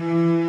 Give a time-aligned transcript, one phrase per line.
[0.00, 0.39] Mm-hmm.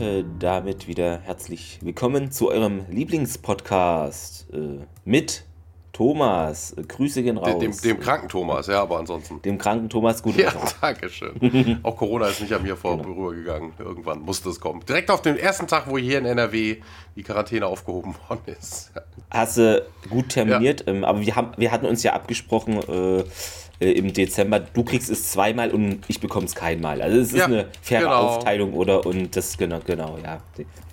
[0.00, 5.44] Leute, damit wieder herzlich willkommen zu eurem Lieblingspodcast äh, mit
[5.92, 6.74] Thomas.
[6.88, 7.60] Grüße gehen raus.
[7.60, 9.40] Dem, dem, kranken Thomas, ja, aber ansonsten.
[9.42, 10.36] Dem kranken Thomas, gut.
[10.36, 11.78] Ja, danke schön.
[11.84, 13.72] Auch Corona ist nicht an mir vorübergegangen.
[13.76, 13.90] Genau.
[13.90, 14.84] Irgendwann musste es kommen.
[14.84, 16.78] Direkt auf den ersten Tag, wo hier in NRW
[17.14, 18.90] die Quarantäne aufgehoben worden ist.
[19.30, 20.92] Hast du gut terminiert, ja.
[20.92, 23.24] ähm, aber wir, haben, wir hatten uns ja abgesprochen, äh,
[23.84, 27.02] äh, im Dezember, du kriegst es zweimal und ich bekomme es keinmal.
[27.02, 28.14] Also es ist ja, eine faire genau.
[28.14, 29.04] Aufteilung, oder?
[29.04, 30.40] Und das, genau, genau, ja.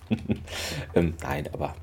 [0.95, 1.75] ähm, nein, aber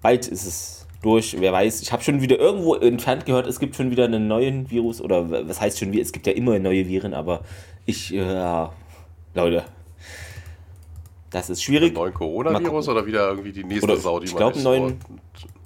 [0.00, 1.36] bald ist es durch.
[1.38, 4.70] Wer weiß, ich habe schon wieder irgendwo entfernt gehört, es gibt schon wieder einen neuen
[4.70, 7.42] Virus oder was heißt schon, es gibt ja immer neue Viren, aber
[7.84, 8.72] ich, ja,
[9.34, 9.64] Leute,
[11.28, 11.88] das ist schwierig.
[11.88, 15.00] Einen neuen Coronavirus oder wieder irgendwie die nächste oder, Sau, die ich glaube einen neuen,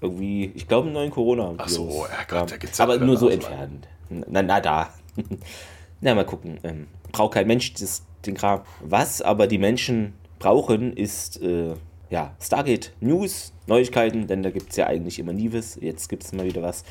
[0.01, 1.51] irgendwie, ich glaube einen neuen Corona.
[1.51, 1.57] -Virus.
[1.59, 3.87] Ach so, ja Gott, der gibt's ja Aber nur so entfernt.
[4.09, 4.91] Na, na da.
[6.01, 6.59] na, mal gucken.
[6.63, 8.63] Ähm, braucht kein Mensch das, den Kram.
[8.81, 11.75] Was aber die Menschen brauchen, ist äh,
[12.11, 15.77] ja, Stargate News, Neuigkeiten, denn da gibt es ja eigentlich immer nie was.
[15.81, 16.85] Jetzt gibt es mal wieder was.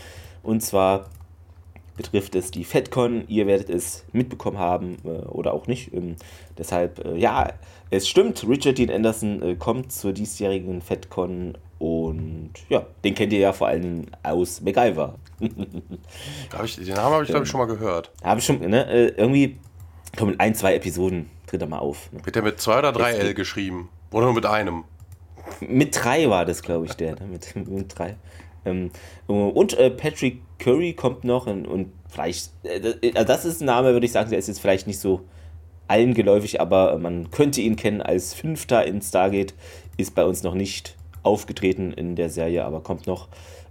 [0.44, 1.10] Und zwar
[1.96, 3.24] betrifft es die FedCon.
[3.28, 5.94] Ihr werdet es mitbekommen haben äh, oder auch nicht.
[5.94, 6.16] Ähm,
[6.58, 7.54] deshalb, äh, ja,
[7.90, 13.40] es stimmt, Richard Dean Anderson äh, kommt zur diesjährigen FedCon und ja, den kennt ihr
[13.40, 15.16] ja vor allem aus MacGyver.
[16.64, 18.12] ich, den Namen habe ich, glaube ich, schon mal gehört.
[18.24, 18.90] Habe ich schon, ne?
[18.90, 19.58] Äh, irgendwie
[20.18, 22.12] kommen ein, zwei Episoden, tritt er mal auf.
[22.12, 22.26] Ne?
[22.26, 23.90] Wird der mit zwei oder drei L geschrieben?
[24.12, 24.86] Oder nur mit einem?
[25.60, 27.16] Mit drei war das, glaube ich, der.
[27.16, 27.28] Ne?
[27.28, 28.16] Mit, mit drei.
[28.66, 28.92] Ähm,
[29.28, 34.06] und äh, Patrick Curry kommt noch und, und vielleicht, äh, das ist ein Name, würde
[34.06, 35.22] ich sagen, der ist jetzt vielleicht nicht so
[35.88, 39.54] allen geläufig, aber man könnte ihn kennen als Fünfter in Stargate,
[39.98, 43.28] ist bei uns noch nicht aufgetreten in der Serie, aber kommt noch.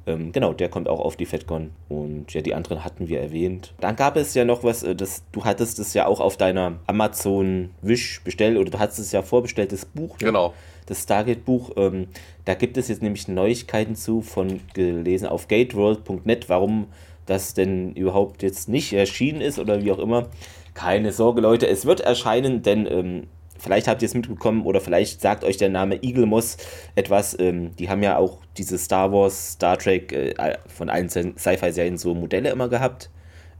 [0.06, 3.72] Ähm, genau, der kommt auch auf die FedCon und ja, die anderen hatten wir erwähnt.
[3.80, 6.78] Dann gab es ja noch was, äh, das, du hattest es ja auch auf deiner
[6.86, 10.18] Amazon Wish bestellt oder du hattest es ja vorbestellt, das Buch.
[10.20, 10.26] Ne?
[10.26, 10.52] Genau.
[10.86, 11.72] Das Stargate-Buch.
[11.76, 12.08] Ähm,
[12.44, 16.88] da gibt es jetzt nämlich Neuigkeiten zu, von gelesen auf gateworld.net, warum
[17.24, 20.28] das denn überhaupt jetzt nicht erschienen ist oder wie auch immer.
[20.74, 23.22] Keine Sorge, Leute, es wird erscheinen, denn ähm,
[23.64, 26.56] vielleicht habt ihr es mitbekommen oder vielleicht sagt euch der Name Eagle Moss
[26.94, 27.36] etwas.
[27.40, 30.34] Ähm, die haben ja auch diese Star Wars, Star Trek äh,
[30.68, 33.10] von allen Sci-Fi-Serien so Modelle immer gehabt.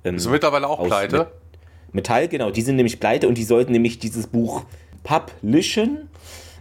[0.04, 1.32] Ähm, sind mittlerweile auch pleite?
[1.92, 2.50] Metall, genau.
[2.50, 4.64] Die sind nämlich pleite und die sollten nämlich dieses Buch
[5.02, 6.08] publishen.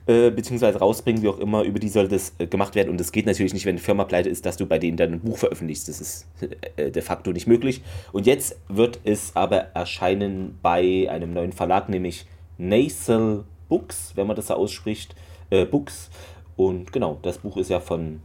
[0.05, 2.89] Äh, beziehungsweise rausbringen, wie auch immer, über die soll das äh, gemacht werden.
[2.89, 5.13] Und das geht natürlich nicht, wenn eine Firma pleite ist, dass du bei denen dann
[5.13, 5.87] ein Buch veröffentlichst.
[5.87, 6.27] Das ist
[6.75, 7.81] äh, de facto nicht möglich.
[8.11, 12.25] Und jetzt wird es aber erscheinen bei einem neuen Verlag, nämlich
[12.57, 15.15] Nasal Books, wenn man das so ausspricht,
[15.49, 16.09] äh, Books.
[16.55, 18.21] Und genau, das Buch ist ja von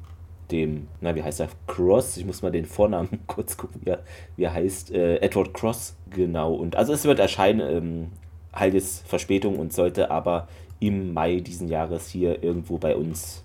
[0.50, 1.48] dem, na, wie heißt er?
[1.66, 2.16] Cross.
[2.16, 4.02] Ich muss mal den Vornamen kurz gucken, wie er,
[4.36, 4.92] wie er heißt.
[4.92, 6.54] Äh, Edward Cross, genau.
[6.54, 8.06] Und also es wird erscheinen, ähm,
[8.52, 10.48] halt jetzt Verspätung und sollte aber
[10.80, 13.42] im Mai diesen Jahres hier irgendwo bei uns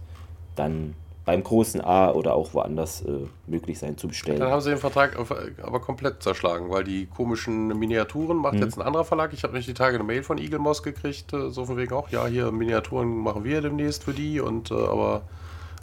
[0.56, 0.96] dann
[1.26, 4.40] beim großen A oder auch woanders äh, möglich sein zu bestellen.
[4.40, 8.64] Dann haben sie den Vertrag aber komplett zerschlagen, weil die komischen Miniaturen macht mhm.
[8.64, 9.32] jetzt ein anderer Verlag.
[9.34, 11.94] Ich habe nicht die Tage eine Mail von Eagle Moss gekriegt, äh, so von wegen
[11.94, 15.22] auch, ja, hier Miniaturen machen wir demnächst für die und äh, aber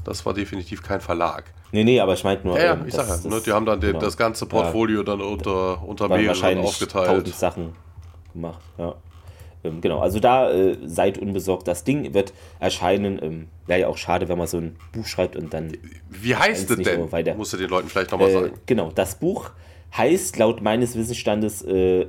[0.04, 1.44] das war definitiv kein Verlag.
[1.72, 2.58] Nee, nee, aber ich meinte nur.
[2.58, 3.98] Ja, ja ähm, ich sag ja, ne, die haben dann genau.
[3.98, 7.06] das ganze Portfolio ja, dann unter, unter mehreren aufgeteilt.
[7.06, 7.72] Tausend Sachen
[8.32, 8.94] gemacht, ja.
[9.62, 11.68] Ähm, genau, also da äh, seid unbesorgt.
[11.68, 13.20] Das Ding wird erscheinen.
[13.22, 15.72] Ähm, Wäre ja auch schade, wenn man so ein Buch schreibt und dann.
[16.08, 17.12] Wie heißt es denn?
[17.12, 17.34] Weiter.
[17.34, 18.54] Musst du den Leuten vielleicht nochmal äh, sagen.
[18.66, 19.50] Genau, das Buch
[19.96, 22.06] heißt laut meines Wissensstandes, äh,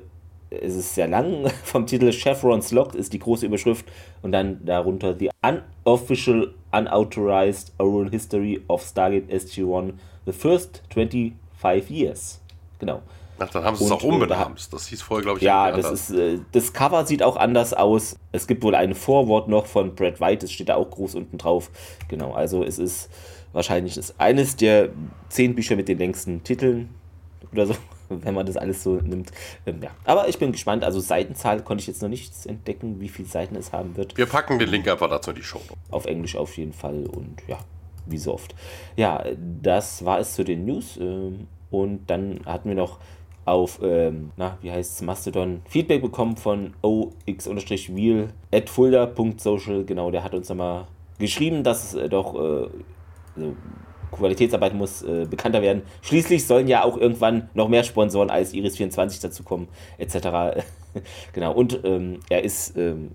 [0.49, 3.85] es ist sehr lang, vom Titel Chevron's Locked ist die große Überschrift
[4.21, 9.93] und dann darunter The Unofficial Unauthorized Oral History of Stargate SG-1
[10.25, 12.41] The First 25 Years.
[12.79, 13.01] Genau.
[13.41, 14.71] Ach, dann haben sie es auch umbenannt.
[14.71, 18.17] Das hieß vorher, glaube ich, Ja, das ist äh, das Cover sieht auch anders aus.
[18.31, 21.37] Es gibt wohl ein Vorwort noch von Brad White, das steht da auch groß unten
[21.37, 21.71] drauf.
[22.07, 23.09] Genau, also es ist
[23.53, 24.89] wahrscheinlich ist eines der
[25.29, 26.89] zehn Bücher mit den längsten Titeln
[27.51, 27.75] oder so.
[28.23, 29.31] wenn man das alles so nimmt.
[29.65, 29.89] Ähm, ja.
[30.03, 30.83] Aber ich bin gespannt.
[30.83, 34.17] Also Seitenzahl konnte ich jetzt noch nichts entdecken, wie viele Seiten es haben wird.
[34.17, 35.61] Wir packen den Link einfach dazu in die Show.
[35.89, 37.57] Auf Englisch auf jeden Fall und ja,
[38.05, 38.55] wie so oft.
[38.95, 39.23] Ja,
[39.61, 40.97] das war es zu den News.
[40.97, 42.99] Ähm, und dann hatten wir noch
[43.45, 49.83] auf, ähm, na, wie heißt es, Mastodon, Feedback bekommen von ox-wheel at fulda.social.
[49.85, 50.85] Genau, der hat uns nochmal
[51.19, 52.67] geschrieben, dass es äh, doch äh,
[54.11, 55.83] Qualitätsarbeit muss äh, bekannter werden.
[56.01, 59.67] Schließlich sollen ja auch irgendwann noch mehr Sponsoren als Iris24 dazukommen,
[59.97, 60.63] etc.
[61.33, 63.11] genau, und ähm, er ist, ähm,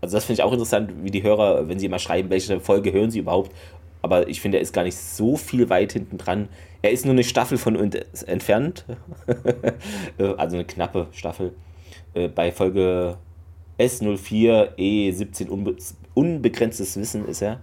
[0.00, 2.92] also das finde ich auch interessant, wie die Hörer, wenn sie immer schreiben, welche Folge
[2.92, 3.52] hören sie überhaupt.
[4.06, 6.48] Aber ich finde, er ist gar nicht so viel weit hinten dran.
[6.82, 8.84] Er ist nur eine Staffel von uns entfernt.
[10.18, 11.52] Äh, also eine knappe Staffel.
[12.14, 13.18] Äh, bei Folge
[13.78, 15.76] S04 E17 unbe
[16.14, 17.60] unbegrenztes Wissen ist er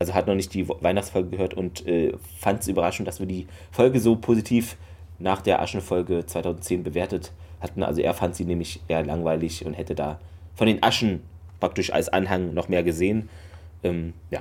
[0.00, 3.46] also hat noch nicht die Weihnachtsfolge gehört und äh, fand es überraschend, dass wir die
[3.70, 4.76] Folge so positiv
[5.18, 7.82] nach der Aschenfolge 2010 bewertet hatten.
[7.82, 10.18] Also er fand sie nämlich eher langweilig und hätte da
[10.54, 11.20] von den Aschen
[11.60, 13.28] praktisch als Anhang noch mehr gesehen.
[13.84, 14.40] Ähm, ja.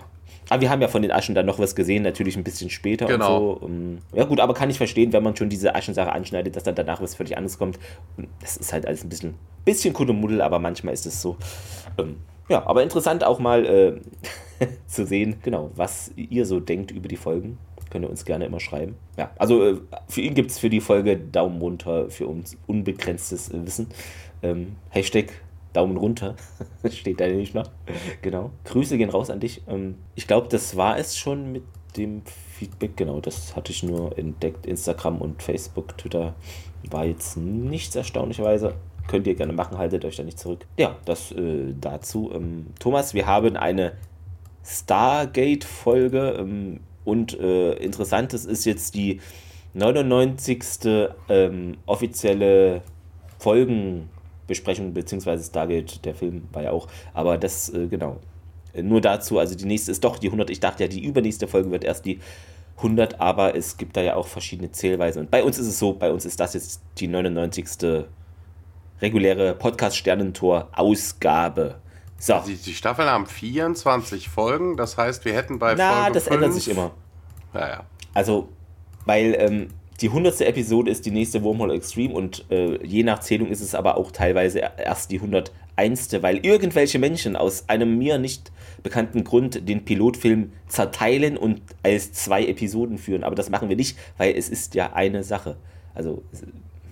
[0.50, 3.06] Aber wir haben ja von den Aschen dann noch was gesehen, natürlich ein bisschen später
[3.06, 3.54] genau.
[3.54, 3.68] und so.
[3.68, 6.76] Ähm, ja gut, aber kann ich verstehen, wenn man schon diese Aschensache anschneidet, dass dann
[6.76, 7.80] danach was völlig anderes kommt.
[8.18, 9.36] Und das ist halt alles ein bisschen,
[9.66, 11.38] bisschen Kuddelmuddel, aber manchmal ist es so.
[11.98, 12.18] Ähm,
[12.50, 17.18] ja, aber interessant auch mal äh, zu sehen, genau, was ihr so denkt über die
[17.18, 17.58] Folgen.
[17.90, 18.96] Könnt ihr uns gerne immer schreiben.
[19.18, 19.78] Ja, also äh,
[20.08, 23.88] für ihn gibt es für die Folge Daumen runter, für uns unbegrenztes Wissen.
[24.44, 25.34] Ähm, Hashtag
[25.74, 26.36] Daumen runter
[26.90, 27.70] steht da nämlich noch.
[28.22, 28.52] Genau.
[28.66, 29.62] Grüße gehen raus an dich.
[29.68, 31.64] Ähm, ich glaube, das war es schon mit
[31.98, 32.98] dem Feedback.
[32.98, 34.66] Genau, das hatte ich nur entdeckt.
[34.66, 36.36] Instagram und Facebook, Twitter
[36.90, 38.74] war jetzt nichts erstaunlicherweise
[39.10, 40.66] könnt ihr gerne machen, haltet euch da nicht zurück.
[40.78, 42.32] Ja, das äh, dazu.
[42.34, 43.94] Ähm, Thomas, wir haben eine
[44.64, 49.20] Stargate-Folge ähm, und äh, interessant, das ist jetzt die
[49.74, 50.60] 99.
[51.28, 52.84] Ähm, offizielle
[54.50, 58.18] Folgenbesprechung, beziehungsweise Stargate, der Film war ja auch, aber das, äh, genau.
[58.76, 60.52] Nur dazu, also die nächste ist doch die 100.
[60.52, 62.20] Ich dachte ja, die übernächste Folge wird erst die
[62.78, 65.22] 100, aber es gibt da ja auch verschiedene Zählweisen.
[65.22, 68.06] Und bei uns ist es so, bei uns ist das jetzt die 99
[69.02, 71.80] reguläre Podcast-Sternentor-Ausgabe.
[72.20, 72.44] So.
[72.46, 76.36] Die, die Staffeln haben 24 Folgen, das heißt, wir hätten bei Na, Folge das 5
[76.36, 76.92] ändert sich immer.
[77.54, 77.86] Naja.
[78.14, 78.50] Also,
[79.06, 79.70] weil ähm,
[80.02, 80.42] die 100.
[80.42, 84.12] Episode ist die nächste Wormhole Extreme und äh, je nach Zählung ist es aber auch
[84.12, 86.22] teilweise erst die 101.
[86.22, 88.52] Weil irgendwelche Menschen aus einem mir nicht
[88.84, 93.24] bekannten Grund den Pilotfilm zerteilen und als zwei Episoden führen.
[93.24, 95.58] Aber das machen wir nicht, weil es ist ja eine Sache.
[95.94, 96.24] Also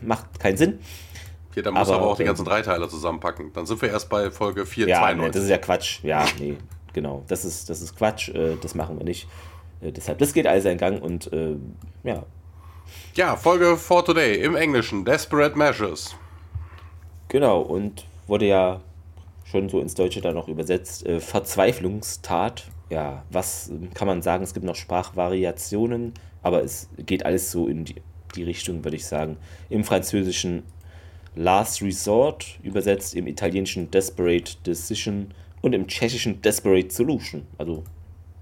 [0.01, 0.79] macht keinen Sinn.
[1.51, 3.51] Okay, dann muss aber, aber auch die ganzen drei Teile zusammenpacken.
[3.53, 4.87] Dann sind wir erst bei Folge 492.
[4.89, 6.03] Ja, nee, das ist ja Quatsch.
[6.03, 6.57] Ja, nee,
[6.93, 7.23] genau.
[7.27, 8.29] Das ist, das ist Quatsch.
[8.29, 9.27] Äh, das machen wir nicht.
[9.81, 11.55] Äh, deshalb, das geht alles in Gang und äh,
[12.03, 12.25] ja.
[13.15, 15.03] Ja, Folge for Today im Englischen.
[15.05, 16.15] Desperate Measures.
[17.29, 18.81] Genau, und wurde ja
[19.45, 21.05] schon so ins Deutsche dann noch übersetzt.
[21.05, 22.65] Äh, Verzweiflungstat.
[22.89, 24.43] Ja, was ähm, kann man sagen?
[24.43, 27.95] Es gibt noch Sprachvariationen, aber es geht alles so in die,
[28.35, 29.37] die Richtung, würde ich sagen.
[29.69, 30.63] Im Französischen
[31.35, 37.45] Last Resort, übersetzt im italienischen Desperate Decision und im tschechischen Desperate Solution.
[37.57, 37.83] Also,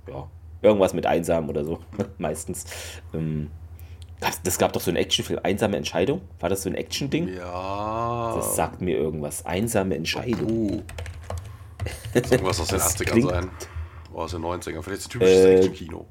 [0.08, 0.30] ja,
[0.62, 1.80] irgendwas mit einsam oder so,
[2.18, 2.66] meistens.
[3.14, 3.52] Ähm,
[4.25, 6.22] das, das, gab doch so einen Actionfilm, Einsame Entscheidung?
[6.39, 7.30] War das so ein Action-Ding?
[7.36, 8.34] Ja.
[8.36, 9.46] Das sagt mir irgendwas.
[9.46, 10.51] Einsame Entscheidung.
[10.51, 10.82] Uh.
[12.13, 13.50] Irgendwas aus den 80ern sein.
[14.13, 14.82] Oder aus den 90ern.
[14.82, 16.05] Vielleicht ist ein typisches äh, Action-Kino.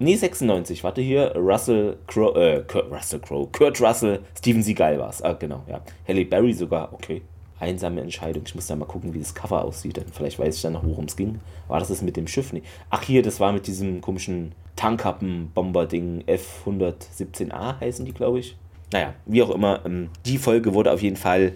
[0.00, 0.84] Nee, 96.
[0.84, 1.34] Warte hier.
[1.34, 3.48] Russell Crowe, äh, Kurt Russell Crowe.
[3.50, 5.22] Kurt Russell, Steven Seagal war es.
[5.22, 5.80] Ah, genau, ja.
[6.06, 7.22] Halle Berry sogar, okay.
[7.60, 8.44] Einsame Entscheidung.
[8.46, 10.00] Ich muss da mal gucken, wie das Cover aussieht.
[10.12, 11.40] Vielleicht weiß ich dann noch, worum es ging.
[11.66, 12.52] War das das mit dem Schiff?
[12.52, 12.62] Nee.
[12.90, 16.24] Ach, hier, das war mit diesem komischen Tankkappen-Bomber-Ding.
[16.26, 18.56] F-117A heißen die, glaube ich.
[18.92, 19.84] Naja, wie auch immer.
[19.84, 21.52] Ähm, die Folge wurde auf jeden Fall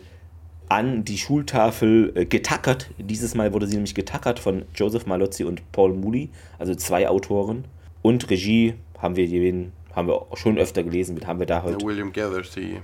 [0.68, 2.90] an die Schultafel äh, getackert.
[2.98, 7.64] Dieses Mal wurde sie nämlich getackert von Joseph Malozzi und Paul Moody, also zwei Autoren.
[8.02, 11.84] Und Regie haben wir den, haben wir schon öfter gelesen, mit haben wir da heute.
[11.84, 12.80] William Gatherty.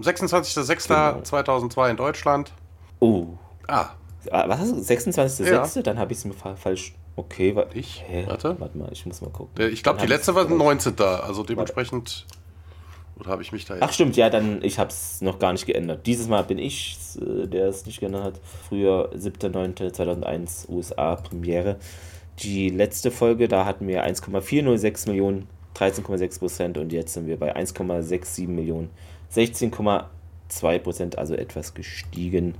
[0.00, 1.86] 26.06.2002 genau.
[1.86, 2.52] in Deutschland.
[3.00, 3.26] Oh.
[3.68, 3.90] Ah.
[4.30, 4.76] ah was hast du?
[4.76, 5.76] 26.06.?
[5.76, 5.82] Ja.
[5.82, 6.94] Dann habe ich es mir falsch.
[7.16, 7.78] Okay, warte.
[7.78, 8.02] Ich?
[8.06, 8.24] Hä?
[8.26, 8.56] Warte.
[8.58, 9.70] Warte mal, ich muss mal gucken.
[9.72, 10.98] Ich glaube, die letzte war 19.
[11.00, 12.26] Also dementsprechend.
[13.18, 13.82] Oder habe ich mich da jetzt.
[13.82, 16.06] Ach, stimmt, ja, dann, ich habe es noch gar nicht geändert.
[16.06, 18.40] Dieses Mal bin ich, äh, der es nicht geändert hat.
[18.68, 21.76] Früher 7.9.2001 USA Premiere.
[22.40, 27.54] Die letzte Folge, da hatten wir 1,406 Millionen, 13,6 Prozent und jetzt sind wir bei
[27.54, 28.90] 1,67 Millionen,
[29.32, 32.56] 16,2 Prozent, also etwas gestiegen.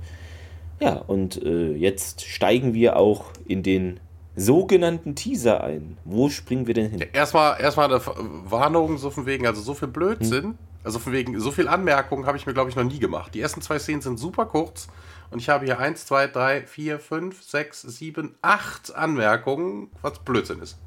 [0.79, 3.99] Ja, und äh, jetzt steigen wir auch in den
[4.35, 5.97] sogenannten Teaser ein.
[6.03, 7.03] Wo springen wir denn hin?
[7.13, 8.01] Erstmal, erstmal eine
[8.49, 10.43] Warnung so von wegen, also so viel Blödsinn.
[10.43, 10.57] Hm.
[10.83, 13.33] Also von wegen, so viel Anmerkungen habe ich mir, glaube ich, noch nie gemacht.
[13.33, 14.87] Die ersten zwei Szenen sind super kurz
[15.31, 20.61] und ich habe hier 1, 2, 3, 4, 5, 6, 7, 8 Anmerkungen, was Blödsinn
[20.61, 20.77] ist.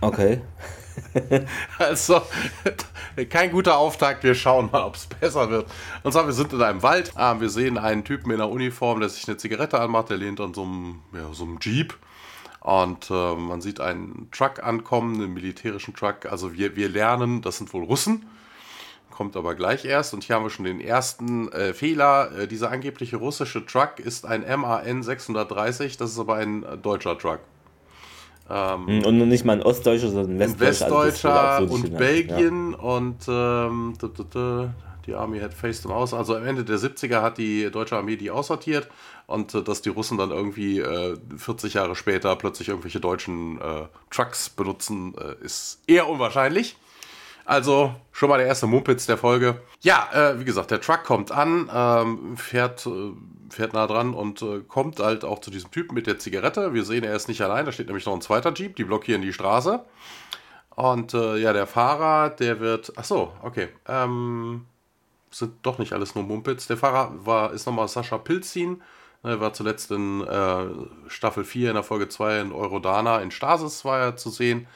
[0.00, 0.40] Okay.
[1.78, 2.22] also,
[3.30, 4.24] kein guter Auftakt.
[4.24, 5.66] Wir schauen mal, ob es besser wird.
[6.02, 7.12] Und zwar, wir sind in einem Wald.
[7.14, 10.10] Ah, wir sehen einen Typen in einer Uniform, der sich eine Zigarette anmacht.
[10.10, 11.94] Der lehnt an so einem, ja, so einem Jeep.
[12.60, 16.26] Und äh, man sieht einen Truck ankommen, einen militärischen Truck.
[16.26, 18.26] Also wir, wir lernen, das sind wohl Russen.
[19.10, 20.14] Kommt aber gleich erst.
[20.14, 22.30] Und hier haben wir schon den ersten äh, Fehler.
[22.36, 25.96] Äh, dieser angebliche russische Truck ist ein MAN 630.
[25.96, 27.40] Das ist aber ein äh, deutscher Truck.
[28.50, 30.86] Ähm, und nicht mal ein Ostdeutscher, sondern ein Westdeutscher.
[30.86, 32.78] Westdeutscher also und Belgien ja.
[32.78, 33.94] und ähm,
[35.06, 36.14] die Army had faced them aus.
[36.14, 38.88] Also am Ende der 70er hat die deutsche Armee die aussortiert
[39.26, 43.86] und äh, dass die Russen dann irgendwie äh, 40 Jahre später plötzlich irgendwelche deutschen äh,
[44.10, 46.76] Trucks benutzen, äh, ist eher unwahrscheinlich.
[47.48, 49.62] Also schon mal der erste Mumpitz der Folge.
[49.80, 53.12] Ja, äh, wie gesagt, der Truck kommt an, ähm, fährt, äh,
[53.48, 56.74] fährt nah dran und äh, kommt halt auch zu diesem Typen mit der Zigarette.
[56.74, 59.22] Wir sehen, er ist nicht allein, da steht nämlich noch ein zweiter Jeep, die blockieren
[59.22, 59.82] die Straße.
[60.76, 62.92] Und äh, ja, der Fahrer, der wird.
[62.96, 63.68] Ach so, okay.
[63.86, 64.66] Ähm,
[65.30, 66.66] sind doch nicht alles nur Mumpitz.
[66.66, 68.82] Der Fahrer war, ist nochmal Sascha Pilzin.
[69.22, 70.66] Er war zuletzt in äh,
[71.06, 74.66] Staffel 4 in der Folge 2 in Eurodana in Stasis war er zu sehen.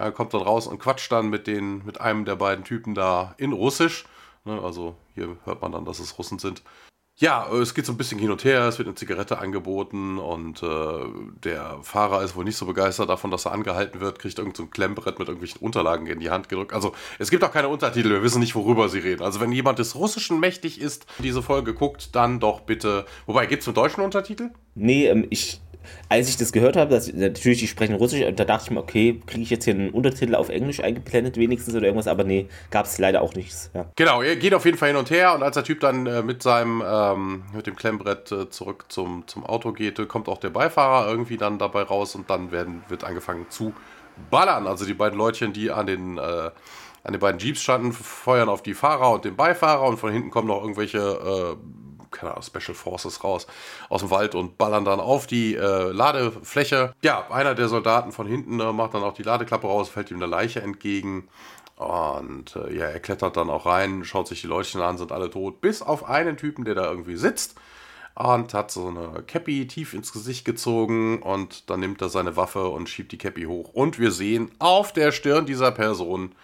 [0.00, 3.34] Er kommt dann raus und quatscht dann mit, den, mit einem der beiden Typen da
[3.36, 4.04] in Russisch.
[4.44, 6.62] Ne, also hier hört man dann, dass es Russen sind.
[7.20, 10.62] Ja, es geht so ein bisschen hin und her, es wird eine Zigarette angeboten und
[10.62, 11.04] äh,
[11.44, 14.62] der Fahrer ist wohl nicht so begeistert davon, dass er angehalten wird, kriegt irgend so
[14.62, 16.72] ein Klemmbrett mit irgendwelchen Unterlagen in die Hand gedrückt.
[16.72, 19.22] Also es gibt auch keine Untertitel, wir wissen nicht, worüber sie reden.
[19.22, 23.04] Also wenn jemand des Russischen mächtig ist, diese Folge guckt, dann doch bitte.
[23.26, 24.52] Wobei, gibt es einen deutschen Untertitel?
[24.74, 25.60] Nee, ähm, ich
[26.08, 29.20] als ich das gehört habe, dass natürlich die sprechen Russisch, da dachte ich mir, okay,
[29.26, 32.86] kriege ich jetzt hier einen Untertitel auf Englisch eingeblendet wenigstens oder irgendwas, aber nee, gab
[32.86, 33.70] es leider auch nichts.
[33.74, 33.86] Ja.
[33.96, 36.22] Genau, er geht auf jeden Fall hin und her und als der Typ dann äh,
[36.22, 40.50] mit seinem, ähm, mit dem Klemmbrett äh, zurück zum, zum Auto geht, kommt auch der
[40.50, 43.74] Beifahrer irgendwie dann dabei raus und dann werden, wird angefangen zu
[44.30, 44.66] ballern.
[44.66, 46.50] Also die beiden Leutchen, die an den, äh,
[47.02, 50.30] an den beiden Jeeps standen, feuern auf die Fahrer und den Beifahrer und von hinten
[50.30, 51.56] kommen noch irgendwelche äh,
[52.10, 53.46] keine Ahnung, Special Forces raus
[53.88, 56.94] aus dem Wald und ballern dann auf die äh, Ladefläche.
[57.02, 60.18] Ja, einer der Soldaten von hinten äh, macht dann auch die Ladeklappe raus, fällt ihm
[60.18, 61.28] eine Leiche entgegen.
[61.76, 65.30] Und äh, ja, er klettert dann auch rein, schaut sich die Leuchten an, sind alle
[65.30, 67.56] tot, bis auf einen Typen, der da irgendwie sitzt
[68.14, 72.68] und hat so eine Cappy tief ins Gesicht gezogen und dann nimmt er seine Waffe
[72.68, 73.70] und schiebt die Cappy hoch.
[73.72, 76.34] Und wir sehen auf der Stirn dieser Person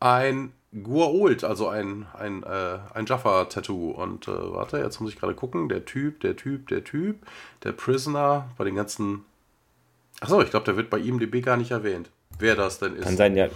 [0.00, 3.90] ein Guault, also ein, ein, äh, ein Jaffa-Tattoo.
[3.90, 5.68] Und äh, warte, jetzt muss ich gerade gucken.
[5.68, 7.26] Der Typ, der Typ, der Typ,
[7.64, 9.24] der Prisoner, bei den ganzen.
[10.20, 12.10] Achso, ich glaube, der wird bei ihm DB gar nicht erwähnt.
[12.38, 13.04] Wer das denn ist.
[13.04, 13.48] Kann sein, ja.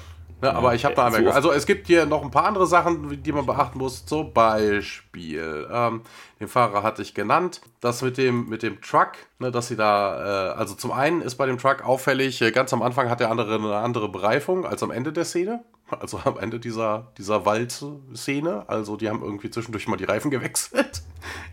[0.42, 3.22] Ja, aber ich habe da so Also es gibt hier noch ein paar andere Sachen,
[3.22, 4.04] die man beachten muss.
[4.04, 6.02] Zum Beispiel, ähm,
[6.40, 7.60] den Fahrer hatte ich genannt.
[7.80, 11.36] Das mit dem, mit dem Truck, ne, dass sie da, äh, also zum einen ist
[11.36, 14.82] bei dem Truck auffällig, äh, ganz am Anfang hat der andere eine andere Bereifung als
[14.82, 15.62] am Ende der Szene
[16.00, 18.68] also am Ende dieser, dieser Waldszene.
[18.68, 21.01] Also die haben irgendwie zwischendurch mal die Reifen gewechselt.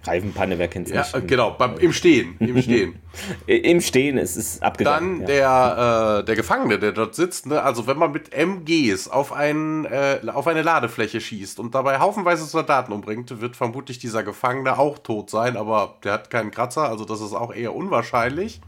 [0.03, 1.27] Reifenpanne, wer kennt es ja, nicht?
[1.27, 2.37] Genau, beim, im Stehen.
[2.39, 2.99] Im Stehen.
[3.47, 5.25] Im Stehen ist es abgegangen.
[5.25, 6.15] Dann ja.
[6.15, 7.45] der, äh, der Gefangene, der dort sitzt.
[7.47, 7.61] Ne?
[7.61, 12.45] Also wenn man mit MGs auf, ein, äh, auf eine Ladefläche schießt und dabei haufenweise
[12.45, 15.57] Soldaten umbringt, wird vermutlich dieser Gefangene auch tot sein.
[15.57, 18.61] Aber der hat keinen Kratzer, also das ist auch eher unwahrscheinlich.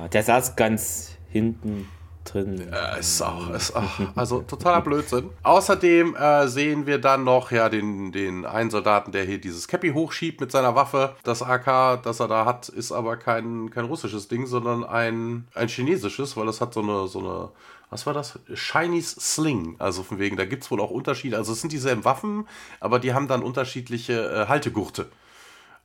[0.00, 1.88] Ja, der saß ganz hinten
[2.32, 2.68] drin.
[2.70, 5.30] Ja, ist auch, ist auch also totaler Blödsinn.
[5.42, 9.92] Außerdem äh, sehen wir dann noch ja den, den einen Soldaten, der hier dieses Cappy
[9.92, 11.14] hochschiebt mit seiner Waffe.
[11.22, 15.68] Das AK, das er da hat, ist aber kein, kein russisches Ding, sondern ein, ein
[15.68, 17.48] chinesisches, weil das hat so eine, so eine
[17.90, 18.38] was war das?
[18.54, 19.74] Chinese Sling.
[19.80, 21.36] Also von wegen, da gibt es wohl auch Unterschiede.
[21.36, 22.46] Also es sind dieselben Waffen,
[22.78, 25.10] aber die haben dann unterschiedliche äh, Haltegurte.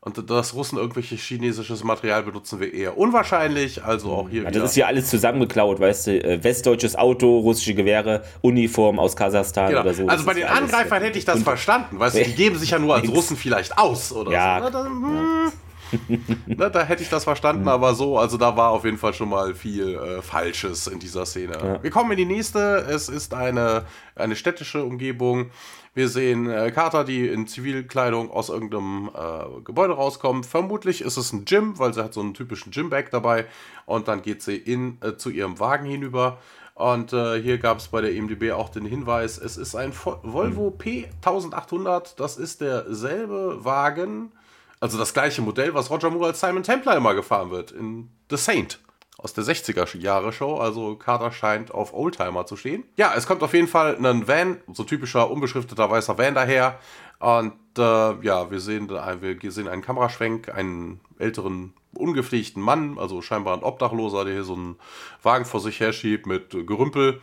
[0.06, 3.84] Und dass Russen irgendwelches chinesisches Material benutzen wir eher unwahrscheinlich.
[3.84, 4.44] Also auch hier.
[4.44, 6.24] Ja, das ist hier alles zusammengeklaut, weißt du?
[6.24, 9.82] Äh, westdeutsches Auto, russische Gewehre, Uniform aus Kasachstan genau.
[9.82, 10.08] oder so.
[10.08, 12.24] Also bei den Angreifern hätte ich das verstanden, weißt du?
[12.24, 14.60] Die geben sich ja nur als Russen vielleicht aus oder ja.
[14.60, 14.64] so.
[14.66, 15.52] Na, dann, hm.
[16.46, 17.70] Na, da hätte ich das verstanden, mhm.
[17.70, 21.26] aber so, also da war auf jeden Fall schon mal viel äh, Falsches in dieser
[21.26, 21.54] Szene.
[21.54, 21.84] Ja.
[21.84, 22.86] Wir kommen in die nächste.
[22.90, 23.86] Es ist eine,
[24.16, 25.50] eine städtische Umgebung.
[25.96, 30.46] Wir sehen äh, Carter, die in Zivilkleidung aus irgendeinem äh, Gebäude rauskommt.
[30.46, 33.46] Vermutlich ist es ein Gym, weil sie hat so einen typischen Gym-Bag dabei.
[33.86, 36.38] Und dann geht sie in, äh, zu ihrem Wagen hinüber.
[36.74, 40.76] Und äh, hier gab es bei der EMDB auch den Hinweis, es ist ein Volvo
[40.78, 42.18] P1800.
[42.18, 44.34] Das ist derselbe Wagen,
[44.82, 48.36] also das gleiche Modell, was Roger Moore als Simon Templar immer gefahren wird, in The
[48.36, 48.80] Saint.
[49.26, 50.58] Aus der 60er-Jahre-Show.
[50.58, 52.84] Also Carter scheint auf Oldtimer zu stehen.
[52.96, 56.80] Ja, es kommt auf jeden Fall ein Van, so typischer unbeschrifteter weißer Van daher.
[57.18, 57.82] Und äh,
[58.22, 64.26] ja, wir sehen, wir sehen einen Kameraschwenk, einen älteren, ungepflegten Mann, also scheinbar ein Obdachloser,
[64.26, 64.76] der hier so einen
[65.24, 67.20] Wagen vor sich herschiebt mit Gerümpel.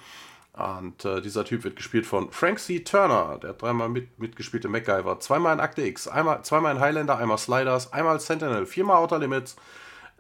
[0.55, 2.81] Und äh, dieser Typ wird gespielt von Frank C.
[2.81, 6.81] Turner, der hat dreimal mit, mitgespielt in MacGyver, zweimal in Akte X, einmal, zweimal in
[6.81, 9.57] Highlander, einmal Sliders, einmal Sentinel, viermal Outer Limits,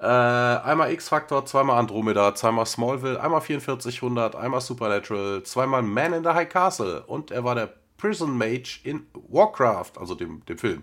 [0.02, 6.30] äh, einmal X-Factor, zweimal Andromeda, zweimal Smallville, einmal 4400, einmal Supernatural, zweimal Man in the
[6.30, 10.82] High Castle und er war der Prison Mage in Warcraft, also dem, dem Film.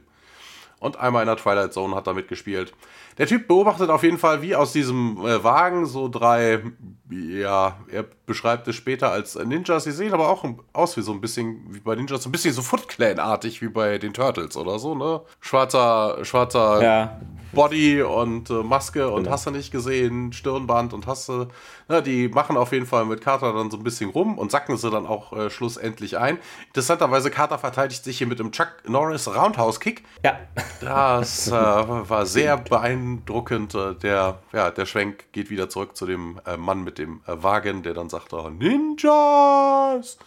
[0.79, 2.73] Und einmal in der Twilight Zone hat er mitgespielt.
[3.19, 6.61] Der Typ beobachtet auf jeden Fall, wie aus diesem äh, Wagen so drei,
[7.09, 9.83] ja, er beschreibt es später als Ninjas.
[9.83, 12.53] Sie sehen aber auch aus wie so ein bisschen, wie bei Ninjas, so ein bisschen
[12.53, 15.21] so Foot Clan-artig wie bei den Turtles oder so, ne?
[15.41, 17.19] Schwarzer, schwarzer ja.
[17.51, 19.31] Body und äh, Maske und Genau.
[19.31, 21.47] hast du nicht gesehen, Stirnband und hast du,
[21.87, 24.77] ne, die machen auf jeden Fall mit Carter dann so ein bisschen rum und sacken
[24.77, 26.37] sie dann auch äh, schlussendlich ein.
[26.67, 30.03] Interessanterweise, Carter verteidigt sich hier mit dem Chuck Norris Roundhouse-Kick.
[30.23, 30.39] Ja,
[30.79, 33.08] Das äh, war sehr beeindruckend.
[33.17, 37.41] Äh, Der, ja, der Schwenk geht wieder zurück zu dem äh, Mann mit dem äh,
[37.43, 40.17] Wagen, der dann sagt, oh, Ninjas!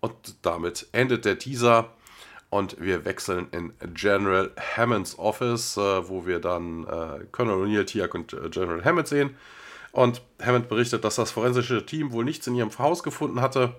[0.00, 1.90] Und damit endet der Teaser
[2.50, 6.86] und wir wechseln in General Hammonds Office, wo wir dann
[7.32, 9.36] Colonel O'Neill, Tiak und General Hammond sehen.
[9.90, 13.74] Und Hammond berichtet, dass das forensische Team wohl nichts in ihrem Haus gefunden hatte.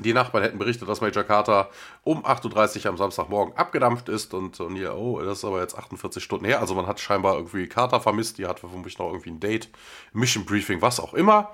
[0.00, 1.70] Die Nachbarn hätten berichtet, dass Major Carter
[2.04, 6.22] um 8.30 Uhr am Samstagmorgen abgedampft ist und O'Neill, oh, das ist aber jetzt 48
[6.22, 6.60] Stunden her.
[6.60, 9.68] Also man hat scheinbar irgendwie Carter vermisst, die hat vermutlich noch irgendwie ein Date,
[10.12, 11.50] Mission Briefing, was auch immer.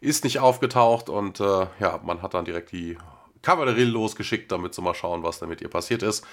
[0.00, 2.98] Ist nicht aufgetaucht und äh, ja, man hat dann direkt die
[3.42, 6.26] Kavallerie losgeschickt, damit sie mal schauen, was da mit ihr passiert ist.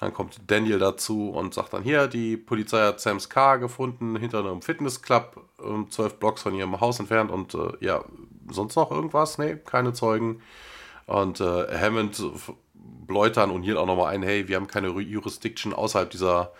[0.00, 4.40] Dann kommt Daniel dazu und sagt dann hier, die Polizei hat Sam's Car gefunden hinter
[4.40, 8.04] einem Fitnessclub, ähm, zwölf Blocks von ihrem Haus entfernt und äh, ja,
[8.48, 9.38] sonst noch irgendwas?
[9.38, 10.40] Nee, keine Zeugen.
[11.08, 12.22] Und äh, Hammond
[12.74, 16.52] bläut dann und hier auch nochmal ein, hey, wir haben keine Jurisdiction außerhalb dieser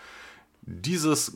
[0.61, 1.33] dieses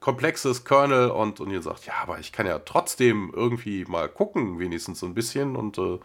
[0.00, 5.00] komplexes Kernel und ihr sagt, ja, aber ich kann ja trotzdem irgendwie mal gucken, wenigstens
[5.00, 5.98] so ein bisschen und äh,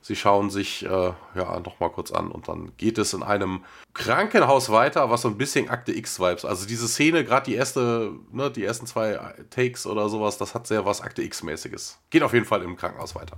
[0.00, 3.64] sie schauen sich äh, ja noch mal kurz an und dann geht es in einem
[3.94, 8.50] Krankenhaus weiter, was so ein bisschen Akte X-Vibes, also diese Szene, gerade die erste, ne,
[8.50, 9.18] die ersten zwei
[9.50, 11.98] Takes oder sowas, das hat sehr was Akte X-mäßiges.
[12.10, 13.36] Geht auf jeden Fall im Krankenhaus weiter.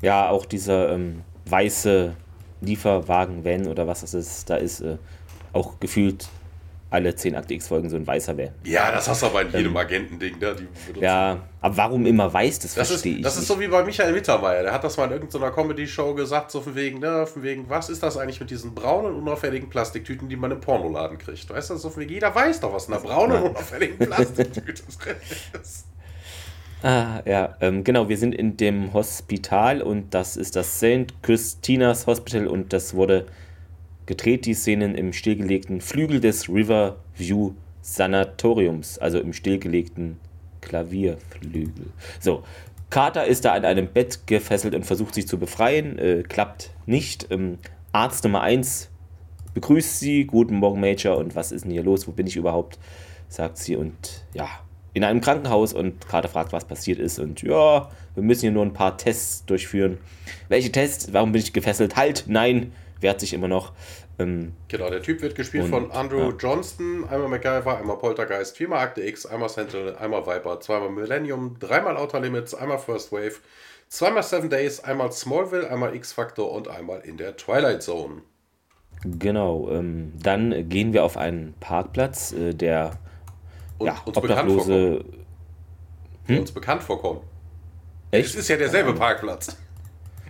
[0.00, 2.14] ja, auch dieser ähm, weiße
[2.62, 4.96] Lieferwagen-Van oder was das ist, da ist äh,
[5.52, 6.28] auch gefühlt
[6.92, 8.48] alle 10 Akte X-Folgen so ein weißer Van.
[8.64, 10.56] Ja, das hast du aber in jedem Agentending, ne?
[11.00, 13.48] Ja, aber warum immer weiß, das, Das ist, verstehe ich das ist nicht.
[13.48, 14.64] so wie bei Michael Mittermeier.
[14.64, 17.90] Der hat das mal in irgendeiner Comedy-Show gesagt, so von wegen, ne, von wegen, was
[17.90, 21.48] ist das eigentlich mit diesen braunen, unauffälligen Plastiktüten, die man im Pornoladen kriegt?
[21.48, 24.82] Weißt du, so von wegen, jeder weiß doch, was in einer braunen, unauffälligen Plastiktüte
[25.62, 25.86] ist.
[26.82, 31.12] Ah, ja, ähm, genau, wir sind in dem Hospital und das ist das St.
[31.22, 33.26] Christina's Hospital und das wurde
[34.06, 40.18] gedreht, die Szenen im stillgelegten Flügel des Riverview Sanatoriums, also im stillgelegten
[40.62, 41.88] Klavierflügel.
[42.18, 42.44] So,
[42.88, 47.26] Carter ist da an einem Bett gefesselt und versucht sich zu befreien, äh, klappt nicht.
[47.30, 47.58] Ähm,
[47.92, 48.88] Arzt Nummer 1
[49.52, 52.78] begrüßt sie, guten Morgen Major und was ist denn hier los, wo bin ich überhaupt,
[53.28, 54.48] sagt sie und ja,
[54.92, 58.64] in einem Krankenhaus und Carter fragt, was passiert ist und ja, wir müssen hier nur
[58.64, 59.98] ein paar Tests durchführen.
[60.48, 61.12] Welche Tests?
[61.12, 61.96] Warum bin ich gefesselt?
[61.96, 63.72] Halt, nein, wehrt sich immer noch.
[64.18, 66.36] Ähm, Genau, der Typ wird gespielt Und, von Andrew ja.
[66.38, 71.96] Johnston, einmal MacGyver, einmal Poltergeist, viermal Akte X, einmal Sentinel, einmal Viper, zweimal Millennium, dreimal
[71.96, 73.36] Outer Limits, einmal First Wave,
[73.88, 78.22] zweimal Seven Days, einmal Smallville, einmal X-Factor und einmal in der Twilight Zone.
[79.04, 82.98] genau, ähm, dann gehen wir auf einen Parkplatz, äh, der
[83.80, 84.50] Und ja, uns bekannt.
[84.50, 85.04] Obdachlose.
[86.28, 87.22] Die uns bekannt vorkommt.
[88.10, 88.34] Es Echt?
[88.36, 89.56] ist ja derselbe Parkplatz.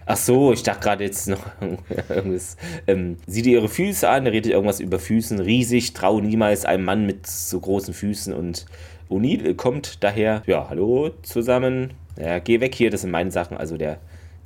[0.06, 1.40] Ach so, ich dachte gerade jetzt noch
[2.08, 2.56] irgendwas.
[2.86, 5.40] Ähm, sieh dir ihre Füße an, redet irgendwas über Füßen.
[5.40, 8.32] Riesig, trau niemals einem Mann mit so großen Füßen.
[8.32, 8.66] Und
[9.10, 11.92] O'Neill kommt daher, ja, hallo zusammen.
[12.16, 13.56] Ja, geh weg hier, das sind meine Sachen.
[13.56, 13.98] Also der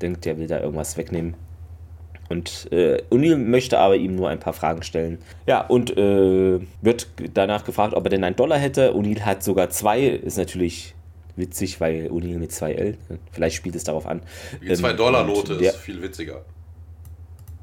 [0.03, 1.35] denkt, der will da irgendwas wegnehmen.
[2.29, 5.19] Und äh, O'Neill möchte aber ihm nur ein paar Fragen stellen.
[5.47, 8.93] Ja, und äh, wird danach gefragt, ob er denn einen Dollar hätte.
[8.95, 10.07] O'Neill hat sogar zwei.
[10.07, 10.95] Ist natürlich
[11.37, 12.97] witzig, weil O'Neill mit zwei L.
[13.33, 14.23] Vielleicht spielt es darauf an.
[14.63, 16.43] Die 2-Dollar-Note Ähm, der- ist viel witziger.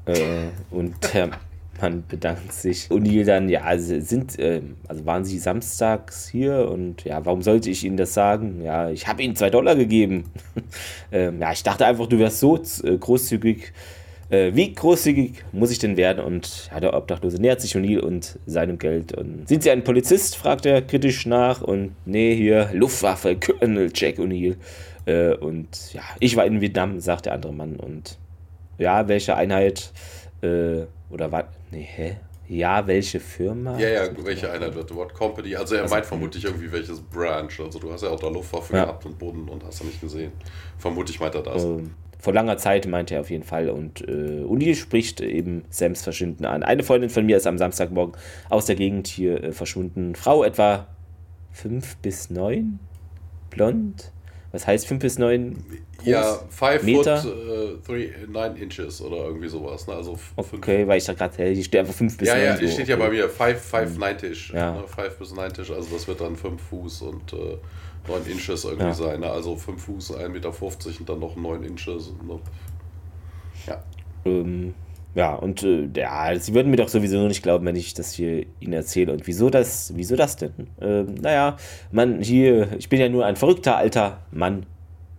[0.06, 0.14] äh,
[0.70, 1.30] und der
[1.80, 2.86] Mann bedankt sich.
[2.90, 7.70] O'Neill dann, ja, also sind, ähm, also waren Sie samstags hier und ja, warum sollte
[7.70, 8.62] ich Ihnen das sagen?
[8.62, 10.24] Ja, ich habe Ihnen zwei Dollar gegeben.
[11.12, 13.72] ähm, ja, ich dachte einfach, du wärst so äh, großzügig,
[14.32, 16.24] äh, wie großzügig muss ich denn werden?
[16.24, 19.12] Und ja, der Obdachlose nähert sich O'Neill und seinem Geld.
[19.12, 20.36] Und sind Sie ein Polizist?
[20.36, 21.60] fragt er kritisch nach.
[21.60, 24.56] Und nee, hier, Luftwaffe, Colonel Jack O'Neill.
[25.04, 27.76] Äh, und ja, ich war in Vietnam, sagt der andere Mann.
[27.76, 28.16] Und
[28.78, 29.92] ja, welche Einheit
[30.40, 31.44] äh, oder was?
[31.70, 32.16] Nee, hä?
[32.48, 33.78] Ja, welche Firma?
[33.78, 35.54] Ja, ja, welche Einheit wird What Company?
[35.56, 37.52] Also er also, meint vermutlich irgendwie welches Branch.
[37.62, 38.84] Also du hast ja auch da Luftwaffe ja.
[38.84, 40.32] gehabt und Boden und hast du nicht gesehen.
[40.78, 41.64] Vermutlich meint er das.
[41.64, 43.68] Ähm, vor langer Zeit meinte er auf jeden Fall.
[43.68, 46.62] Und äh, Uni spricht eben Sams Verschwinden an.
[46.62, 48.14] Eine Freundin von mir ist am Samstagmorgen
[48.48, 50.14] aus der Gegend hier äh, verschwunden.
[50.14, 50.86] Frau etwa
[51.50, 52.78] fünf bis neun,
[53.50, 54.12] blond.
[54.52, 55.64] Was heißt 5 bis 9?
[56.04, 57.16] Ja, 5 Meter?
[57.16, 59.86] Foot, 9 uh, Inches oder irgendwie sowas.
[59.86, 59.94] Ne?
[59.94, 62.44] Also okay, weil ich da gerade, hier steht einfach 5 bis ja, 9.
[62.44, 62.72] Ja, ja, so.
[62.74, 64.52] steht ja bei mir 5, 5, 9 Tisch.
[64.52, 64.72] Ja.
[64.72, 64.84] Ne?
[64.86, 67.56] 5 bis 9 Tisch, also das wird dann 5 Fuß und äh,
[68.08, 68.94] 9 Inches irgendwie ja.
[68.94, 69.20] sein.
[69.20, 69.30] Ne?
[69.30, 70.52] Also 5 Fuß, 1,50 Meter
[71.00, 72.12] und dann noch 9 Inches.
[72.26, 72.38] Ne?
[73.66, 73.82] Ja.
[74.24, 74.74] Ähm,
[75.14, 78.46] ja, und äh, ja, sie würden mir doch sowieso nicht glauben, wenn ich das hier
[78.60, 79.12] ihnen erzähle.
[79.12, 80.52] Und wieso das, wieso das denn?
[80.80, 81.56] Ähm, naja,
[81.90, 84.66] man, hier, ich bin ja nur ein verrückter alter Mann.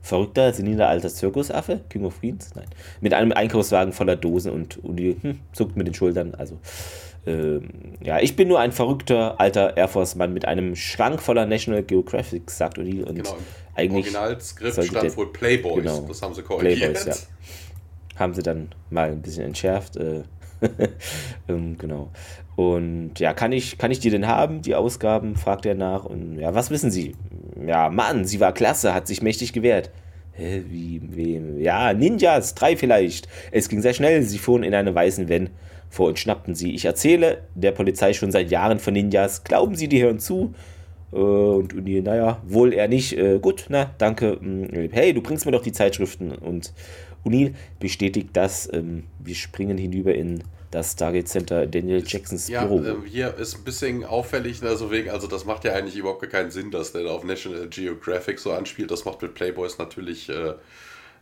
[0.01, 2.49] Verrückter, seniler alter Zirkusaffe, King of Queens?
[2.55, 2.65] Nein.
[2.99, 6.35] Mit einem Einkaufswagen voller Dosen und Uni hm, zuckt mit den Schultern.
[6.35, 6.57] Also,
[7.25, 12.51] ja, ich bin nur ein verrückter alter Air Force-Mann mit einem Schrank voller National Geographic,
[12.51, 13.03] sagt O'Neill.
[13.05, 13.38] Und genau,
[13.75, 14.13] eigentlich.
[14.13, 16.93] Originalskript stand wohl Playboys, genau, das haben sie korrigiert.
[16.93, 17.15] Playboys, ja
[18.15, 19.97] haben sie dann mal ein bisschen entschärft.
[19.97, 20.23] Äh,
[21.49, 22.12] ähm, genau.
[22.55, 25.36] Und ja, kann ich, kann ich die denn haben, die Ausgaben?
[25.36, 26.05] fragt er nach.
[26.05, 27.15] Und ja, was wissen Sie?
[27.65, 29.89] Ja, Mann, sie war klasse, hat sich mächtig gewehrt.
[30.33, 31.59] Hä, wie, wem?
[31.59, 33.27] Ja, Ninjas, drei vielleicht.
[33.51, 35.49] Es ging sehr schnell, sie fuhren in einem weißen Van
[35.93, 36.73] vor und schnappten sie.
[36.73, 39.43] Ich erzähle der Polizei schon seit Jahren von Ninjas.
[39.43, 40.53] Glauben Sie, die hören zu?
[41.12, 43.17] Äh, und, die, naja, wohl eher nicht.
[43.17, 44.39] Äh, gut, na, danke.
[44.39, 46.32] Hm, hey, du bringst mir doch die Zeitschriften.
[46.32, 46.73] Und
[47.25, 48.71] O'Neill bestätigt das.
[48.73, 52.82] Ähm, wir springen hinüber in das Stargate Center Daniel Jacksons ja, Büro.
[52.82, 56.27] Ja, äh, hier ist ein bisschen auffällig, also wegen, also das macht ja eigentlich überhaupt
[56.29, 58.89] keinen Sinn, dass der auf National Geographic so anspielt.
[58.89, 60.53] Das macht mit Playboys natürlich, äh,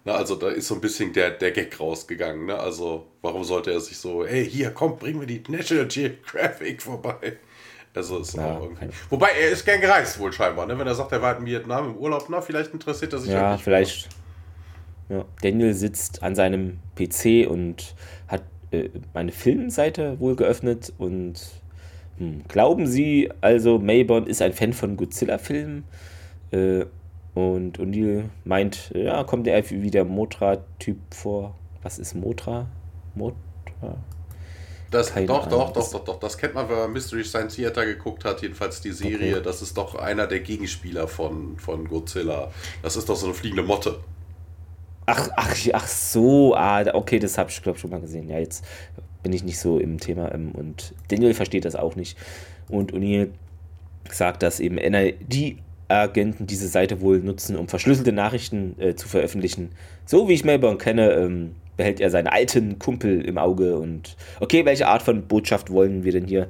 [0.04, 2.48] na, also da ist so ein bisschen der, der Gag rausgegangen.
[2.48, 2.58] Ne?
[2.58, 7.38] Also warum sollte er sich so, hey, hier, komm, bring mir die National Geographic vorbei.
[7.94, 8.88] Also ist ja, auch irgendwie.
[9.10, 10.80] Wobei er ist gern gereist wohl scheinbar, ne?
[10.80, 13.52] Wenn er sagt, er war in Vietnam im Urlaub, na, vielleicht interessiert er sich ja.
[13.52, 14.08] Ja, vielleicht.
[15.10, 15.26] Ja.
[15.42, 17.94] Daniel sitzt an seinem PC und
[18.30, 21.34] hat äh, eine Filmseite wohl geöffnet und
[22.18, 25.84] hm, glauben Sie also, Mayborn ist ein Fan von Godzilla-Filmen?
[26.52, 26.86] Äh,
[27.34, 31.56] und O'Neill meint, ja, kommt er wie der Motra-Typ vor.
[31.82, 32.68] Was ist Motra?
[33.16, 33.98] Motra?
[34.92, 36.20] Das, doch, doch, doch, doch, doch.
[36.20, 39.36] Das kennt man, wenn man Mystery Science Theater geguckt hat, jedenfalls die Serie.
[39.36, 39.44] Okay.
[39.44, 42.52] Das ist doch einer der Gegenspieler von, von Godzilla.
[42.84, 44.00] Das ist doch so eine fliegende Motte.
[45.06, 48.28] Ach, ach, ach so, ah, okay, das habe ich, glaube ich, schon mal gesehen.
[48.28, 48.66] Ja, jetzt
[49.24, 52.18] bin ich nicht so im Thema ähm, und Daniel versteht das auch nicht.
[52.68, 53.30] Und O'Neill
[54.10, 54.78] sagt, dass eben
[55.92, 59.70] NID-Agenten diese Seite wohl nutzen, um verschlüsselte Nachrichten äh, zu veröffentlichen.
[60.06, 64.66] So wie ich Melbourne kenne, ähm, behält er seinen alten Kumpel im Auge und okay,
[64.66, 66.48] welche Art von Botschaft wollen wir denn hier?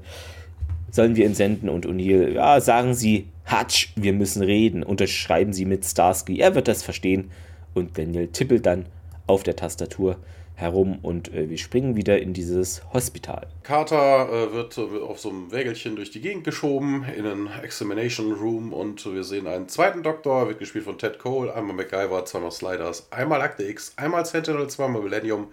[0.89, 1.69] Sollen wir ihn senden?
[1.69, 4.83] Und O'Neill, ja, sagen Sie, Hutch, wir müssen reden.
[4.83, 7.31] Unterschreiben Sie mit Starsky, er wird das verstehen.
[7.73, 8.85] Und Daniel tippelt dann
[9.27, 10.17] auf der Tastatur
[10.61, 13.47] herum und äh, wir springen wieder in dieses Hospital.
[13.63, 18.31] Carter äh, wird, wird, auf so einem Wägelchen durch die Gegend geschoben in einen Examination
[18.31, 22.51] Room und wir sehen einen zweiten Doktor, wird gespielt von Ted Cole, einmal MacGyver, zweimal
[22.51, 25.47] Sliders, einmal Akte X, einmal Sentinel, zweimal Millennium,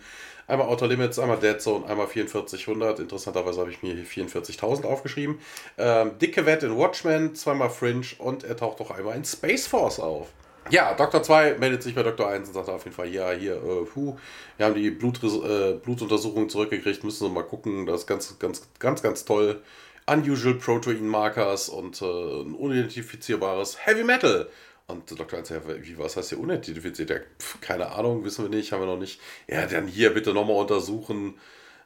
[0.46, 3.00] einmal Outer Limits, einmal Dead Zone, einmal 4400.
[3.00, 5.38] Interessanterweise habe ich mir hier 44.000 aufgeschrieben.
[5.76, 10.00] Ähm, Dicke Wett in Watchmen, zweimal Fringe und er taucht auch einmal in Space Force
[10.00, 10.28] auf.
[10.70, 11.22] Ja, Dr.
[11.22, 12.28] 2 meldet sich bei Dr.
[12.28, 14.16] 1 und sagt auf jeden Fall, ja, hier, äh, puh,
[14.57, 18.68] wir haben die Blut, äh, Blutuntersuchung zurückgekriegt, müssen wir mal gucken, das ist ganz, ganz,
[18.78, 19.62] ganz, ganz toll.
[20.07, 24.48] Unusual Protein Markers und äh, ein unidentifizierbares Heavy Metal.
[24.87, 25.38] Und Dr.
[25.38, 27.11] 1 sagt, wie, was heißt hier unidentifiziert?
[27.11, 29.20] Ja, pf, keine Ahnung, wissen wir nicht, haben wir noch nicht.
[29.46, 31.35] Ja, dann hier bitte nochmal untersuchen.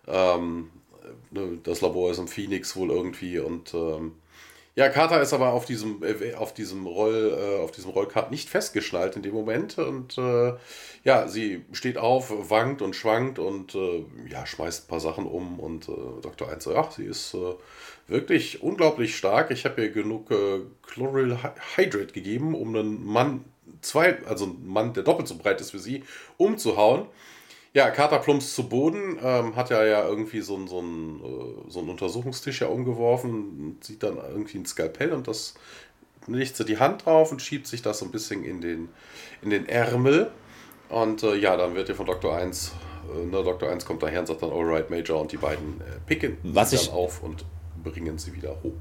[0.06, 0.70] Ähm,
[1.30, 4.12] ne, das Labor ist im Phoenix wohl irgendwie und ähm,
[4.74, 8.48] ja, Carter ist aber auf diesem, äh, auf diesem Roll, äh, auf diesem Rollkart nicht
[8.48, 9.76] festgeschnallt in dem Moment.
[9.76, 10.54] Und äh,
[11.04, 15.60] ja, sie steht auf, wankt und schwankt und äh, ja, schmeißt ein paar Sachen um.
[15.60, 16.48] Und äh, Dr.
[16.50, 17.54] 1 so, ja, sie ist äh,
[18.08, 19.50] wirklich unglaublich stark.
[19.50, 20.30] Ich habe ihr genug
[20.82, 21.38] Chloryl
[21.76, 23.44] Hydrate gegeben, um einen Mann,
[23.82, 26.04] zwei, also einen Mann, der doppelt so breit ist wie sie,
[26.38, 27.06] umzuhauen.
[27.74, 31.80] Ja, Carter plumpst zu Boden, ähm, hat ja, ja irgendwie so, so, einen, äh, so
[31.80, 35.54] einen Untersuchungstisch ja umgeworfen, sieht dann irgendwie ein Skalpell und das
[36.26, 38.88] legt sie die Hand drauf und schiebt sich das so ein bisschen in den,
[39.40, 40.30] in den Ärmel.
[40.90, 42.36] Und äh, ja, dann wird ihr von Dr.
[42.36, 42.72] 1
[43.12, 43.70] äh, ne, Dr.
[43.70, 46.76] 1 kommt daher und sagt dann, alright, Major, und die beiden äh, picken Was sie
[46.76, 47.44] dann auf und
[47.82, 48.74] bringen sie wieder hoch.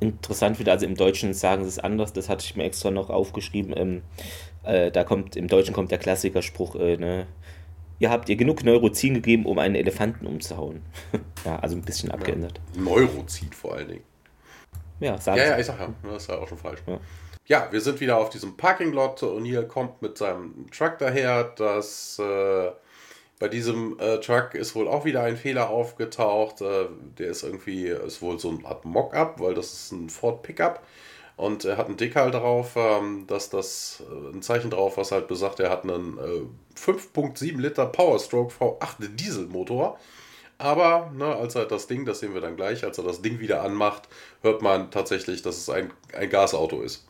[0.00, 3.10] interessant wieder, also im Deutschen sagen sie es anders, das hatte ich mir extra noch
[3.10, 3.74] aufgeschrieben.
[3.76, 4.02] Ähm,
[4.62, 7.26] äh, da kommt, im Deutschen kommt der Klassikerspruch, äh, ne,
[7.98, 10.82] ihr habt ihr genug Neurozin gegeben, um einen Elefanten umzuhauen.
[11.44, 12.60] ja, also ein bisschen abgeändert.
[12.76, 14.04] Neurozid vor allen Dingen.
[15.00, 16.80] Ja, sagen Ja, ja, ich sag ja, das ist ja auch schon falsch.
[16.86, 16.98] Ja.
[17.48, 19.22] Ja, wir sind wieder auf diesem Parking-Lot.
[19.22, 21.44] O'Neill kommt mit seinem Truck daher.
[21.44, 22.70] Das, äh,
[23.38, 26.60] bei diesem äh, Truck ist wohl auch wieder ein Fehler aufgetaucht.
[26.60, 26.86] Äh,
[27.18, 30.82] der ist irgendwie, ist wohl so ein Art Mock-up, weil das ist ein Ford Pickup.
[31.36, 35.28] Und er hat einen Deckel drauf, ähm, dass das äh, ein Zeichen drauf, was halt
[35.28, 39.98] besagt, er hat einen äh, 5.7 Liter Powerstroke V8 Dieselmotor.
[40.58, 43.40] Aber ne, als er das Ding, das sehen wir dann gleich, als er das Ding
[43.40, 44.08] wieder anmacht,
[44.40, 47.06] hört man tatsächlich, dass es ein, ein Gasauto ist.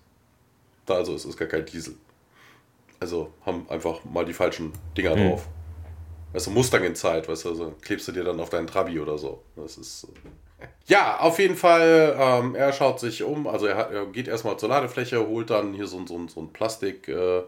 [0.86, 1.94] Da also es ist gar kein Diesel.
[2.98, 5.28] Also haben einfach mal die falschen Dinger Mhm.
[5.30, 5.46] drauf.
[6.32, 8.98] Weißt du, Mustang in Zeit, weißt du, also klebst du dir dann auf deinen Trabi
[8.98, 9.42] oder so.
[9.54, 10.08] Das ist.
[10.55, 10.55] äh,
[10.86, 14.56] Ja, auf jeden Fall, ähm, er schaut sich um, also er, hat, er geht erstmal
[14.58, 17.42] zur Ladefläche, holt dann hier so, ein- so, so ein Plastik, äh,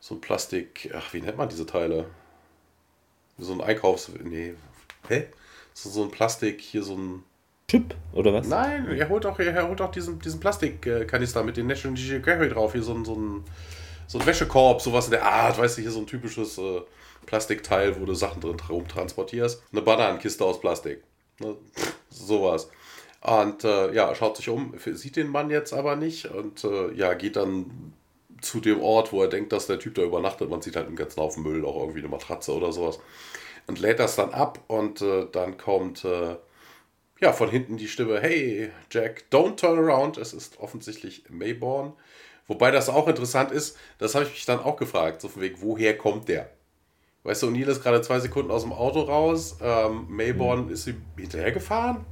[0.00, 2.06] so ein Plastik, ach, wie nennt man diese Teile?
[3.38, 4.10] So ein Einkaufs...
[4.24, 4.54] Nee,
[5.08, 5.26] hä?
[5.74, 7.22] So, so ein Plastik, hier so ein...
[7.68, 8.46] Chip, oder was?
[8.46, 12.72] Nein, er holt auch, er holt auch diesen, diesen Plastikkanister mit den National Geographic drauf.
[12.72, 13.44] Hier so ein, so ein,
[14.06, 15.58] so ein Wäschekorb, sowas in der Art.
[15.58, 16.82] Weißt du, hier so ein typisches äh,
[17.26, 19.64] Plastikteil, wo du Sachen drin rumtransportierst.
[19.72, 21.02] Eine Bananenkiste aus Plastik.
[21.40, 21.56] Ne?
[22.16, 22.70] Sowas.
[23.20, 27.14] Und äh, ja, schaut sich um, sieht den Mann jetzt aber nicht und äh, ja,
[27.14, 27.92] geht dann
[28.40, 30.50] zu dem Ort, wo er denkt, dass der Typ da übernachtet.
[30.50, 33.00] Man sieht halt einen ganzen Haufen Müll, auch irgendwie eine Matratze oder sowas.
[33.66, 36.36] Und lädt das dann ab und äh, dann kommt äh,
[37.20, 40.18] ja, von hinten die Stimme, hey Jack, don't turn around.
[40.18, 41.94] Es ist offensichtlich Mayborn.
[42.46, 45.60] Wobei das auch interessant ist, das habe ich mich dann auch gefragt, so von wegen,
[45.60, 46.50] woher kommt der?
[47.26, 51.02] Weißt du, O'Neill ist gerade zwei Sekunden aus dem Auto raus, ähm, Mayborn ist ihm
[51.18, 52.04] hinterhergefahren.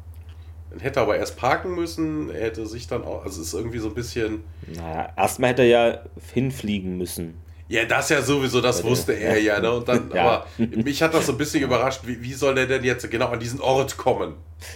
[0.70, 3.54] Dann hätte er aber erst parken müssen, er hätte sich dann auch, also es ist
[3.54, 4.42] irgendwie so ein bisschen,
[4.74, 5.98] Na, erstmal hätte er ja
[6.32, 7.34] hinfliegen müssen.
[7.68, 9.72] ja, das ja sowieso, das Ja, wusste er ja, ne?
[9.72, 10.24] Und dann, Ja.
[10.24, 13.28] aber mich hat das so ein bisschen überrascht, wie, wie soll der denn jetzt genau
[13.28, 14.34] an diesen Ort kommen?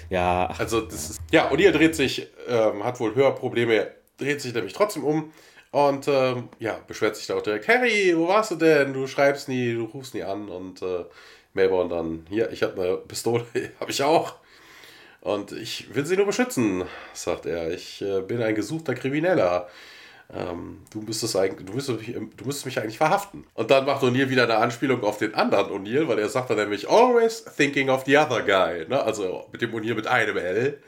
[0.09, 1.21] Ja, Also das ist.
[1.33, 5.33] Ja, und ihr dreht sich, ähm, hat wohl Hörprobleme, dreht sich nämlich trotzdem um
[5.71, 8.93] und ähm, ja, beschwert sich da auch direkt, Harry, wo warst du denn?
[8.93, 11.05] Du schreibst nie, du rufst nie an und äh,
[11.53, 13.45] Melbourne dann, hier, ich habe eine Pistole,
[13.81, 14.37] habe ich auch.
[15.21, 17.71] Und ich will sie nur beschützen, sagt er.
[17.73, 19.69] Ich äh, bin ein gesuchter Krimineller.
[20.33, 23.45] Ähm, du, müsstest eigentlich, du, müsstest mich, du müsstest mich eigentlich verhaften.
[23.55, 26.59] Und dann macht O'Neill wieder eine Anspielung auf den anderen O'Neill, weil er sagt dann
[26.59, 28.87] nämlich, always thinking of the other guy.
[28.89, 29.03] Ne?
[29.03, 30.83] Also mit dem O'Neill mit einem L.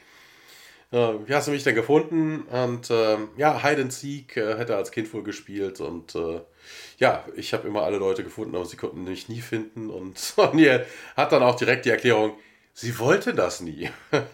[0.92, 2.42] Äh, wie hast du mich denn gefunden?
[2.42, 5.81] Und ähm, ja, Hide and Seek äh, hätte als Kind wohl gespielt.
[5.81, 6.40] Und äh,
[6.98, 9.90] ja, ich habe immer alle Leute gefunden, aber sie konnten mich nie finden.
[9.90, 10.85] Und O'Neill
[11.16, 12.33] hat dann auch direkt die Erklärung,
[12.74, 13.90] sie wollte das nie.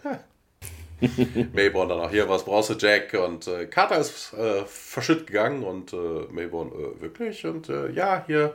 [1.52, 3.12] Mayborn dann auch hier, was brauchst du, Jack?
[3.12, 7.44] Und äh, Carter ist äh, verschütt gegangen und äh, Mayborn, äh, wirklich?
[7.44, 8.54] Und äh, ja, hier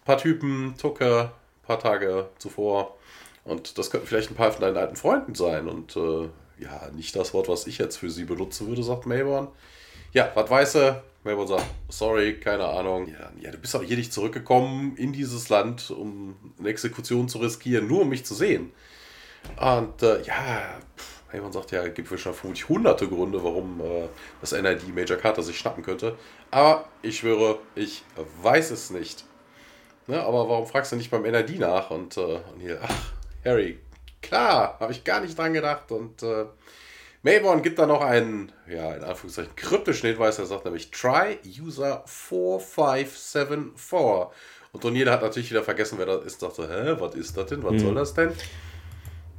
[0.00, 2.96] ein paar Typen, Tucker, ein paar Tage zuvor.
[3.44, 5.68] Und das könnten vielleicht ein paar von deinen alten Freunden sein.
[5.68, 6.28] Und äh,
[6.60, 9.48] ja, nicht das Wort, was ich jetzt für sie benutzen würde, sagt Mayborn.
[10.12, 11.04] Ja, was weiß er?
[11.24, 13.08] Mayborn sagt, sorry, keine Ahnung.
[13.08, 17.38] Ja, ja, du bist auch hier nicht zurückgekommen in dieses Land, um eine Exekution zu
[17.38, 18.72] riskieren, nur um mich zu sehen.
[19.56, 24.08] Und äh, ja, pff, Mayborn sagt ja, es gibt schon vermutlich hunderte Gründe, warum äh,
[24.40, 26.16] das NID Major Carter sich schnappen könnte.
[26.50, 28.02] Aber ich schwöre, ich
[28.42, 29.24] weiß es nicht.
[30.06, 31.90] Ne, aber warum fragst du nicht beim NID nach?
[31.90, 33.12] Und, äh, und hier, ach,
[33.44, 33.78] Harry,
[34.22, 35.92] klar, habe ich gar nicht dran gedacht.
[35.92, 36.46] Und äh,
[37.22, 40.38] Mayborn gibt dann noch einen, ja, in Anführungszeichen, kryptischen Hinweis.
[40.38, 44.36] Er sagt nämlich Try User 4574.
[44.72, 46.42] Und O'Neill hat natürlich wieder vergessen, wer das ist.
[46.42, 47.62] Dachte, hä, was ist das denn?
[47.62, 48.32] Was soll das denn?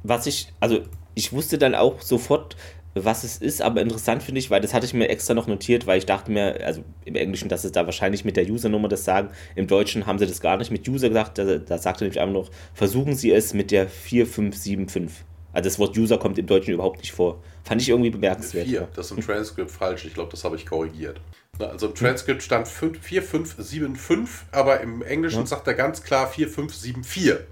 [0.02, 0.80] was ich, also
[1.14, 2.56] ich wusste dann auch sofort,
[2.94, 5.86] was es ist, aber interessant finde ich, weil das hatte ich mir extra noch notiert,
[5.86, 9.04] weil ich dachte mir, also im Englischen, dass es da wahrscheinlich mit der Usernummer das
[9.04, 12.20] sagen, im Deutschen haben sie das gar nicht mit User gesagt, da, da sagte nämlich
[12.20, 15.24] einfach noch, versuchen Sie es mit der 4575.
[15.52, 17.42] Also das Wort User kommt im Deutschen überhaupt nicht vor.
[17.64, 18.66] Fand ich irgendwie bemerkenswert.
[18.66, 18.88] Vier.
[18.94, 20.04] Das ist im Transkript falsch.
[20.04, 21.20] Ich glaube, das habe ich korrigiert.
[21.58, 27.46] Also im Transkript stand 5 4575, aber im Englischen sagt er ganz klar 4574.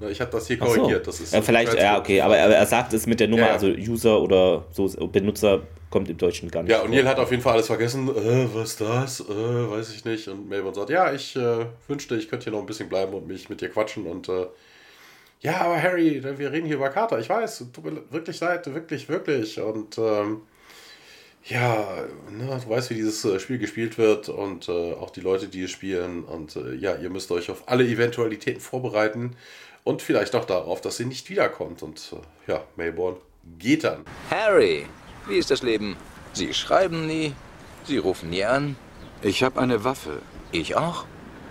[0.00, 0.74] Na, Ich habe das hier Ach so.
[0.74, 1.06] korrigiert.
[1.06, 3.52] Das ist ja, vielleicht, ja, okay, aber er, sagt es mit der Nummer, Ja, ja.
[3.54, 7.30] also User oder so Benutzer kommt im Deutschen gar nicht Ja, und Neil hat auf
[7.30, 8.08] jeden Fall alles vergessen.
[8.08, 9.20] Äh, was ist das?
[9.20, 9.24] Äh,
[9.70, 10.28] weiß ich nicht.
[10.28, 13.26] Und Melbourne sagt, ja, ich äh, wünschte, ich könnte hier noch ein bisschen bleiben und
[13.26, 14.06] mich mit dir quatschen.
[14.06, 14.46] Und äh,
[15.40, 17.18] ja, aber Harry, wir reden hier über Carter.
[17.18, 19.60] Ich weiß, tut mir wirklich leid, wirklich, wirklich.
[19.60, 20.42] Und ähm,
[21.44, 25.48] ja, ne, du weißt, wie dieses äh, Spiel gespielt wird und äh, auch die Leute,
[25.48, 26.24] die es spielen.
[26.24, 29.36] Und äh, ja, ihr müsst euch auf alle Eventualitäten vorbereiten
[29.84, 31.82] und vielleicht auch darauf, dass sie nicht wiederkommt.
[31.82, 32.14] Und
[32.46, 33.16] äh, ja, Mayborn
[33.58, 34.04] geht dann.
[34.30, 34.86] Harry,
[35.26, 35.96] wie ist das Leben?
[36.32, 37.34] Sie schreiben nie,
[37.84, 38.76] Sie rufen nie an.
[39.22, 40.20] Ich habe eine Waffe.
[40.52, 41.04] Ich auch.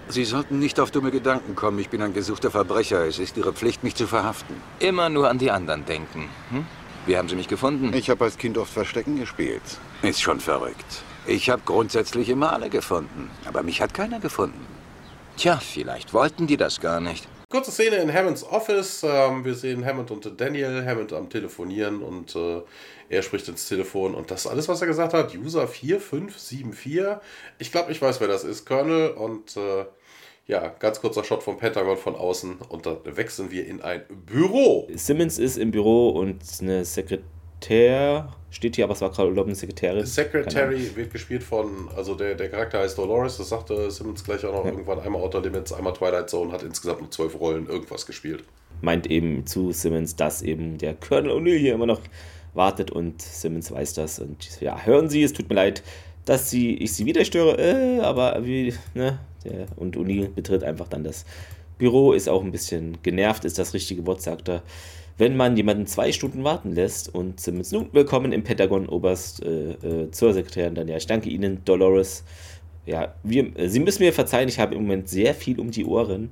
[0.07, 1.79] Sie sollten nicht auf dumme Gedanken kommen.
[1.79, 3.05] Ich bin ein gesuchter Verbrecher.
[3.05, 4.55] Es ist Ihre Pflicht, mich zu verhaften.
[4.79, 6.29] Immer nur an die anderen denken.
[6.51, 6.65] Hm?
[7.05, 7.93] Wie haben Sie mich gefunden?
[7.93, 9.61] Ich habe als Kind oft Verstecken gespielt.
[10.01, 11.03] Ist schon verrückt.
[11.25, 13.29] Ich habe grundsätzlich immer alle gefunden.
[13.45, 14.65] Aber mich hat keiner gefunden.
[15.37, 17.27] Tja, vielleicht wollten die das gar nicht.
[17.49, 19.03] Kurze Szene in Hammonds Office.
[19.03, 20.85] Ähm, wir sehen Hammond und Daniel.
[20.85, 22.61] Hammond am Telefonieren und äh,
[23.07, 24.15] er spricht ins Telefon.
[24.15, 27.25] Und das alles, was er gesagt hat, User 4574.
[27.57, 28.65] Ich glaube, ich weiß, wer das ist.
[28.65, 29.85] Colonel und äh,
[30.45, 34.89] ja, ganz kurzer Shot vom Pentagon von außen und dann wechseln wir in ein Büro.
[34.93, 36.83] Simmons ist im Büro und eine
[37.59, 40.05] Sekretär steht hier, aber es war gerade eine Sekretärin.
[40.05, 44.53] Secretary wird gespielt von, also der, der Charakter heißt Dolores, das sagte Simmons gleich auch
[44.53, 44.71] noch ja.
[44.71, 44.99] irgendwann.
[44.99, 48.43] Einmal Outer Limits, einmal Twilight Zone, hat insgesamt nur zwölf Rollen irgendwas gespielt.
[48.81, 52.01] Meint eben zu Simmons, dass eben der Colonel O'Neill hier immer noch
[52.53, 54.19] wartet und Simmons weiß das.
[54.19, 55.83] Und ja, hören Sie, es tut mir leid,
[56.25, 60.87] dass sie, ich sie wieder störe, äh, aber wie, ne, der, und O'Neill betritt einfach
[60.87, 61.25] dann das
[61.77, 64.63] Büro, ist auch ein bisschen genervt, ist das richtige Wort, sagt er.
[65.17, 69.71] Wenn man jemanden zwei Stunden warten lässt und Simmons, nun, willkommen im Pentagon, Oberst, äh,
[69.71, 72.23] äh, zur Sekretärin dann, ja, ich danke Ihnen, Dolores.
[72.85, 75.85] Ja, wir, äh, Sie müssen mir verzeihen, ich habe im Moment sehr viel um die
[75.85, 76.29] Ohren.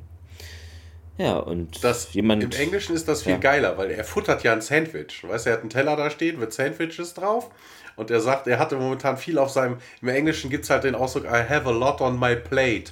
[1.18, 2.44] Ja, und das, jemand.
[2.44, 3.38] Im Englischen ist das viel ja.
[3.40, 5.24] geiler, weil er futtert ja ein Sandwich.
[5.24, 7.50] Weißt du, er hat einen Teller da stehen mit Sandwiches drauf.
[7.96, 9.78] Und er sagt, er hatte momentan viel auf seinem.
[10.02, 12.92] Im Englischen gibt es halt den Ausdruck, I have a lot on my plate.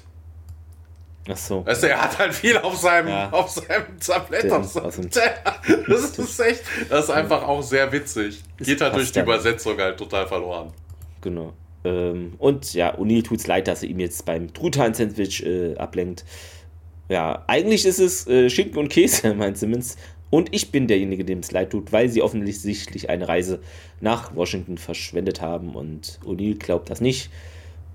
[1.29, 1.65] Ach so.
[1.65, 3.29] Weißt du, er hat halt viel auf seinem, ja.
[3.31, 4.51] auf seinem Tablett.
[4.51, 5.09] Auf seinem
[5.88, 8.43] das ist echt, das ist einfach auch sehr witzig.
[8.57, 9.19] Geht halt durch die.
[9.19, 10.73] Übersetzung halt total verloren.
[11.21, 11.53] Genau.
[11.86, 16.25] Ähm, und ja, O'Neill tut es leid, dass er ihm jetzt beim Truthahn-Sandwich äh, ablenkt.
[17.09, 19.97] Ja, eigentlich ist es äh, Schinken und Käse, meint Simmons.
[20.29, 23.59] Und ich bin derjenige, dem es leid tut, weil sie offensichtlich eine Reise
[24.01, 25.75] nach Washington verschwendet haben.
[25.75, 27.29] Und O'Neill glaubt das nicht.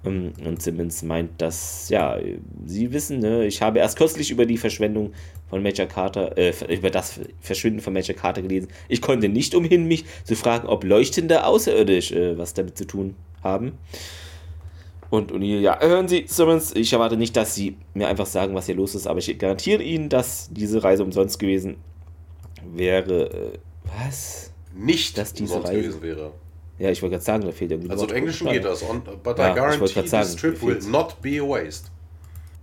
[0.05, 2.19] Ähm, und Simmons meint, dass, ja,
[2.65, 5.13] Sie wissen, ne, ich habe erst kürzlich über die Verschwendung
[5.49, 8.69] von Major Carter, äh, über das Verschwinden von Major Carter gelesen.
[8.89, 13.15] Ich konnte nicht umhin, mich zu fragen, ob leuchtende Außerirdisch äh, was damit zu tun
[13.43, 13.73] haben.
[15.11, 18.67] Und O'Neill, ja, hören Sie, Simmons, ich erwarte nicht, dass Sie mir einfach sagen, was
[18.67, 21.77] hier los ist, aber ich garantiere Ihnen, dass diese Reise umsonst gewesen
[22.75, 23.31] wäre.
[23.31, 24.53] Äh, was?
[24.77, 26.33] Nicht, dass diese umsonst Reise gewesen wäre.
[26.79, 27.91] Ja, ich wollte gerade sagen, da fehlt irgendwie.
[27.91, 28.83] Also im Englischen geht das.
[28.89, 31.91] On, but ja, I guarantee this trip will not be a waste.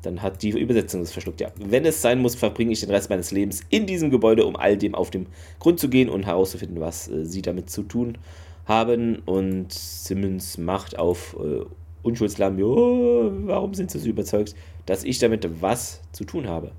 [0.03, 1.41] Dann hat die Übersetzung das verschluckt.
[1.41, 4.55] Ja, wenn es sein muss, verbringe ich den Rest meines Lebens in diesem Gebäude, um
[4.55, 5.25] all dem auf den
[5.59, 8.17] Grund zu gehen und herauszufinden, was äh, sie damit zu tun
[8.65, 9.19] haben.
[9.25, 11.65] Und Simmons macht auf äh,
[12.03, 16.71] Unschuldslamm, oh, warum sind sie so überzeugt, dass ich damit was zu tun habe?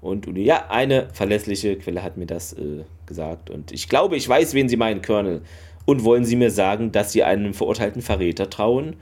[0.00, 3.48] Und ja, eine verlässliche Quelle hat mir das äh, gesagt.
[3.48, 5.42] Und ich glaube, ich weiß, wen sie meinen, Colonel.
[5.86, 8.96] Und wollen Sie mir sagen, dass Sie einem verurteilten Verräter trauen?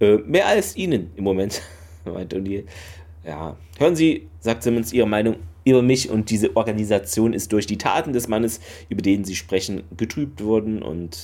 [0.00, 1.62] Äh, mehr als Ihnen im Moment,
[2.04, 2.64] meint O'Neill.
[3.24, 7.78] Ja, hören Sie, sagt Simmons, Ihre Meinung über mich und diese Organisation ist durch die
[7.78, 11.18] Taten des Mannes, über den Sie sprechen, getrübt worden und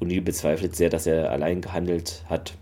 [0.00, 2.54] O'Neill bezweifelt sehr, dass er allein gehandelt hat.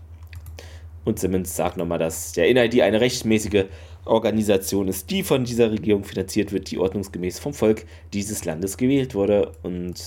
[1.05, 3.65] Und Simmons sagt nochmal, dass der NID eine rechtmäßige
[4.05, 9.15] Organisation ist, die von dieser Regierung finanziert wird, die ordnungsgemäß vom Volk dieses Landes gewählt
[9.15, 9.51] wurde.
[9.63, 10.01] Und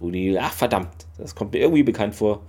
[0.00, 2.42] O'Neill, ach verdammt, das kommt mir irgendwie bekannt vor.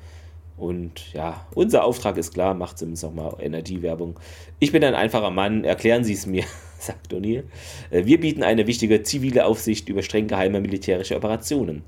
[0.58, 4.20] Und ja, unser Auftrag ist klar, macht Simmons nochmal Energiewerbung.
[4.60, 6.44] Ich bin ein einfacher Mann, erklären Sie es mir,
[6.80, 7.44] sagt O'Neill.
[7.90, 11.84] Äh, wir bieten eine wichtige zivile Aufsicht über streng geheime militärische Operationen.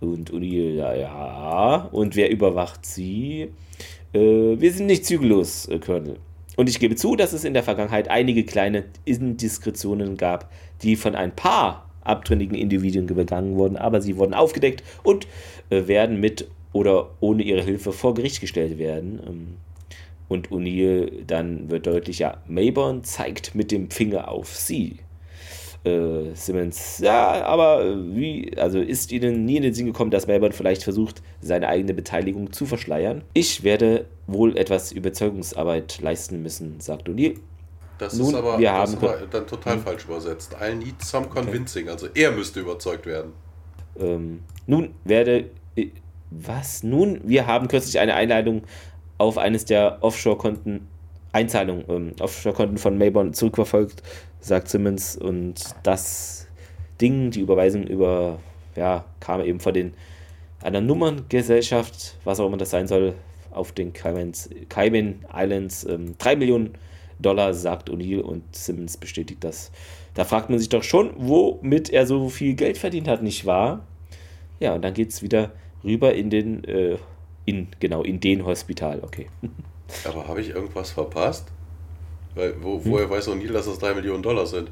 [0.00, 1.88] Und O'Neill, ja, ja.
[1.92, 3.48] Und wer überwacht Sie?
[4.12, 6.18] Äh, wir sind nicht zügellos, äh, Colonel.
[6.56, 10.52] Und ich gebe zu, dass es in der Vergangenheit einige kleine Indiskretionen gab,
[10.82, 15.26] die von ein paar abtrünnigen Individuen begangen wurden, aber sie wurden aufgedeckt und
[15.70, 19.20] äh, werden mit oder ohne ihre Hilfe vor Gericht gestellt werden.
[19.26, 19.46] Ähm,
[20.28, 24.98] und O'Neill, dann wird deutlich, ja, Mayborn zeigt mit dem Finger auf sie.
[25.84, 30.26] Äh, Simmons, ja, aber äh, wie, also ist Ihnen nie in den Sinn gekommen, dass
[30.26, 33.22] Mayborn vielleicht versucht, seine eigene Beteiligung zu verschleiern?
[33.34, 37.36] Ich werde wohl etwas Überzeugungsarbeit leisten müssen, sagt O'Neill.
[37.98, 39.82] Das Nun, ist aber, wir haben, aber dann total hm.
[39.82, 40.56] falsch übersetzt.
[40.60, 41.84] I need some convincing.
[41.84, 41.92] Okay.
[41.92, 43.32] Also er müsste überzeugt werden.
[43.98, 45.50] Ähm, nun werde.
[46.30, 46.82] Was?
[46.82, 48.62] Nun, wir haben kürzlich eine Einladung
[49.18, 50.88] auf eines der Offshore-Konten,
[51.32, 54.02] Einzahlungen, ähm, Offshore-Konten von Mayborn zurückverfolgt,
[54.40, 55.16] sagt Simmons.
[55.16, 56.48] Und das
[57.00, 58.40] Ding, die Überweisung über,
[58.74, 59.94] ja, kam eben von den
[60.62, 63.14] einer Nummerngesellschaft, was auch immer das sein soll,
[63.50, 64.32] auf den Cayman,
[64.68, 66.74] Cayman Islands ähm, 3 Millionen
[67.18, 69.70] Dollar, sagt O'Neill und Simmons bestätigt das.
[70.14, 73.86] Da fragt man sich doch schon, womit er so viel Geld verdient hat, nicht wahr?
[74.60, 75.52] Ja, und dann geht es wieder
[75.82, 76.98] rüber in den, äh,
[77.44, 79.28] in, genau, in den Hospital, okay.
[80.04, 81.48] Aber habe ich irgendwas verpasst?
[82.34, 82.90] Weil, wo, hm?
[82.90, 84.70] woher weiß O'Neill, dass das 3 Millionen Dollar sind?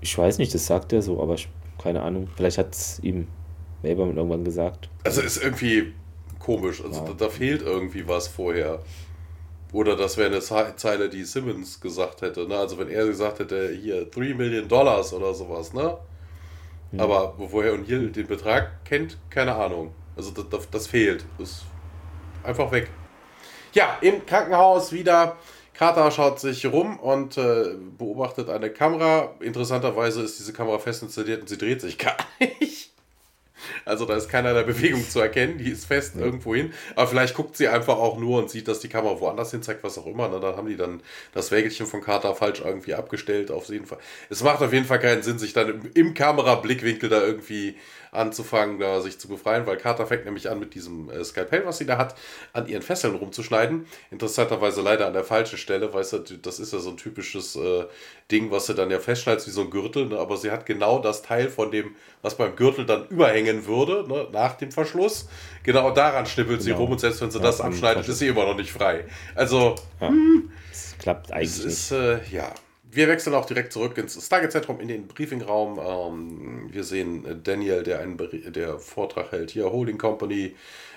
[0.00, 1.48] Ich weiß nicht, das sagt er so, aber ich,
[1.80, 2.28] keine Ahnung.
[2.36, 3.28] Vielleicht hat es ihm
[3.82, 4.88] Melbourne irgendwann gesagt.
[5.04, 5.92] Also ist irgendwie
[6.38, 6.82] komisch.
[6.82, 7.06] Also ja.
[7.08, 8.80] da, da, fehlt irgendwie was vorher.
[9.72, 10.40] Oder das wäre eine
[10.76, 12.46] Zeile, die Simmons gesagt hätte.
[12.46, 12.56] Ne?
[12.56, 15.96] Also wenn er gesagt hätte, hier 3 Millionen Dollars oder sowas, ne?
[16.92, 17.04] Ja.
[17.04, 19.94] Aber woher O'Neill den Betrag kennt, keine Ahnung.
[20.14, 21.24] Also das, das, das fehlt.
[21.38, 21.62] Das ist
[22.42, 22.90] einfach weg.
[23.72, 25.36] Ja, im Krankenhaus wieder.
[25.72, 29.34] Carter schaut sich rum und äh, beobachtet eine Kamera.
[29.40, 32.16] Interessanterweise ist diese Kamera fest installiert und sie dreht sich gar
[32.60, 32.91] nicht.
[33.84, 36.24] Also da ist keinerlei Bewegung zu erkennen, die ist fest ja.
[36.24, 36.72] irgendwo hin.
[36.96, 39.82] Aber vielleicht guckt sie einfach auch nur und sieht, dass die Kamera woanders hin zeigt,
[39.84, 40.28] was auch immer.
[40.28, 40.40] Ne?
[40.40, 41.00] dann haben die dann
[41.32, 43.50] das Wägelchen von Carter falsch irgendwie abgestellt.
[43.50, 43.98] Auf jeden Fall.
[44.30, 47.76] Es macht auf jeden Fall keinen Sinn, sich dann im, im Kamerablickwinkel da irgendwie
[48.12, 51.78] anzufangen, da sich zu befreien, weil Carter fängt nämlich an mit diesem äh, Skalpell, was
[51.78, 52.14] sie da hat,
[52.52, 53.86] an ihren Fesseln rumzuschneiden.
[54.10, 57.86] Interessanterweise leider an der falschen Stelle, weißt du, das ist ja so ein typisches äh,
[58.30, 60.18] Ding, was sie dann ja festschneidet wie so ein Gürtel, ne?
[60.18, 64.28] aber sie hat genau das Teil von dem, was beim Gürtel dann überhängen würde, ne?
[64.30, 65.26] nach dem Verschluss.
[65.62, 66.64] Genau daran schnippelt genau.
[66.64, 69.06] sie rum und selbst wenn sie ja, das abschneidet, ist sie immer noch nicht frei.
[69.34, 70.08] Also, ja.
[70.08, 71.50] hm, das klappt eigentlich.
[71.50, 72.52] Es ist, äh, ja
[72.92, 75.78] wir wechseln auch direkt zurück ins Stargate-Zentrum, in den Briefingraum.
[75.78, 78.18] Ähm, wir sehen Daniel, der einen
[78.52, 79.50] der Vortrag hält.
[79.50, 80.54] Hier, Holding Company,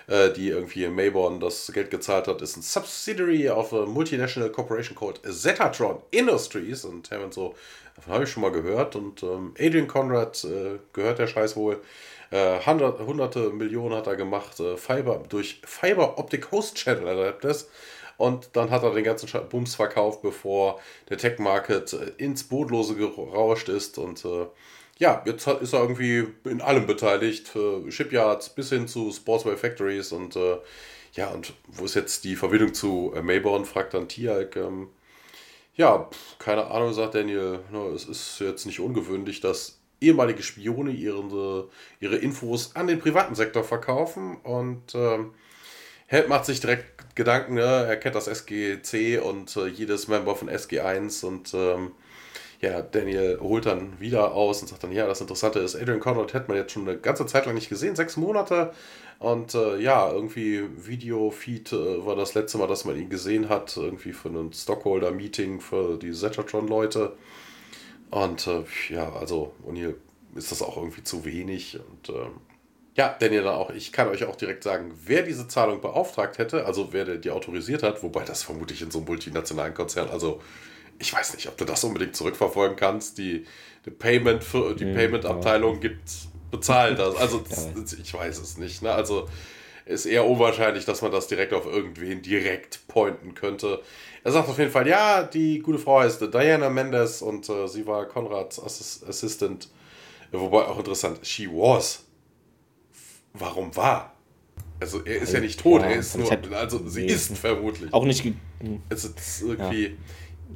[0.08, 4.52] äh, die irgendwie in Mayborn das Geld gezahlt hat, ist ein Subsidiary of a Multinational
[4.52, 6.84] Corporation called Zetatron Industries.
[6.84, 7.56] Und Hammond so,
[7.96, 8.98] davon habe ich schon mal gehört.
[8.98, 11.82] Und ähm, Adrian Conrad äh, gehört der Scheiß wohl.
[12.30, 17.70] Äh, hundert, hunderte Millionen hat er gemacht, äh, Fiber, durch Fiber Optic Host Channel Adapters.
[18.18, 23.70] Und dann hat er den ganzen Bums verkauft, bevor der Tech-Market äh, ins Bodenlose gerauscht
[23.70, 23.98] ist.
[23.98, 24.48] Und äh,
[24.98, 27.56] ja, jetzt ist er irgendwie in allem beteiligt.
[27.56, 30.12] Äh, Shipyards bis hin zu Sportswear Factories.
[30.12, 30.58] Und äh,
[31.14, 34.56] ja, und wo ist jetzt die Verbindung zu äh, Mayborn, fragt dann Tialk.
[34.56, 34.90] Ähm,
[35.76, 36.10] ja,
[36.40, 37.60] keine Ahnung, sagt Daniel.
[37.72, 43.36] No, es ist jetzt nicht ungewöhnlich, dass ehemalige Spione ihre, ihre Infos an den privaten
[43.36, 44.38] Sektor verkaufen.
[44.44, 45.34] Und ähm,
[46.08, 47.62] Held macht sich direkt Gedanken, ne?
[47.62, 51.92] er kennt das SGC und äh, jedes Member von SG1 und ähm,
[52.62, 56.34] ja, Daniel holt dann wieder aus und sagt dann, ja, das Interessante ist, Adrian Conrad
[56.34, 58.74] hätte man jetzt schon eine ganze Zeit lang nicht gesehen, sechs Monate.
[59.20, 63.76] Und äh, ja, irgendwie Video-Feed äh, war das letzte Mal, dass man ihn gesehen hat,
[63.78, 67.16] irgendwie für ein Stockholder-Meeting für die Zetatron-Leute.
[68.12, 69.96] Und äh, ja, also, hier
[70.36, 71.80] ist das auch irgendwie zu wenig.
[71.80, 72.32] Und ähm,
[72.96, 76.94] ja, dann auch, ich kann euch auch direkt sagen, wer diese Zahlung beauftragt hätte, also
[76.94, 80.42] wer die autorisiert hat, wobei das vermutlich in so einem multinationalen Konzern, also
[80.98, 83.18] ich weiß nicht, ob du das unbedingt zurückverfolgen kannst.
[83.18, 83.46] Die,
[83.86, 86.10] die Payment für die mhm, Payment-Abteilung gibt
[86.52, 87.16] bezahlt das.
[87.18, 87.44] Also
[88.02, 88.82] ich weiß es nicht.
[88.82, 88.92] Ne?
[88.94, 89.28] Also
[89.86, 93.82] ist eher unwahrscheinlich, dass man das direkt auf irgendwen direkt pointen könnte.
[94.24, 97.86] Er sagt auf jeden Fall, ja, die gute Frau heißt Diana Mendes und äh, sie
[97.86, 99.68] war Konrads Assistant.
[100.32, 102.05] Wobei auch interessant, she was
[103.38, 104.16] warum war?
[104.80, 107.94] Also er ist ja nicht tot, ja, er ist nur, also sie nee, ist vermutlich.
[107.94, 108.26] Auch nicht.
[108.90, 109.88] Es ist irgendwie.
[109.88, 109.92] Ja.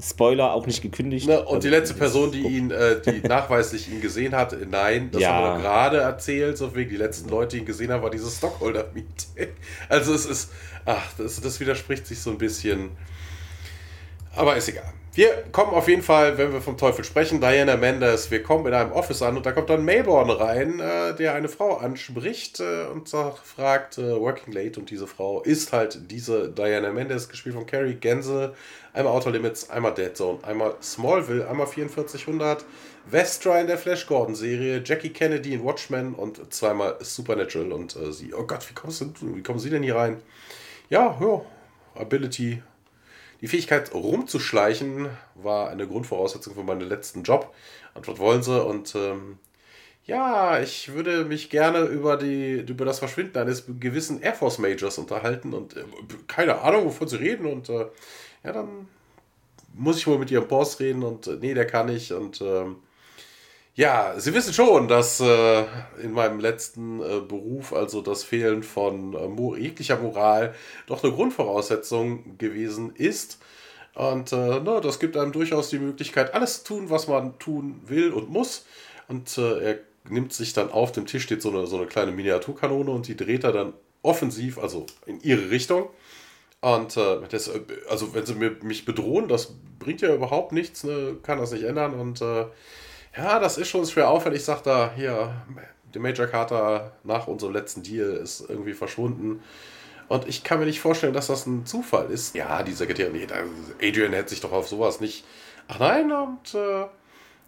[0.01, 1.27] Spoiler, auch nicht gekündigt.
[1.27, 5.09] Ne, und also, die letzte Person, die ihn, äh, die nachweislich ihn gesehen hat, nein,
[5.11, 5.31] das ja.
[5.31, 8.37] haben wir gerade erzählt, so wegen die letzten Leute, die ihn gesehen haben, war dieses
[8.37, 9.47] Stockholder-Meeting.
[9.89, 10.51] Also es ist,
[10.85, 12.91] ach, das, das widerspricht sich so ein bisschen.
[14.35, 14.93] Aber ist egal.
[15.19, 18.73] Wir kommen auf jeden Fall, wenn wir vom Teufel sprechen, Diana Mendes, wir kommen in
[18.73, 22.85] einem Office an und da kommt dann Mayborn rein, äh, der eine Frau anspricht äh,
[22.85, 24.79] und sagt, fragt äh, Working Late.
[24.79, 28.53] Und diese Frau ist halt diese Diana Mendes, gespielt von Carrie Gänse,
[28.93, 32.63] einmal Outer Limits, einmal Dead Zone, einmal Smallville, einmal 4400,
[33.05, 37.73] Vestra in der Flash Gordon Serie, Jackie Kennedy in Watchmen und zweimal Supernatural.
[37.73, 40.21] Und äh, sie, oh Gott, wie, kommst du, wie kommen sie denn hier rein?
[40.89, 41.41] Ja, ja,
[41.95, 42.63] Ability
[43.41, 47.53] die Fähigkeit rumzuschleichen war eine Grundvoraussetzung für meinen letzten Job.
[47.93, 48.61] Was wollen sie?
[48.61, 49.39] Und ähm,
[50.05, 54.97] ja, ich würde mich gerne über, die, über das Verschwinden eines gewissen Air Force Majors
[54.97, 55.83] unterhalten und äh,
[56.27, 57.45] keine Ahnung, wovon sie reden.
[57.45, 57.85] Und äh,
[58.43, 58.87] ja, dann
[59.73, 62.11] muss ich wohl mit ihrem Boss reden und äh, nee, der kann nicht.
[62.11, 62.77] Und ähm,
[63.79, 65.63] ja, Sie wissen schon, dass äh,
[66.03, 70.53] in meinem letzten äh, Beruf also das Fehlen von äh, jeglicher Moral
[70.85, 73.39] doch eine Grundvoraussetzung gewesen ist.
[73.95, 77.79] Und äh, na, das gibt einem durchaus die Möglichkeit, alles zu tun, was man tun
[77.85, 78.65] will und muss.
[79.07, 82.11] Und äh, er nimmt sich dann auf dem Tisch steht so eine, so eine kleine
[82.11, 83.71] Miniaturkanone und die dreht er dann
[84.01, 85.87] offensiv, also in ihre Richtung.
[86.59, 87.49] Und äh, das,
[87.89, 91.15] also wenn sie mir, mich bedrohen, das bringt ja überhaupt nichts, ne?
[91.23, 91.93] kann das nicht ändern.
[91.93, 92.43] Und äh,
[93.15, 94.39] ja, das ist schon schwer auffällig.
[94.39, 95.33] Ich sag da, hier,
[95.93, 99.41] der Major Carter nach unserem letzten Deal ist irgendwie verschwunden.
[100.07, 102.35] Und ich kann mir nicht vorstellen, dass das ein Zufall ist.
[102.35, 103.27] Ja, die Sekretärin,
[103.81, 105.23] Adrian hätte sich doch auf sowas nicht.
[105.67, 106.87] Ach nein, und äh,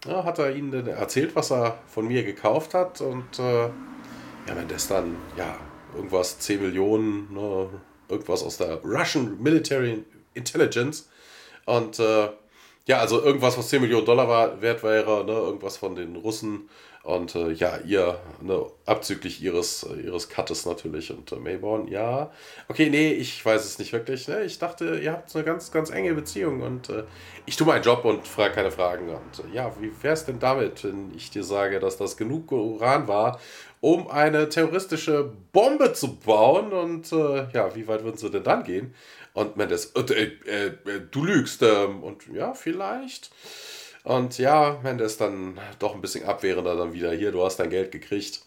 [0.08, 3.00] ja, hat er ihnen erzählt, was er von mir gekauft hat.
[3.00, 5.56] Und äh, ja, wenn das dann, ja,
[5.94, 7.68] irgendwas 10 Millionen, ne,
[8.08, 10.04] irgendwas aus der Russian Military
[10.34, 11.08] Intelligence.
[11.66, 12.28] Und äh,
[12.86, 16.68] ja, also irgendwas, was 10 Millionen Dollar war, wert wäre, ne, irgendwas von den Russen.
[17.04, 21.10] Und äh, ja, ihr, ne, abzüglich ihres, ihres Cuttes natürlich.
[21.10, 22.30] Und äh, Mayborn, ja.
[22.68, 24.28] Okay, nee, ich weiß es nicht wirklich.
[24.28, 24.44] Ne?
[24.44, 26.62] Ich dachte, ihr habt eine ganz, ganz enge Beziehung.
[26.62, 27.02] Und äh,
[27.44, 29.08] ich tue meinen Job und frage keine Fragen.
[29.08, 32.52] Und äh, ja, wie wäre es denn damit, wenn ich dir sage, dass das genug
[32.52, 33.40] Uran war,
[33.80, 36.72] um eine terroristische Bombe zu bauen?
[36.72, 38.94] Und äh, ja, wie weit würden sie denn dann gehen?
[39.34, 40.72] Und Mendes, äh, äh,
[41.10, 41.62] du lügst.
[41.62, 43.30] Ähm, und ja, vielleicht.
[44.04, 47.12] Und ja, Mendes dann doch ein bisschen abwehrender dann wieder.
[47.12, 48.42] Hier, du hast dein Geld gekriegt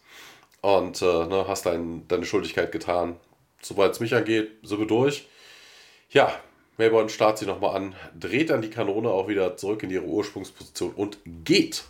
[0.61, 3.15] und äh, ne, hast dein, deine Schuldigkeit getan.
[3.61, 5.27] Sobald es mich angeht, sind wir durch.
[6.09, 6.31] Ja,
[6.77, 10.91] Melbourne starrt sie nochmal an, dreht dann die Kanone auch wieder zurück in ihre Ursprungsposition
[10.93, 11.85] und geht.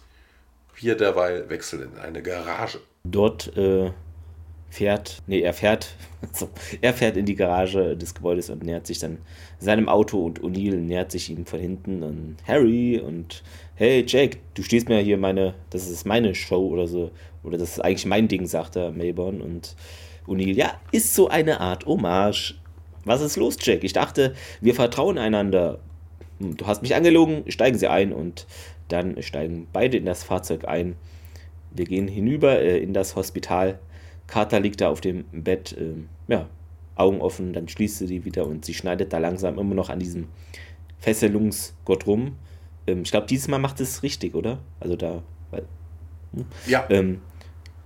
[0.75, 2.79] Wir derweil wechseln in eine Garage.
[3.03, 3.91] Dort äh,
[4.75, 6.49] fährt, nee, er fährt, also,
[6.81, 9.19] er fährt in die Garage des Gebäudes und nähert sich dann
[9.57, 13.41] seinem Auto und O'Neill nähert sich ihm von hinten und Harry und
[13.75, 17.11] hey Jake, du stehst mir hier meine, das ist meine Show oder so,
[17.43, 19.75] oder das ist eigentlich mein Ding, sagt er Melbourne und
[20.27, 22.55] O'Neill, ja, ist so eine Art Hommage.
[23.05, 23.83] Was ist los, Jack?
[23.83, 25.79] Ich dachte, wir vertrauen einander.
[26.39, 28.47] Hm, du hast mich angelogen, steigen Sie ein und
[28.87, 30.95] dann steigen beide in das Fahrzeug ein.
[31.71, 33.79] Wir gehen hinüber äh, in das Hospital
[34.27, 36.47] Carter liegt da auf dem Bett, ähm, ja,
[36.95, 39.99] Augen offen, dann schließt sie die wieder und sie schneidet da langsam immer noch an
[39.99, 40.27] diesem
[40.99, 42.37] Fesselungsgott rum.
[42.87, 44.59] Ähm, ich glaube, dieses Mal macht es richtig, oder?
[44.79, 45.21] Also da.
[45.51, 45.63] Weil,
[46.33, 46.45] hm?
[46.65, 46.85] Ja.
[46.89, 47.21] Ähm,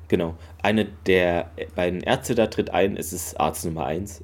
[0.08, 0.36] genau.
[0.62, 4.24] Eine der beiden Ärzte da tritt ein, es ist Arzt Nummer 1.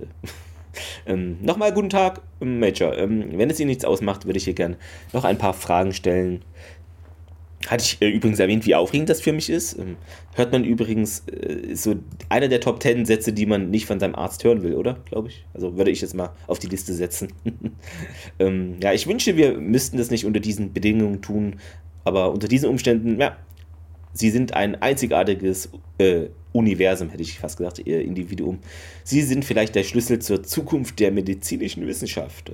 [1.07, 2.95] ähm, Nochmal guten Tag, Major.
[2.95, 4.77] Ähm, wenn es Ihnen nichts ausmacht, würde ich hier gerne
[5.13, 6.43] noch ein paar Fragen stellen
[7.67, 9.77] hatte ich äh, übrigens erwähnt, wie aufregend das für mich ist.
[9.77, 9.97] Ähm,
[10.35, 11.95] hört man übrigens äh, so
[12.29, 14.95] einer der Top 10 Sätze, die man nicht von seinem Arzt hören will, oder?
[15.05, 15.45] Glaube ich.
[15.53, 17.29] Also würde ich jetzt mal auf die Liste setzen.
[18.39, 21.59] ähm, ja, ich wünsche, wir müssten das nicht unter diesen Bedingungen tun,
[22.03, 23.37] aber unter diesen Umständen, ja,
[24.13, 28.59] sie sind ein einzigartiges äh, Universum, hätte ich fast gesagt, ihr Individuum.
[29.03, 32.49] Sie sind vielleicht der Schlüssel zur Zukunft der medizinischen Wissenschaft.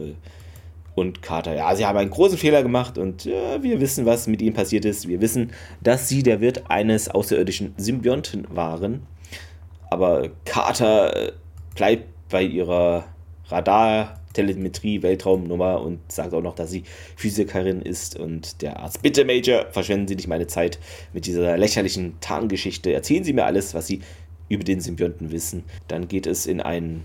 [0.96, 4.28] Äh, und Carter, ja, sie haben einen großen Fehler gemacht und ja, wir wissen, was
[4.28, 5.08] mit ihnen passiert ist.
[5.08, 9.08] Wir wissen, dass sie der Wirt eines außerirdischen Symbionten waren.
[9.90, 11.32] Aber Carter äh,
[11.76, 13.06] bleibt bei ihrer
[13.48, 16.84] Radar, Telemetrie, Weltraumnummer und sagt auch noch, dass sie
[17.18, 20.80] Physikerin ist und der Arzt, bitte Major, verschwenden Sie nicht meine Zeit
[21.12, 22.94] mit dieser lächerlichen Tarngeschichte.
[22.94, 24.02] Erzählen Sie mir alles, was Sie
[24.48, 25.64] über den Symbionten wissen.
[25.90, 27.04] Dann geht es in einen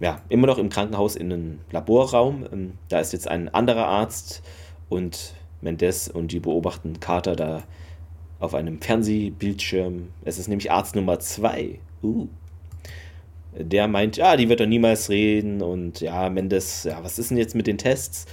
[0.00, 2.44] ja, immer noch im Krankenhaus in einem Laborraum.
[2.52, 4.42] Ähm, da ist jetzt ein anderer Arzt
[4.88, 7.62] und Mendes und die beobachten Carter da
[8.38, 10.08] auf einem Fernsehbildschirm.
[10.24, 11.78] Es ist nämlich Arzt Nummer 2.
[12.02, 12.28] Uh.
[13.58, 17.38] Der meint, ja, die wird doch niemals reden und ja, Mendes, ja, was ist denn
[17.38, 18.26] jetzt mit den Tests?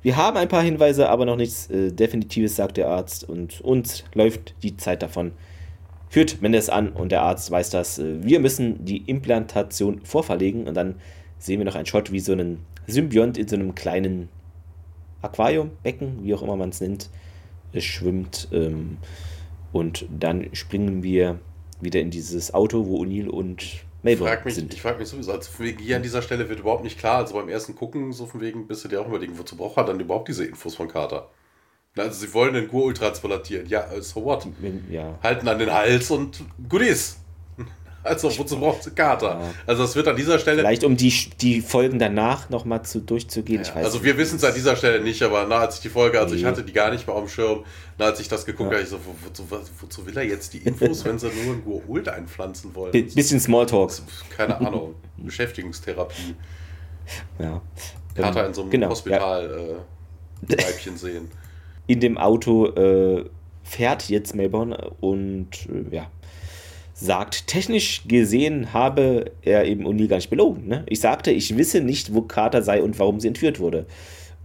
[0.00, 4.04] Wir haben ein paar Hinweise, aber noch nichts äh, Definitives, sagt der Arzt und uns
[4.14, 5.32] läuft die Zeit davon
[6.10, 7.98] führt Mendes an und der Arzt weiß das.
[8.02, 10.96] Wir müssen die Implantation vorverlegen und dann
[11.38, 14.28] sehen wir noch einen Shot, wie so ein Symbiont in so einem kleinen
[15.22, 17.08] Aquarium, Becken, wie auch immer man es nennt,
[17.78, 18.48] schwimmt.
[18.52, 18.98] Ähm,
[19.72, 21.38] und dann springen wir
[21.80, 24.74] wieder in dieses Auto, wo O'Neill und Melbourne frag mich, sind.
[24.74, 27.18] Ich frage mich sowieso, also von wegen hier an dieser Stelle wird überhaupt nicht klar,
[27.18, 29.84] also beim ersten Gucken, so von wegen, bist du dir auch überlegen, wozu braucht er
[29.84, 31.28] dann überhaupt diese Infos von Carter?
[31.96, 33.66] Also sie wollen den Gurul transplantieren.
[33.68, 34.46] Ja, äh, so what?
[34.88, 35.18] Ja.
[35.22, 37.16] Halten an den Hals und Goodies.
[38.02, 39.28] Also wozu braucht sie Kater?
[39.28, 39.54] Ja.
[39.66, 40.62] Also es wird an dieser Stelle...
[40.62, 41.12] Vielleicht um die,
[41.42, 43.62] die Folgen danach nochmal zu, durchzugehen.
[43.62, 46.18] Ja, also wir wissen es an dieser Stelle nicht, aber na, als ich die Folge,
[46.18, 46.40] also nee.
[46.40, 47.62] ich hatte die gar nicht mehr auf dem Schirm,
[47.98, 49.44] na, als ich das geguckt habe, ich so, wo, wozu,
[49.80, 52.92] wozu, will er jetzt die Infos, wenn sie nur ein Gurult einpflanzen wollen?
[52.92, 53.92] B bisschen Smalltalk.
[54.34, 54.94] Keine Ahnung.
[55.18, 56.36] Beschäftigungstherapie.
[57.38, 57.60] Ja.
[58.14, 59.76] Kater in so einem genau, Hospital
[60.48, 61.28] äh, Weibchen sehen
[61.90, 63.24] in dem Auto äh,
[63.64, 66.06] fährt jetzt Melbourne und äh, ja,
[66.94, 70.68] sagt, technisch gesehen habe er eben O'Neill gar nicht belogen.
[70.68, 70.84] Ne?
[70.86, 73.86] Ich sagte, ich wisse nicht, wo Carter sei und warum sie entführt wurde.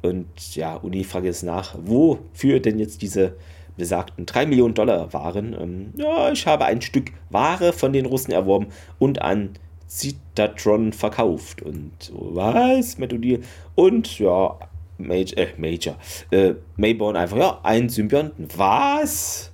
[0.01, 3.35] Und ja, Uni fragt jetzt nach, wofür denn jetzt diese
[3.77, 5.55] besagten 3 Millionen Dollar waren.
[5.59, 8.67] Ähm, ja, ich habe ein Stück Ware von den Russen erworben
[8.97, 9.51] und an
[9.87, 11.61] Citatron verkauft.
[11.61, 12.97] Und was?
[12.97, 13.43] Matt O'Neill.
[13.75, 14.57] Und ja,
[14.97, 15.97] Major, äh, Major,
[16.31, 18.47] äh, Mayborn einfach, ja, ein Symbionten.
[18.55, 19.51] Was?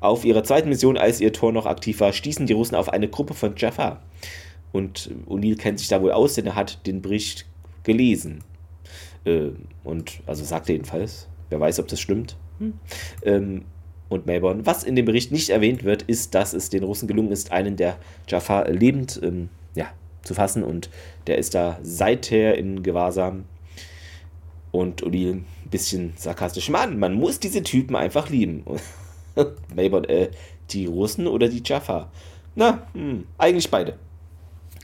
[0.00, 3.08] Auf ihrer zweiten Mission, als ihr Tor noch aktiv war, stießen die Russen auf eine
[3.08, 4.00] Gruppe von Jaffa.
[4.72, 7.46] Und O'Neill kennt sich da wohl aus, denn er hat den Bericht
[7.82, 8.44] gelesen.
[9.24, 9.50] Äh,
[9.84, 11.28] und, also sagt er jedenfalls.
[11.48, 12.36] Wer weiß, ob das stimmt.
[12.58, 12.74] Hm.
[13.24, 13.64] Ähm,
[14.08, 14.66] und Mayborn.
[14.66, 17.76] Was in dem Bericht nicht erwähnt wird, ist, dass es den Russen gelungen ist, einen
[17.76, 17.96] der
[18.28, 19.86] Jaffa lebend ähm, ja,
[20.22, 20.62] zu fassen.
[20.62, 20.90] Und
[21.26, 23.44] der ist da seither in Gewahrsam.
[24.76, 26.68] Und O'Neill ein bisschen sarkastisch.
[26.68, 28.64] Mann, man muss diese Typen einfach lieben.
[29.74, 30.28] Mayborn, äh,
[30.70, 32.10] die Russen oder die Jaffa?
[32.54, 33.98] Na, hm, eigentlich beide.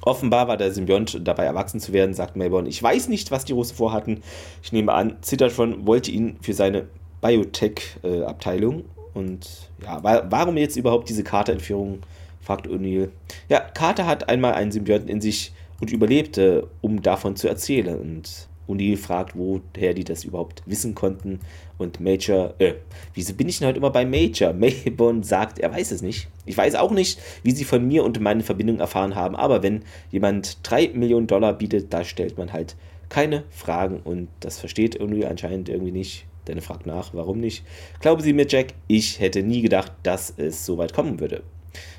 [0.01, 2.67] Offenbar war der Symbiont dabei erwachsen zu werden, sagt Mayborn.
[2.67, 4.23] Ich weiß nicht, was die Russen vorhatten.
[4.63, 6.89] Ich nehme an, Zittertron wollte ihn für seine
[7.21, 8.85] Biotech-Abteilung.
[9.13, 12.01] Und ja, warum jetzt überhaupt diese Carter-Entführung?
[12.41, 13.11] fragt O'Neill.
[13.49, 17.99] Ja, Carter hat einmal einen Symbionten in sich und überlebte, um davon zu erzählen.
[17.99, 21.41] Und O'Neill fragt, woher die das überhaupt wissen konnten.
[21.79, 22.75] Und Major, äh,
[23.15, 24.53] wieso bin ich denn heute immer bei Major?
[24.53, 26.29] Mayborn sagt, er weiß es nicht.
[26.47, 29.83] Ich weiß auch nicht, wie sie von mir und meine Verbindung erfahren haben, aber wenn
[30.11, 32.77] jemand 3 Millionen Dollar bietet, da stellt man halt
[33.09, 36.27] keine Fragen und das versteht O'Neill anscheinend irgendwie nicht.
[36.47, 37.65] Denn er fragt nach, warum nicht?
[38.01, 41.43] Glauben Sie mir, Jack, ich hätte nie gedacht, dass es so weit kommen würde.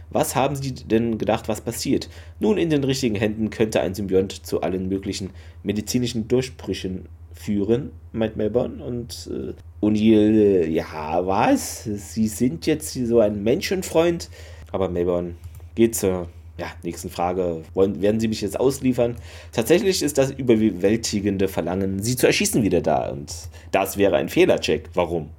[0.09, 2.09] Was haben Sie denn gedacht, was passiert?
[2.39, 5.31] Nun, in den richtigen Händen könnte ein Symbiont zu allen möglichen
[5.63, 8.83] medizinischen Durchbrüchen führen, meint Melbourne.
[8.83, 9.53] Und äh,
[9.83, 11.83] O'Neill, ja, was?
[11.83, 14.29] Sie sind jetzt so ein Menschenfreund.
[14.71, 15.35] Aber Melbourne
[15.75, 17.63] geht zur ja, nächsten Frage.
[17.73, 19.15] Wollen, werden Sie mich jetzt ausliefern?
[19.51, 23.09] Tatsächlich ist das überwältigende Verlangen, Sie zu erschießen, wieder da.
[23.09, 23.33] Und
[23.71, 24.89] das wäre ein Fehlercheck.
[24.93, 25.29] Warum?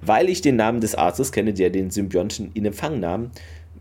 [0.00, 3.30] Weil ich den Namen des Arztes kenne, der den Symbionten in Empfang nahm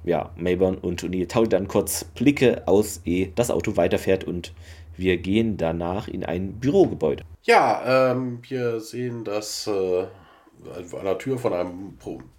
[0.04, 4.54] ja, Mayborn und O'Neill tauschen dann kurz Blicke aus, ehe das Auto weiterfährt und
[4.98, 7.24] wir gehen danach in ein Bürogebäude.
[7.44, 9.72] Ja, ähm, wir sehen, dass äh,
[10.04, 11.98] an der Tür von einem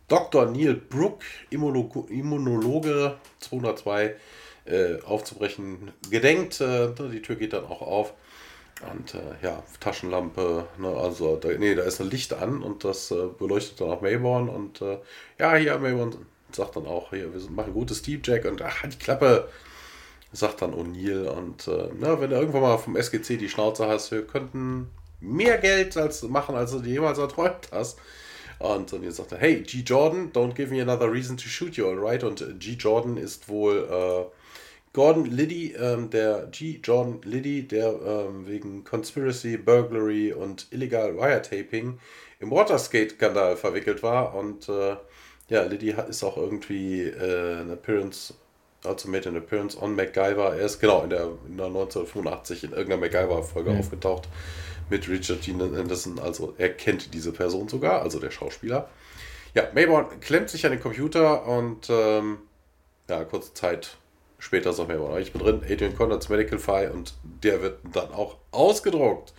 [0.09, 0.47] Dr.
[0.47, 4.15] Neil Brook, Immunologe, Immunologe 202,
[4.67, 6.61] äh, aufzubrechen gedenkt.
[6.61, 8.15] Äh, die Tür geht dann auch auf.
[8.93, 13.11] Und äh, ja, Taschenlampe, ne, also da, nee, da ist ein Licht an und das
[13.11, 14.99] äh, beleuchtet dann auch Mayborn und äh,
[15.39, 18.99] ja, hier Mayborn sagt dann auch, hier, wir machen gutes Steve Jack und ach, die
[18.99, 19.49] Klappe,
[20.35, 21.29] sagt dann O'Neill.
[21.29, 24.89] Und äh, na, wenn du irgendwann mal vom SGC die Schnauze hast, wir könnten
[25.21, 27.99] mehr Geld als machen, als du dir jemals erträumt hast.
[28.59, 29.81] Und dann sagt er, hey, G.
[29.81, 32.23] Jordan, don't give me another reason to shoot you, alright?
[32.23, 32.73] Und äh, G.
[32.73, 34.25] Jordan ist wohl äh,
[34.93, 36.81] Gordon Liddy, ähm, der G.
[36.83, 41.99] Jordan Liddy, der ähm, wegen Conspiracy, Burglary und illegal Wiretaping
[42.41, 44.35] im Waterskate-Skandal verwickelt war.
[44.35, 44.97] Und äh,
[45.49, 48.35] ja, Liddy ist auch irgendwie äh, Appearance,
[48.85, 50.57] also made an Appearance on MacGyver.
[50.57, 53.81] Er ist genau in der, in der 1985 in irgendeiner MacGyver-Folge mhm.
[53.81, 54.29] aufgetaucht
[54.91, 56.19] mit Richard Dean Anderson.
[56.19, 58.89] Also er kennt diese Person sogar, also der Schauspieler.
[59.55, 62.39] Ja, Mayborn klemmt sich an den Computer und ähm,
[63.09, 63.97] ja, kurze Zeit
[64.39, 68.37] später sagt Mayborn, ich bin drin, Adrian Conrads Medical File und der wird dann auch
[68.51, 69.33] ausgedruckt.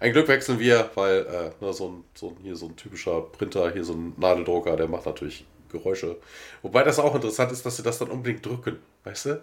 [0.00, 3.20] Ein Glück wechseln wir, weil äh, ne, so, ein, so, ein, hier so ein typischer
[3.20, 6.16] Printer, hier so ein Nadeldrucker, der macht natürlich Geräusche.
[6.62, 9.42] Wobei das auch interessant ist, dass sie das dann unbedingt drücken, weißt du?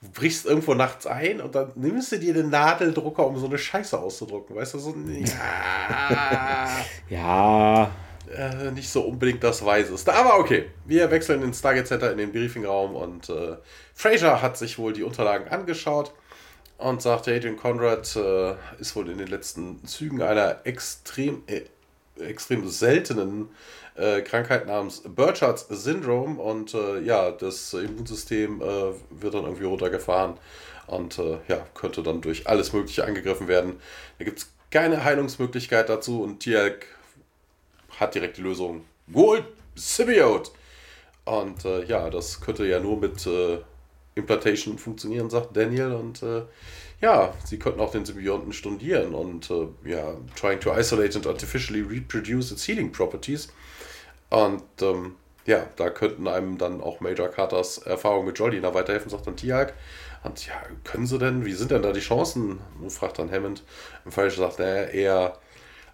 [0.00, 3.58] Du brichst irgendwo nachts ein und dann nimmst du dir den Nadeldrucker, um so eine
[3.58, 4.78] Scheiße auszudrucken, weißt du?
[4.78, 6.68] So, ja.
[7.08, 7.90] ja.
[8.32, 10.14] Äh, nicht so unbedingt das Weiseste.
[10.14, 13.56] Aber okay, wir wechseln ins Stargate Center in den Briefingraum und äh,
[13.94, 16.12] Fraser hat sich wohl die Unterlagen angeschaut
[16.78, 21.62] und sagt, Adrian Conrad äh, ist wohl in den letzten Zügen einer extrem, äh,
[22.20, 23.48] extrem seltenen
[23.96, 30.34] äh, Krankheit namens Burchards Syndrome und äh, ja, das Immunsystem äh, wird dann irgendwie runtergefahren
[30.86, 33.80] und äh, ja, könnte dann durch alles Mögliche angegriffen werden.
[34.18, 36.86] Da gibt es keine Heilungsmöglichkeit dazu und Tialk
[37.98, 38.84] hat direkt die Lösung.
[39.12, 40.52] Gold Symbiote!
[41.24, 43.28] Und ja, das könnte ja nur mit
[44.18, 45.92] Implantation funktionieren, sagt Daniel.
[45.92, 46.42] Und äh,
[47.00, 51.80] ja, sie könnten auch den Symbionten studieren und äh, ja, trying to isolate and artificially
[51.80, 53.48] reproduce its healing properties.
[54.30, 55.14] Und ähm,
[55.46, 59.74] ja, da könnten einem dann auch Major Carters Erfahrung mit Jolina weiterhelfen, sagt dann Tiag.
[60.24, 60.54] Und ja,
[60.84, 62.58] können sie denn, wie sind denn da die Chancen?
[62.88, 63.62] fragt dann Hammond.
[64.04, 65.38] Im Fall sagt er eher,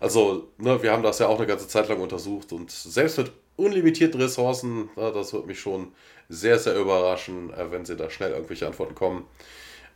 [0.00, 3.32] also, ne, wir haben das ja auch eine ganze Zeit lang untersucht und selbst mit
[3.56, 5.92] unlimitierten Ressourcen, na, das wird mich schon
[6.28, 9.24] sehr, sehr überraschen, äh, wenn sie da schnell irgendwelche Antworten kommen.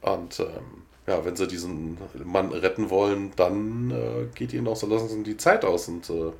[0.00, 4.86] Und ähm, ja, wenn sie diesen Mann retten wollen, dann äh, geht ihnen auch so
[4.86, 5.88] lassen sie die Zeit aus.
[5.88, 6.32] Und äh,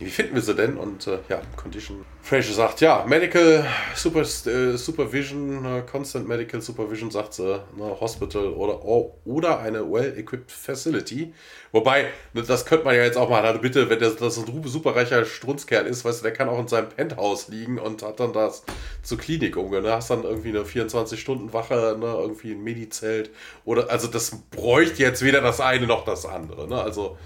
[0.00, 0.76] wie finden wir sie denn?
[0.76, 2.04] Und äh, ja, Condition.
[2.20, 3.64] Fraser sagt, ja, Medical
[3.94, 10.50] Super, äh, Supervision, äh, Constant Medical Supervision, sagt sie, ne, Hospital oder, oder eine well-equipped
[10.50, 11.32] Facility.
[11.70, 15.24] Wobei, das könnte man ja jetzt auch mal, also bitte, wenn das, das ein superreicher
[15.24, 18.64] Strunzkerl ist, weißt du, der kann auch in seinem Penthouse liegen und hat dann das
[19.02, 19.84] zur Klinik umgehört.
[19.84, 19.92] Ne?
[19.92, 22.06] Hast dann irgendwie eine 24-Stunden-Wache, ne?
[22.06, 23.30] irgendwie ein Medizelt.
[23.64, 26.66] Oder, also das bräuchte jetzt weder das eine noch das andere.
[26.68, 26.80] Ne?
[26.80, 27.16] Also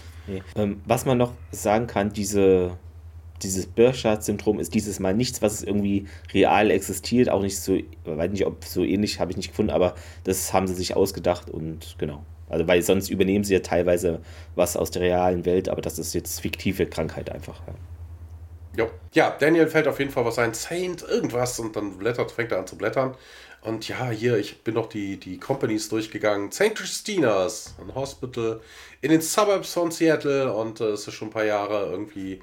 [0.57, 2.77] Ähm, was man noch sagen kann, diese,
[3.43, 8.47] dieses Burchard-Syndrom ist dieses Mal nichts, was irgendwie real existiert, auch nicht so, weiß nicht,
[8.47, 12.23] ob so ähnlich, habe ich nicht gefunden, aber das haben sie sich ausgedacht und genau.
[12.49, 14.21] Also, weil sonst übernehmen sie ja teilweise
[14.55, 17.61] was aus der realen Welt, aber das ist jetzt fiktive Krankheit einfach.
[18.77, 18.87] Ja.
[19.13, 22.61] ja, Daniel fällt auf jeden Fall was ein, Saint irgendwas und dann blättert, fängt er
[22.61, 23.15] an zu blättern.
[23.63, 26.53] Und ja, hier, ich bin noch die, die Companies durchgegangen.
[26.53, 26.75] St.
[26.75, 28.61] Christina's, ein Hospital
[29.01, 32.41] in den Suburbs von Seattle und äh, es ist schon ein paar Jahre irgendwie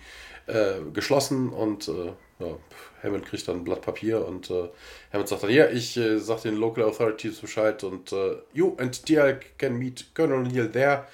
[0.48, 2.58] äh, geschlossen und äh, ja,
[3.02, 4.70] Hammond kriegt dann ein Blatt Papier und äh,
[5.14, 9.08] Hammond sagt dann, ja, ich äh, sag den Local Authorities Bescheid und äh, you and
[9.08, 11.06] DL can meet Colonel Neil there.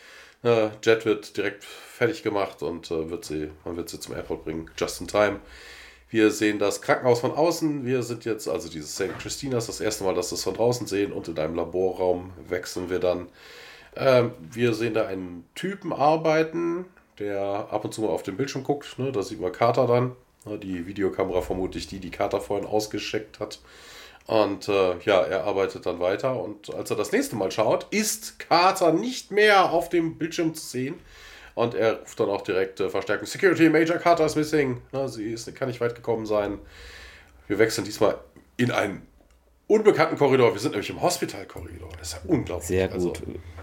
[0.43, 4.71] Äh, Jet wird direkt fertig gemacht und wird sie, man wird sie zum Airport bringen,
[4.75, 5.39] just in time.
[6.11, 7.85] Wir sehen das Krankenhaus von außen.
[7.85, 9.17] Wir sind jetzt, also dieses St.
[9.17, 12.89] Christinas, das erste Mal, dass wir es von draußen sehen und in einem Laborraum wechseln
[12.91, 13.27] wir dann
[13.95, 16.85] ähm, wir sehen da einen Typen arbeiten,
[17.19, 18.97] der ab und zu mal auf den Bildschirm guckt.
[18.97, 19.11] Ne?
[19.11, 20.15] Da sieht man Carter dann.
[20.45, 20.57] Ne?
[20.57, 23.59] Die Videokamera vermutlich die, die Carter vorhin ausgeschickt hat.
[24.27, 26.41] Und äh, ja, er arbeitet dann weiter.
[26.41, 30.65] Und als er das nächste Mal schaut, ist Carter nicht mehr auf dem Bildschirm zu
[30.65, 30.95] sehen.
[31.55, 33.25] Und er ruft dann auch direkt äh, Verstärkung.
[33.25, 34.81] Security, Major Carter ist missing.
[34.91, 35.07] Ne?
[35.09, 36.59] Sie ist, kann nicht weit gekommen sein.
[37.47, 38.17] Wir wechseln diesmal
[38.57, 39.01] in einen
[39.67, 40.53] unbekannten Korridor.
[40.53, 41.89] Wir sind nämlich im Hospitalkorridor.
[41.97, 42.67] Das ist ja unglaublich.
[42.67, 42.95] Sehr gut.
[42.95, 43.13] Also,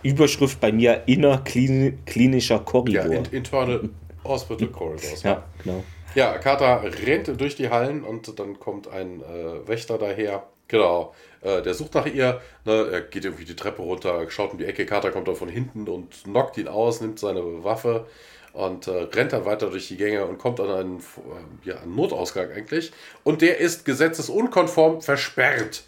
[0.03, 3.07] Überschrift bei mir innerklinischer Korridor.
[3.07, 3.89] Ja, in, Internal
[4.25, 5.23] Hospital Corridors.
[5.23, 5.85] ja, genau.
[6.15, 10.45] Ja, Carter rennt durch die Hallen und dann kommt ein äh, Wächter daher.
[10.69, 11.15] Genau.
[11.41, 12.41] Äh, der sucht nach ihr.
[12.65, 14.87] Ne, er geht irgendwie die Treppe runter, schaut um die Ecke.
[14.87, 18.07] Carter kommt da von hinten und knockt ihn aus, nimmt seine Waffe
[18.53, 21.95] und äh, rennt dann weiter durch die Gänge und kommt an einen, äh, ja, einen
[21.95, 22.93] Notausgang eigentlich.
[23.25, 25.85] Und der ist gesetzesunkonform versperrt.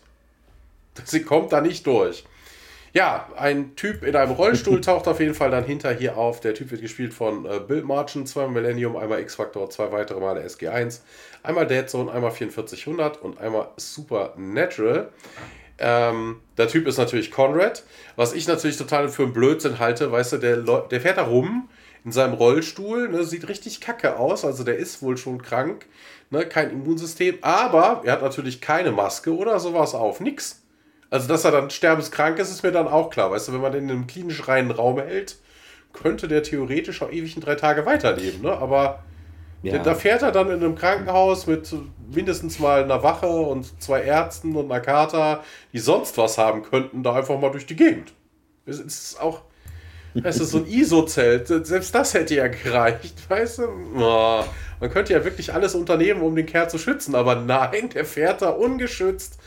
[1.04, 2.24] Sie kommt da nicht durch.
[2.92, 6.40] Ja, ein Typ in einem Rollstuhl taucht auf jeden Fall dann hinter hier auf.
[6.40, 10.44] Der Typ wird gespielt von äh, Bill Marchand, zweimal Millennium, einmal X-Factor, zwei weitere Male
[10.44, 11.00] SG1,
[11.44, 15.10] einmal Dead Zone, einmal 4400 und einmal Supernatural.
[15.78, 17.84] Ähm, der Typ ist natürlich Conrad,
[18.16, 20.10] was ich natürlich total für einen Blödsinn halte.
[20.10, 21.68] Weißt du, der, der fährt da rum
[22.04, 25.86] in seinem Rollstuhl, ne, sieht richtig kacke aus, also der ist wohl schon krank,
[26.30, 30.62] ne, kein Immunsystem, aber er hat natürlich keine Maske oder sowas auf, nix.
[31.10, 33.32] Also, dass er dann sterbenskrank ist, ist mir dann auch klar.
[33.32, 35.36] Weißt du, wenn man den in einem klinisch reinen Raum hält,
[35.92, 38.42] könnte der theoretisch auch ewig in drei Tage weiterleben.
[38.42, 38.52] Ne?
[38.52, 39.02] Aber
[39.62, 39.78] ja.
[39.78, 41.74] da fährt er dann in einem Krankenhaus mit
[42.14, 45.42] mindestens mal einer Wache und zwei Ärzten und einer Kater,
[45.72, 48.12] die sonst was haben könnten, da einfach mal durch die Gegend.
[48.66, 49.42] Es ist auch.
[50.14, 53.68] Weißt du, so ein ISO-Zelt, selbst das hätte ja gereicht, weißt du?
[53.96, 54.44] Oh,
[54.80, 58.42] man könnte ja wirklich alles unternehmen, um den Kerl zu schützen, aber nein, der fährt
[58.42, 59.38] da ungeschützt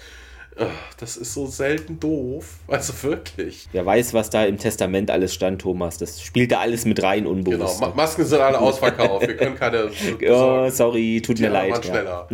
[0.97, 2.59] das ist so selten doof.
[2.67, 3.67] Also wirklich.
[3.71, 5.97] Wer weiß, was da im Testament alles stand, Thomas.
[5.97, 7.79] Das spielt da alles mit rein unbewusst.
[7.79, 9.27] Genau, Masken sind alle ausverkauft.
[9.27, 9.89] Wir können keine.
[10.29, 11.75] oh, sorry, tut mir leid.
[11.75, 11.83] Ja.
[11.83, 12.29] schneller.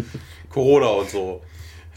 [0.49, 1.41] Corona und so.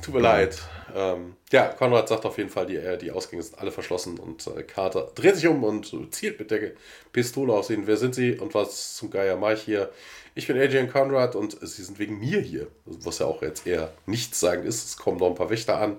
[0.03, 0.33] Tut mir ja.
[0.33, 0.63] leid.
[0.95, 4.47] Ähm, ja, Konrad sagt auf jeden Fall, die, äh, die Ausgänge sind alle verschlossen und
[4.47, 6.73] äh, Carter dreht sich um und zielt mit der
[7.13, 7.87] Pistole auf ihn.
[7.87, 9.91] Wer sind sie und was zum Geier mache ich hier?
[10.35, 12.69] Ich bin Adrian Conrad und sie sind wegen mir hier.
[12.87, 14.85] Was ja auch jetzt eher nichts sagen ist.
[14.85, 15.99] Es kommen noch ein paar Wächter an.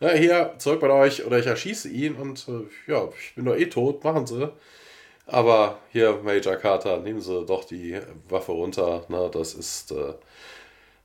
[0.00, 3.56] Ja, hier, zurück bei euch oder ich erschieße ihn und äh, ja, ich bin doch
[3.56, 4.52] eh tot, machen sie.
[5.26, 7.98] Aber hier, Major Carter, nehmen Sie doch die
[8.28, 9.04] Waffe runter.
[9.08, 9.92] Na, das ist.
[9.92, 10.14] Äh,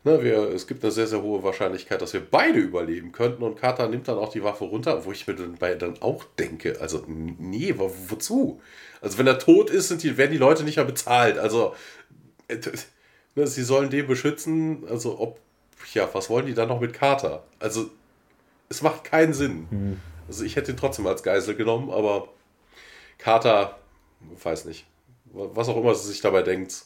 [0.04, 3.44] na, wir, es gibt eine sehr, sehr hohe Wahrscheinlichkeit, dass wir beide überleben könnten.
[3.44, 6.24] Und Carter nimmt dann auch die Waffe runter, wo ich mir dann, bei, dann auch
[6.40, 8.60] denke: Also, nee, wo, wozu?
[9.02, 11.38] Also, wenn er tot ist, sind die, werden die Leute nicht mehr bezahlt.
[11.38, 11.76] Also,
[12.10, 15.40] Ne, sie sollen den beschützen, also ob,
[15.94, 17.44] ja, was wollen die dann noch mit Carter?
[17.60, 17.90] Also,
[18.70, 19.68] es macht keinen Sinn.
[19.70, 20.00] Mhm.
[20.28, 22.30] Also, ich hätte ihn trotzdem als Geisel genommen, aber
[23.18, 23.78] Carter,
[24.42, 24.86] weiß nicht,
[25.34, 26.86] was auch immer sie sich dabei denkt.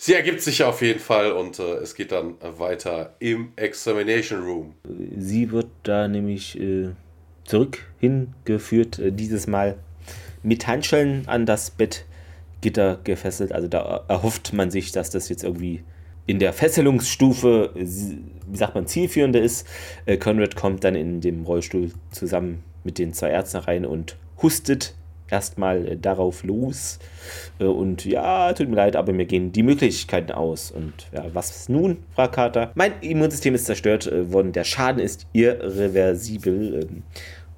[0.00, 4.74] Sie ergibt sich auf jeden Fall und äh, es geht dann weiter im Examination Room.
[5.18, 6.90] Sie wird da nämlich äh,
[7.44, 9.76] zurück hingeführt, äh, dieses Mal
[10.44, 12.04] mit Handschellen an das Bett
[12.60, 13.52] Gitter gefesselt.
[13.52, 15.82] Also da erhofft man sich, dass das jetzt irgendwie
[16.26, 19.66] in der Fesselungsstufe, wie sagt man, zielführender ist.
[20.04, 24.94] Äh, Conrad kommt dann in dem Rollstuhl zusammen mit den zwei Ärzten rein und hustet
[25.30, 26.98] erstmal äh, darauf los.
[27.58, 30.70] Äh, und ja, tut mir leid, aber mir gehen die Möglichkeiten aus.
[30.70, 32.72] Und ja, was nun, fragt Carter?
[32.74, 34.52] Mein Immunsystem ist zerstört worden.
[34.52, 36.88] Der Schaden ist irreversibel.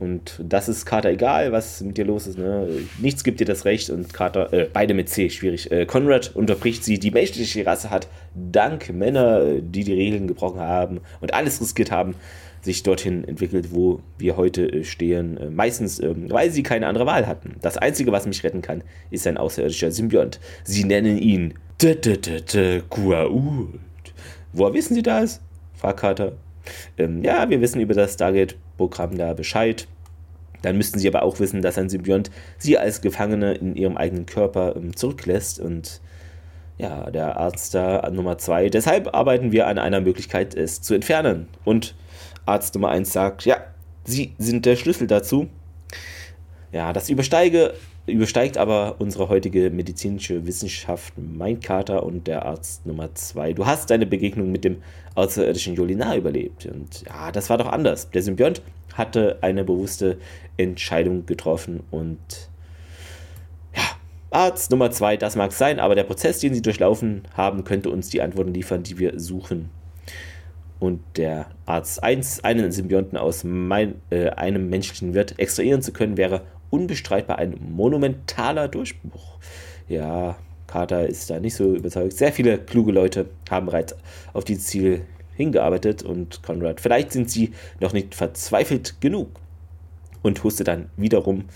[0.01, 2.39] Und das ist Carter egal, was mit dir los ist.
[2.39, 2.67] Ne?
[3.01, 3.91] Nichts gibt dir das Recht.
[3.91, 5.71] Und Carter, äh, beide mit C, schwierig.
[5.71, 6.99] Äh, Conrad unterbricht sie.
[6.99, 12.15] Die menschliche Rasse hat dank Männer, die die Regeln gebrochen haben und alles riskiert haben,
[12.63, 15.37] sich dorthin entwickelt, wo wir heute äh, stehen.
[15.37, 17.57] Äh, meistens, ähm, weil sie keine andere Wahl hatten.
[17.61, 20.41] Das Einzige, was mich retten kann, ist ein außerirdischer Symbiont.
[20.65, 21.55] Sie nennen ihn
[22.89, 23.69] Guault.
[24.55, 25.43] Woher wissen Sie das?
[25.75, 26.33] fragt Carter.
[26.99, 28.17] Ähm, ja, wir wissen über das
[28.81, 29.87] Stargate-Programm da Bescheid.
[30.63, 34.27] Dann müssten Sie aber auch wissen, dass ein Symbiont Sie als Gefangene in Ihrem eigenen
[34.27, 36.01] Körper ähm, zurücklässt und
[36.77, 38.71] ja, der Arzt da Nummer zwei.
[38.71, 41.49] Deshalb arbeiten wir an einer Möglichkeit, es zu entfernen.
[41.65, 41.95] Und
[42.47, 43.59] Arzt Nummer 1 sagt, ja,
[44.05, 45.49] Sie sind der Schlüssel dazu.
[46.73, 47.75] Ja, das übersteige,
[48.07, 53.53] übersteigt aber unsere heutige medizinische Wissenschaft, mein Kater und der Arzt Nummer 2.
[53.53, 54.83] Du hast deine Begegnung mit dem
[55.15, 56.67] außerirdischen Jolinar überlebt.
[56.67, 58.11] Und ja, das war doch anders.
[58.11, 58.63] Der Symbiont
[58.95, 60.19] hatte eine bewusste
[60.57, 62.19] Entscheidung getroffen und
[63.75, 63.83] ja,
[64.31, 68.09] Arzt Nummer 2, das mag sein, aber der Prozess, den sie durchlaufen haben, könnte uns
[68.09, 69.71] die Antworten liefern, die wir suchen
[70.81, 76.17] und der Arzt 1 einen Symbionten aus mein, äh, einem menschlichen Wirt extrahieren zu können,
[76.17, 79.39] wäre unbestreitbar ein monumentaler Durchbruch.
[79.89, 82.13] Ja, Carter ist da nicht so überzeugt.
[82.13, 83.97] Sehr viele kluge Leute haben bereits
[84.33, 85.05] auf dieses Ziel
[85.37, 89.29] hingearbeitet und Conrad, vielleicht sind sie noch nicht verzweifelt genug.
[90.23, 91.47] Und huste dann wiederum,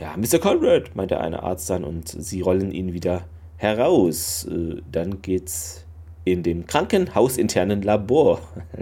[0.00, 0.38] ja, Mr.
[0.38, 3.24] Conrad, meint der eine Arzt dann und sie rollen ihn wieder
[3.58, 4.48] heraus.
[4.50, 5.84] Äh, dann geht's
[6.24, 8.40] in dem krankenhausinternen Labor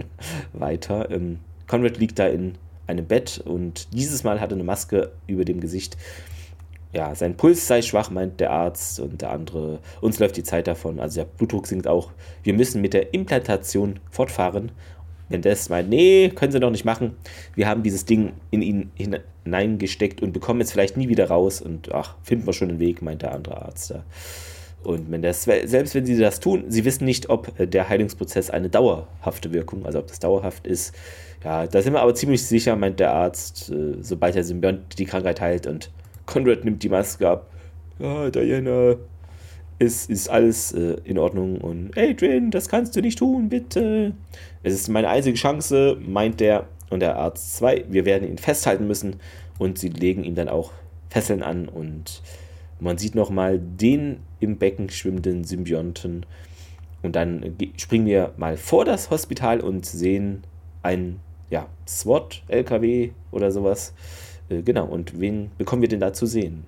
[0.53, 1.11] weiter.
[1.11, 2.55] Ähm, Conrad liegt da in
[2.87, 5.97] einem Bett und dieses Mal hat er eine Maske über dem Gesicht.
[6.93, 9.79] Ja, sein Puls sei schwach, meint der Arzt und der andere.
[9.99, 10.99] Uns läuft die Zeit davon.
[10.99, 12.11] Also der Blutdruck sinkt auch.
[12.43, 14.71] Wir müssen mit der Implantation fortfahren.
[15.27, 17.15] Mendes meint, nee, können Sie doch nicht machen.
[17.55, 21.61] Wir haben dieses Ding in ihn hineingesteckt und bekommen es vielleicht nie wieder raus.
[21.61, 24.03] Und ach, finden wir schon einen Weg, meint der andere Arzt da.
[24.83, 28.49] Und wenn das, selbst wenn sie das tun, sie wissen nicht, ob äh, der Heilungsprozess
[28.49, 30.93] eine dauerhafte Wirkung, also ob das dauerhaft ist.
[31.43, 35.05] Ja, da sind wir aber ziemlich sicher, meint der Arzt, äh, sobald der Symbiont die
[35.05, 35.91] Krankheit heilt und
[36.25, 37.49] Conrad nimmt die Maske ab.
[37.99, 38.95] Ja, Diana,
[39.77, 44.13] es ist alles äh, in Ordnung und Adrian, das kannst du nicht tun, bitte.
[44.63, 47.85] Es ist meine einzige Chance, meint der und der Arzt 2.
[47.89, 49.17] Wir werden ihn festhalten müssen
[49.59, 50.71] und sie legen ihm dann auch
[51.09, 52.21] Fesseln an und
[52.79, 56.25] man sieht nochmal den im Becken schwimmenden Symbionten.
[57.01, 60.43] Und dann springen wir mal vor das Hospital und sehen
[60.83, 61.19] ein
[61.53, 63.93] ja, SWAT-LKW oder sowas.
[64.49, 66.65] Äh, genau, und wen bekommen wir denn da zu sehen?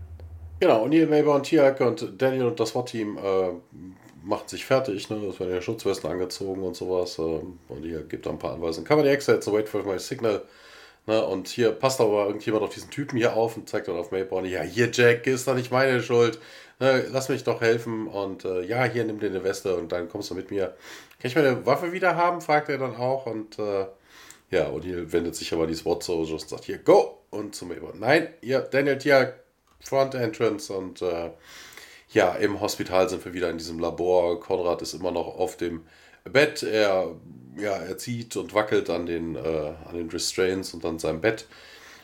[0.60, 3.50] Genau, und Neil Maber und Tiak und Daniel und das SWAT-Team äh,
[4.24, 5.10] machen sich fertig.
[5.10, 5.18] Ne?
[5.28, 7.18] Es werden ja Schutzwesten angezogen und sowas.
[7.18, 8.88] Äh, und hier gibt da ein paar Anweisungen.
[8.88, 10.44] Cover the exits, wait for my signal.
[11.08, 14.10] Ne, und hier passt aber irgendjemand auf diesen Typen hier auf und zeigt dann auf
[14.12, 16.40] Mayborn, ja, hier Jack, ist doch nicht meine Schuld.
[16.80, 18.08] Ne, lass mich doch helfen.
[18.08, 20.76] Und äh, ja, hier nimm dir eine Weste und dann kommst du mit mir.
[21.20, 22.42] Kann ich meine Waffe wieder haben?
[22.42, 23.26] fragt er dann auch.
[23.26, 23.86] Und äh,
[24.50, 27.20] ja, und hier wendet sich aber die SWAT Soldiers und sagt, hier, go!
[27.30, 29.36] Und zu Mayborn, nein, hier, Daniel Tier,
[29.82, 31.32] Front Entrance und äh,
[32.10, 34.40] ja, im Hospital sind wir wieder in diesem Labor.
[34.40, 35.86] Konrad ist immer noch auf dem
[36.24, 36.64] Bett.
[36.64, 37.16] Er
[37.58, 41.48] ja, er zieht und wackelt an den, äh, an den Restraints und an seinem Bett.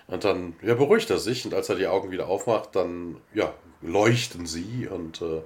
[0.07, 3.53] Und dann ja, beruhigt er sich und als er die Augen wieder aufmacht, dann ja,
[3.81, 5.41] leuchten sie und äh,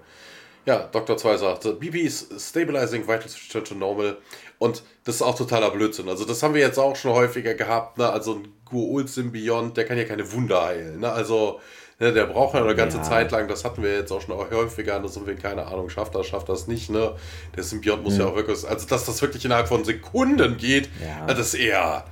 [0.65, 1.15] ja, Dr.
[1.15, 4.17] 2 sagt, BB is stabilizing return to normal.
[4.57, 6.09] Und das ist auch totaler Blödsinn.
[6.09, 7.97] Also, das haben wir jetzt auch schon häufiger gehabt.
[7.97, 8.09] Ne?
[8.09, 10.99] Also, ein Gua'uld-Symbiont, der kann ja keine Wunder heilen.
[10.99, 11.11] Ne?
[11.11, 11.59] Also,
[11.97, 13.03] Ne, der braucht ja eine ganze ja.
[13.03, 16.13] Zeit lang, das hatten wir jetzt auch schon häufiger, das sind wir, keine Ahnung, schafft
[16.13, 17.15] das, schafft das nicht, ne?
[17.55, 20.89] Der Symbiont muss ja, ja auch wirklich, also dass das wirklich innerhalb von Sekunden geht,
[21.01, 21.25] ja.
[21.25, 22.03] das ist eher.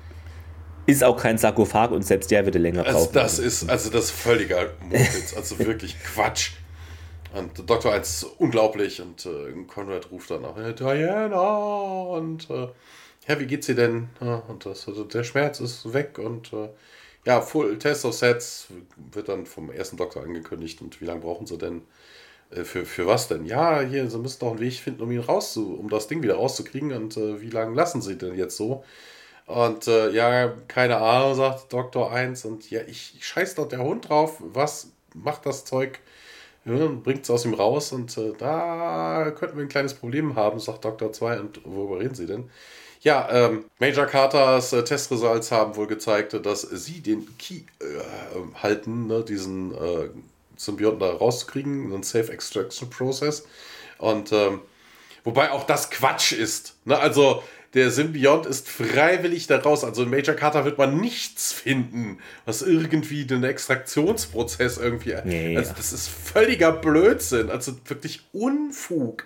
[0.86, 3.14] Ist auch kein Sarkophag und selbst der würde länger also brauchen.
[3.14, 6.52] Das ist, also das ist völliger Mumpitz, also wirklich Quatsch.
[7.34, 7.92] Und Dr.
[7.92, 12.68] 1 ist unglaublich und äh, Conrad ruft dann auch, Diana und äh,
[13.28, 14.10] ja, wie geht's dir denn?
[14.48, 16.70] Und das, also der Schmerz ist weg und äh,
[17.26, 18.68] ja, Full Test of Sets
[19.12, 20.82] wird dann vom ersten Doktor angekündigt.
[20.82, 21.84] Und wie lange brauchen sie denn?
[22.52, 23.46] Äh, für, für was denn?
[23.46, 26.36] Ja, hier, sie müssen doch einen Weg finden, um ihn rauszu, um das Ding wieder
[26.36, 26.92] rauszukriegen.
[26.94, 28.84] Und äh, wie lange lassen sie denn jetzt so?
[29.46, 32.46] Und äh, ja, keine Ahnung, sagt Doktor 1.
[32.46, 34.38] Und ja, ich, ich scheiß doch der Hund drauf.
[34.40, 36.00] Was macht das Zeug?
[36.66, 37.92] Ja, Bringt es aus ihm raus.
[37.92, 41.40] Und äh, da könnten wir ein kleines Problem haben, sagt Doktor 2.
[41.40, 42.50] Und worüber reden sie denn?
[43.02, 49.08] Ja, ähm, Major Carters äh, Testresults haben wohl gezeigt, dass sie den Key äh, halten,
[49.08, 50.10] ne, diesen äh,
[50.56, 53.46] Symbionten da rauszukriegen, einen Safe Extraction Process.
[53.98, 54.62] Und ähm,
[55.26, 56.76] wobei auch das Quatsch ist.
[56.86, 56.98] Ne?
[56.98, 57.44] Also
[57.74, 59.84] der Symbiont ist freiwillig da raus.
[59.84, 65.16] Also in Major Carter wird man nichts finden, was irgendwie den Extraktionsprozess irgendwie.
[65.24, 65.76] Nee, also ja.
[65.76, 67.50] das ist völliger Blödsinn.
[67.50, 69.26] Also wirklich Unfug.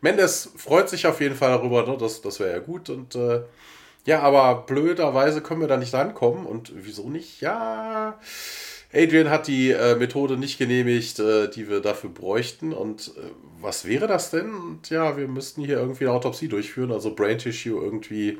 [0.00, 1.96] Mendes freut sich auf jeden Fall darüber, ne?
[1.98, 2.90] das, das wäre ja gut.
[2.90, 3.40] Und äh,
[4.04, 6.46] ja, aber blöderweise können wir da nicht rankommen.
[6.46, 7.40] Und wieso nicht?
[7.40, 8.18] Ja,
[8.92, 12.72] Adrian hat die äh, Methode nicht genehmigt, äh, die wir dafür bräuchten.
[12.72, 13.30] Und äh,
[13.60, 14.54] was wäre das denn?
[14.54, 18.38] Und ja, wir müssten hier irgendwie eine Autopsie durchführen, also Brain Tissue irgendwie.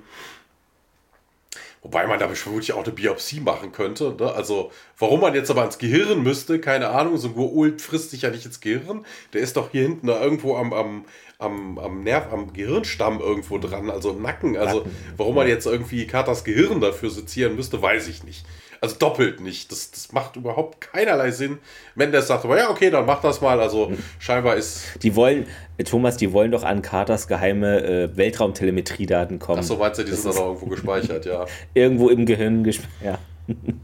[1.82, 4.16] Wobei man da vermutlich auch eine Biopsie machen könnte.
[4.18, 4.32] Ne?
[4.32, 7.18] Also, warum man jetzt aber ins Gehirn müsste, keine Ahnung.
[7.18, 9.04] So ein Goult frisst sich ja nicht ins Gehirn.
[9.32, 11.04] Der ist doch hier hinten da irgendwo am, am,
[11.38, 14.56] am, am Nerv, am Gehirnstamm irgendwo dran, also im Nacken.
[14.56, 14.86] Also,
[15.16, 18.44] warum man jetzt irgendwie Katas Gehirn dafür sezieren müsste, weiß ich nicht.
[18.80, 19.72] Also doppelt nicht.
[19.72, 21.58] Das, das macht überhaupt keinerlei Sinn.
[21.94, 23.60] Mendes sagt aber, ja, okay, dann mach das mal.
[23.60, 24.84] Also scheinbar ist.
[25.02, 25.46] Die wollen,
[25.84, 29.58] Thomas, die wollen doch an Carters geheime äh, Weltraumtelemetriedaten kommen.
[29.58, 31.46] Achso, meinst du, die Das sind auch irgendwo gespeichert, ja.
[31.74, 32.88] Irgendwo im Gehirn gespeichert.
[33.04, 33.18] Ja.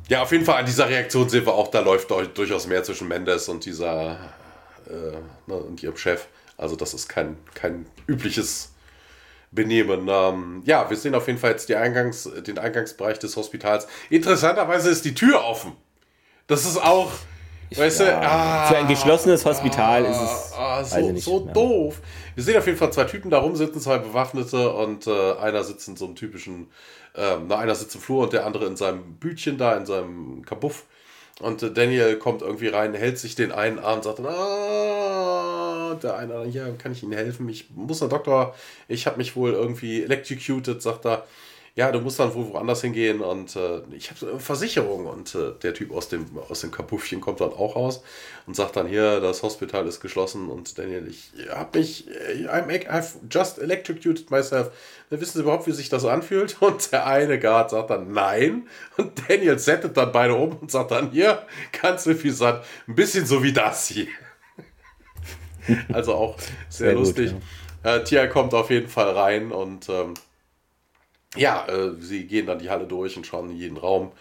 [0.09, 3.09] Ja, auf jeden Fall an dieser Reaktion sehen wir auch, da läuft durchaus mehr zwischen
[3.09, 4.19] Mendes und dieser
[4.87, 5.17] äh,
[5.47, 6.27] ne, und ihrem Chef.
[6.59, 8.74] Also das ist kein, kein übliches
[9.55, 10.09] Benehmen.
[10.09, 13.87] Ähm, ja, wir sehen auf jeden Fall jetzt Eingangs, den Eingangsbereich des Hospitals.
[14.11, 15.73] Interessanterweise ist die Tür offen.
[16.47, 17.11] Das ist auch,
[17.75, 21.47] weißt du, ah, Für ein geschlossenes Hospital ist es ah, weiß so, ich nicht, so
[21.47, 21.53] ja.
[21.53, 22.01] doof.
[22.35, 25.89] Wir sehen auf jeden Fall zwei Typen da rumsitzen, zwei Bewaffnete und äh, einer sitzt
[25.89, 26.69] in so einem typischen,
[27.15, 30.45] ähm, na, einer sitzt im Flur und der andere in seinem Bütchen da, in seinem
[30.45, 30.85] Kabuff.
[31.41, 36.17] Und äh, Daniel kommt irgendwie rein, hält sich den einen Arm, sagt dann, ah, der
[36.17, 37.49] eine, ja, kann ich Ihnen helfen?
[37.49, 38.55] Ich muss ein Doktor,
[38.89, 41.27] ich habe mich wohl irgendwie electrocuted, sagt er.
[41.77, 45.75] Ja, du musst dann wohl woanders hingehen und äh, ich habe Versicherung und äh, der
[45.75, 48.05] Typ aus dem, aus dem Kapuffchen kommt dann auch raus
[48.47, 52.69] und sagt dann hier, das Hospital ist geschlossen und Daniel, ich habe mich, äh, I'm,
[52.89, 54.71] I've just electrocuted myself.
[55.11, 56.57] Dann wissen Sie überhaupt, wie sich das anfühlt?
[56.63, 60.93] Und der eine Guard sagt dann nein und Daniel settet dann beide um und sagt
[60.93, 61.45] dann hier,
[61.83, 64.07] ganz suffisant, ein bisschen so wie das hier.
[65.93, 67.35] also auch sehr, Sehr gut, lustig.
[67.83, 70.15] Äh, Tia kommt auf jeden Fall rein und ähm,
[71.37, 74.13] ja, äh, sie gehen dann die Halle durch und schauen in jeden Raum.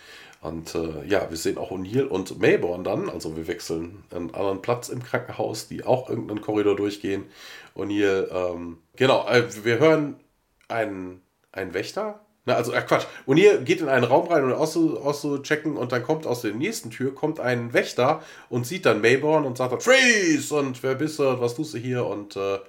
[0.41, 3.09] Und äh, ja, wir sehen auch O'Neill und Mayborn dann.
[3.09, 7.25] Also wir wechseln einen anderen Platz im Krankenhaus, die auch irgendeinen Korridor durchgehen.
[7.75, 10.19] O'Neill, ähm, genau, äh, wir hören
[10.67, 11.21] einen,
[11.53, 12.19] einen Wächter.
[12.45, 13.05] Na, also, äh, Quatsch.
[13.25, 16.89] O'Neill geht in einen Raum rein, um auszu, auszuchecken und dann kommt aus der nächsten
[16.89, 20.53] Tür kommt ein Wächter und sieht dann Mayborn und sagt dann, Freeze!
[20.53, 21.39] Und wer bist du?
[21.39, 22.05] Was tust du hier?
[22.05, 22.59] Und äh,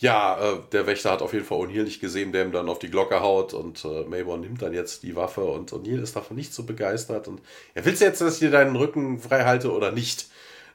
[0.00, 2.78] ja, äh, der Wächter hat auf jeden Fall O'Neill nicht gesehen, der ihm dann auf
[2.78, 6.36] die Glocke haut und äh, Mayborn nimmt dann jetzt die Waffe und O'Neill ist davon
[6.36, 7.42] nicht so begeistert und
[7.74, 10.28] er willst du jetzt, dass ich dir deinen Rücken frei halte oder nicht?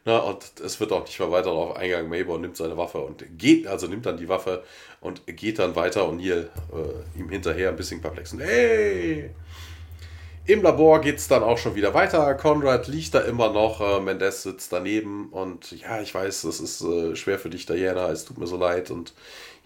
[0.07, 2.09] Na, und es wird auch nicht mehr weiter darauf eingegangen.
[2.09, 4.63] Mayborn nimmt seine Waffe und geht, also nimmt dann die Waffe
[5.01, 8.33] und geht dann weiter Neil äh, ihm hinterher ein bisschen perplex.
[8.33, 9.31] Und, Hey!
[10.47, 12.35] Im Labor geht es dann auch schon wieder weiter.
[12.35, 16.81] Conrad liegt da immer noch, äh, Mendes sitzt daneben und ja, ich weiß, es ist
[16.81, 19.13] äh, schwer für dich, Diana, es tut mir so leid und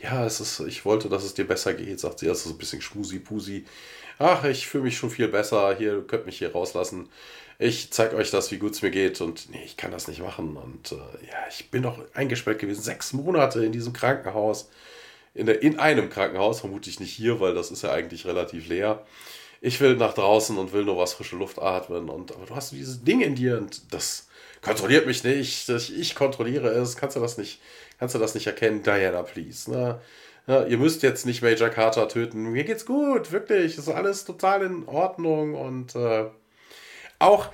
[0.02, 2.58] ja, es ist, ich wollte, dass es dir besser geht, sagt sie, das ist ein
[2.58, 3.66] bisschen schmusi-pusi.
[4.20, 7.10] Ach, ich fühle mich schon viel besser, hier, könnt mich hier rauslassen.
[7.58, 10.22] Ich zeige euch das, wie gut es mir geht und nee, ich kann das nicht
[10.22, 10.56] machen.
[10.56, 14.70] Und äh, ja, ich bin doch eingesperrt gewesen, sechs Monate in diesem Krankenhaus,
[15.34, 19.06] in, der, in einem Krankenhaus, vermutlich nicht hier, weil das ist ja eigentlich relativ leer
[19.62, 22.72] ich will nach draußen und will nur was frische Luft atmen und aber du hast
[22.72, 24.28] dieses Ding in dir und das
[24.62, 25.70] kontrolliert mich nicht.
[25.70, 26.98] Ich, ich kontrolliere es.
[26.98, 27.62] Kannst du das nicht,
[27.98, 28.84] kannst du das nicht erkennen?
[28.84, 29.70] Diana, please.
[29.72, 30.00] Ne?
[30.48, 32.52] Ja, ihr müsst jetzt nicht Major Carter töten.
[32.52, 33.78] Mir geht's gut, wirklich.
[33.78, 36.26] Ist alles total in Ordnung und äh,
[37.20, 37.50] auch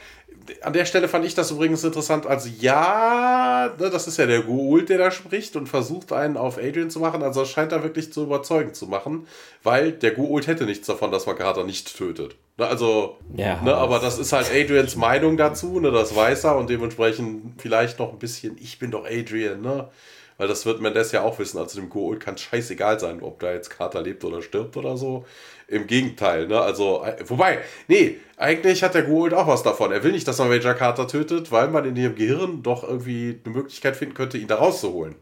[0.62, 2.28] an der Stelle fand ich das übrigens interessant.
[2.28, 6.58] Also, ja, ne, das ist ja der Gould, der da spricht und versucht, einen auf
[6.58, 7.24] Adrian zu machen.
[7.24, 9.28] Also, es scheint da wirklich zu überzeugend zu machen,
[9.64, 12.36] weil der Gould hätte nichts davon, dass man Carter nicht tötet.
[12.58, 13.62] Ne, also, Ja.
[13.62, 17.98] ne, aber das ist halt Adrians Meinung dazu, ne, das weiß er und dementsprechend vielleicht
[18.00, 19.90] noch ein bisschen, ich bin doch Adrian, ne?
[20.38, 21.58] Weil das wird Mendes ja auch wissen.
[21.58, 25.26] Also dem Gould kann scheißegal sein, ob da jetzt Carter lebt oder stirbt oder so.
[25.68, 26.60] Im Gegenteil, ne?
[26.60, 29.92] Also, äh, wobei, nee, eigentlich hat der Gould auch was davon.
[29.92, 33.40] Er will nicht, dass man Major Carter tötet, weil man in ihrem Gehirn doch irgendwie
[33.44, 35.16] eine Möglichkeit finden könnte, ihn da rauszuholen.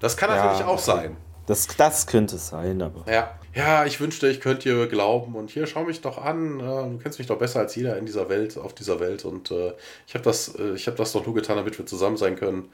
[0.00, 1.16] Das kann natürlich auch sein.
[1.46, 3.10] Das, das könnte es sein, aber.
[3.10, 3.38] Ja.
[3.54, 6.60] Ja, ich wünschte, ich könnte dir glauben und hier, schau mich doch an.
[6.60, 9.50] äh, Du kennst mich doch besser als jeder in dieser Welt, auf dieser Welt und
[9.50, 9.72] äh,
[10.06, 12.70] ich habe das, äh, ich habe das doch nur getan, damit wir zusammen sein können.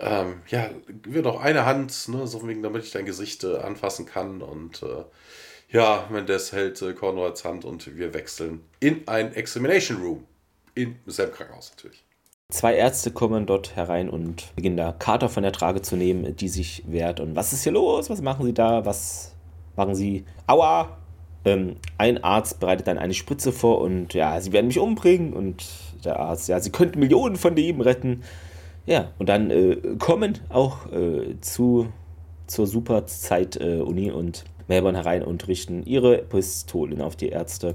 [0.00, 0.68] Ähm, ja,
[1.04, 4.82] wir doch eine Hand, ne, so wegen, damit ich dein Gesicht äh, anfassen kann und
[4.82, 5.04] äh,
[5.68, 10.24] Ja, Mendes hält äh, Konrads Hand und wir wechseln in ein Examination Room.
[10.74, 12.04] In selben Krankenhaus natürlich.
[12.50, 16.48] Zwei Ärzte kommen dort herein und beginnen da Carter von der Trage zu nehmen, die
[16.48, 17.18] sich wehrt.
[17.18, 18.08] Und was ist hier los?
[18.08, 18.84] Was machen sie da?
[18.84, 19.34] Was
[19.74, 20.24] machen sie?
[20.46, 20.96] Aua!
[21.44, 25.32] Ähm, ein Arzt bereitet dann eine Spritze vor und ja, sie werden mich umbringen.
[25.32, 25.64] Und
[26.04, 28.22] der Arzt, ja, sie könnten Millionen von Leben retten.
[28.84, 31.88] Ja, und dann äh, kommen auch äh, zu,
[32.46, 37.74] zur Superzeit äh, und Melbourne herein und richten ihre Pistolen auf die Ärzte.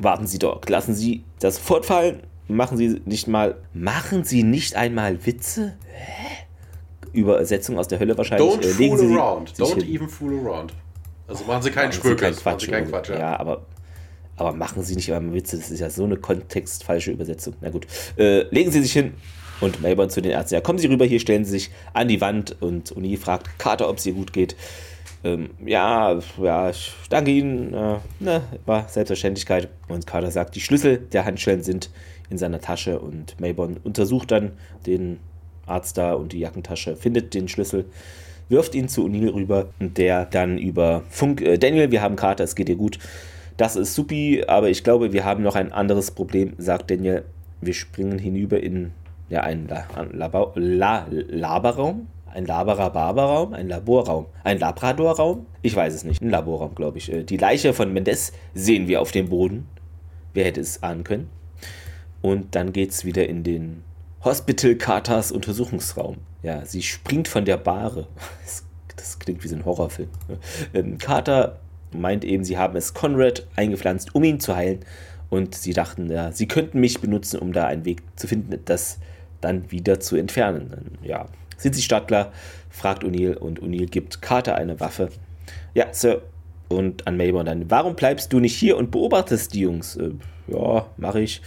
[0.00, 2.20] Warten Sie dort, lassen Sie das fortfallen.
[2.48, 5.76] Machen Sie nicht mal, machen Sie nicht einmal Witze?
[5.92, 6.44] Hä?
[7.12, 8.48] Übersetzung aus der Hölle wahrscheinlich.
[8.48, 9.52] Don't Äh, legen fool Sie around.
[9.54, 9.94] Don't hin.
[9.94, 10.74] even fool around.
[11.28, 12.20] Also machen Sie keinen Spökes.
[12.20, 12.60] keinen Machen Quatsch.
[12.64, 13.18] Sie keinen Quatsch, ja.
[13.18, 13.62] ja, aber,
[14.36, 15.56] aber machen Sie nicht einmal Witze.
[15.56, 17.54] Das ist ja so eine kontextfalsche Übersetzung.
[17.60, 17.86] Na gut.
[18.18, 19.14] Äh, legen Sie sich hin.
[19.60, 20.56] Und Melbourne zu den Ärzten.
[20.56, 22.60] Ja, kommen Sie rüber, hier stellen Sie sich an die Wand.
[22.60, 24.56] Und Uni fragt Carter, ob es ihr gut geht.
[25.24, 27.72] Ähm, ja, ja, ich danke Ihnen.
[27.72, 29.68] Äh, ne, war Selbstverständlichkeit.
[29.88, 31.90] Und Carter sagt, die Schlüssel der Handschellen sind
[32.28, 33.00] in seiner Tasche.
[33.00, 34.52] Und Mayborn untersucht dann
[34.86, 35.18] den
[35.66, 37.86] Arzt da und die Jackentasche, findet den Schlüssel,
[38.50, 39.70] wirft ihn zu O'Neill rüber.
[39.80, 42.98] Und der dann über Funk, äh, Daniel, wir haben Carter, es geht dir gut.
[43.56, 47.24] Das ist supi, aber ich glaube, wir haben noch ein anderes Problem, sagt Daniel.
[47.60, 48.92] Wir springen hinüber in
[49.30, 52.08] ja, einen La Laba La Laberraum.
[52.34, 55.46] Ein Labara-Barber-Raum, ein Laborraum, ein Labrador-Raum?
[55.62, 56.20] Ich weiß es nicht.
[56.20, 57.12] Ein Laborraum, glaube ich.
[57.12, 59.68] Äh, Die Leiche von Mendes sehen wir auf dem Boden.
[60.32, 61.30] Wer hätte es ahnen können?
[62.22, 63.84] Und dann geht es wieder in den
[64.24, 66.16] Hospital Carters Untersuchungsraum.
[66.42, 68.08] Ja, sie springt von der Bahre.
[68.96, 70.08] Das, klingt wie so ein Horrorfilm.
[70.72, 71.58] Ähm, Carter
[71.92, 74.80] meint eben, sie haben es Conrad eingepflanzt, um ihn zu heilen.
[75.28, 78.98] Und sie dachten, ja, sie könnten mich benutzen, um da einen Weg zu finden, das
[79.42, 80.70] dann wieder zu entfernen.
[80.70, 81.26] Dann, ja,
[81.64, 82.30] sind sie startklar?
[82.68, 85.08] fragt O'Neill und O'Neill gibt Carter eine Waffe.
[85.72, 86.20] Ja, Sir.
[86.68, 89.96] Und an Mayborn dann, warum bleibst du nicht hier und beobachtest die Jungs?
[89.96, 90.10] Äh,
[90.46, 91.40] ja, mache ich,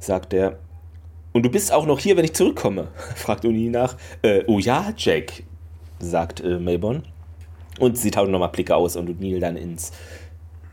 [0.00, 0.58] sagt er.
[1.32, 2.88] Und du bist auch noch hier, wenn ich zurückkomme?
[3.14, 3.96] fragt O'Neill nach.
[4.22, 5.44] Äh, oh ja, Jack,
[6.00, 7.04] sagt äh, Mayborn.
[7.78, 9.92] Und sie tauschen nochmal Blicke aus und O'Neill dann ins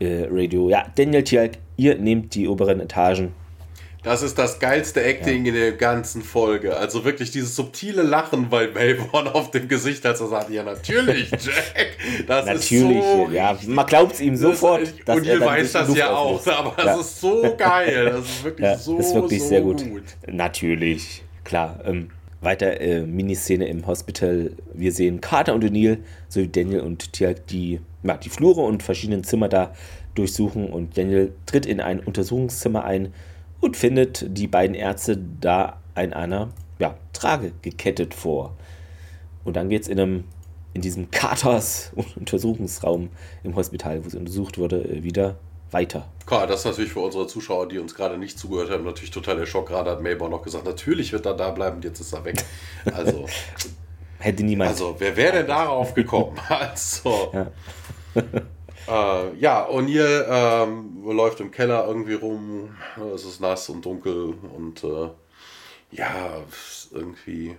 [0.00, 0.68] äh, Radio.
[0.68, 3.34] Ja, Daniel Tialk, ihr nehmt die oberen Etagen.
[4.04, 6.76] Das ist das geilste Acting in der ganzen Folge.
[6.76, 11.30] Also wirklich dieses subtile Lachen bei Melbourne auf dem Gesicht, als er sagt, ja natürlich,
[11.30, 12.26] Jack.
[12.26, 14.82] Das Natürlich, ist so ja, man glaubt ihm sofort.
[14.82, 17.00] Das, dass und er ihr weiß das ja auch, aber das Ja.
[17.00, 18.10] ist so geil.
[18.12, 19.82] Das ist wirklich Ja, so, das ist wirklich so sehr gut.
[20.26, 21.80] Natürlich, klar.
[21.86, 22.10] Ähm,
[22.42, 24.50] weiter äh, Miniszene im Hospital.
[24.74, 25.96] Wir sehen Carter und O'Neill
[26.28, 29.72] sowie Daniel und Tialk die, ja, die Flure und verschiedenen Zimmer da
[30.14, 33.14] durchsuchen und Daniel tritt in ein Untersuchungszimmer ein
[33.64, 38.54] und findet die beiden Ärzte da in einer ja, Trage gekettet vor.
[39.42, 40.24] Und dann geht es in einem
[40.74, 43.08] in diesem Carters Untersuchungsraum
[43.42, 45.36] im Hospital, wo es untersucht wurde, äh, wieder
[45.70, 46.08] weiter.
[46.26, 49.36] Klar, das ist natürlich für unsere Zuschauer, die uns gerade nicht zugehört haben, natürlich total
[49.38, 49.68] der Schock.
[49.68, 52.36] Gerade hat Melbourne noch gesagt, natürlich wird er da bleiben, jetzt ist er weg.
[52.92, 53.26] Also,
[54.18, 54.70] Hätte niemand.
[54.70, 56.36] also wer wäre denn darauf gekommen?
[56.48, 57.50] Also, Ja.
[58.88, 62.76] Äh, ja, O'Neill ähm, läuft im Keller irgendwie rum.
[63.14, 65.10] Es ist nass und dunkel und äh,
[65.90, 66.42] ja,
[66.92, 67.56] irgendwie.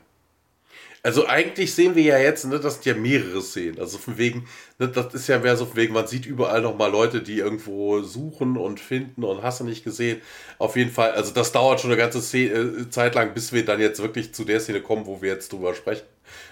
[1.06, 3.78] Also eigentlich sehen wir ja jetzt, ne, das sind ja mehrere Szenen.
[3.80, 4.48] Also von wegen,
[4.80, 8.02] ne, das ist ja mehr so von wegen, man sieht überall nochmal Leute, die irgendwo
[8.02, 10.20] suchen und finden und hast du nicht gesehen.
[10.58, 13.64] Auf jeden Fall, also das dauert schon eine ganze Szene, äh, Zeit lang, bis wir
[13.64, 16.06] dann jetzt wirklich zu der Szene kommen, wo wir jetzt drüber sprechen.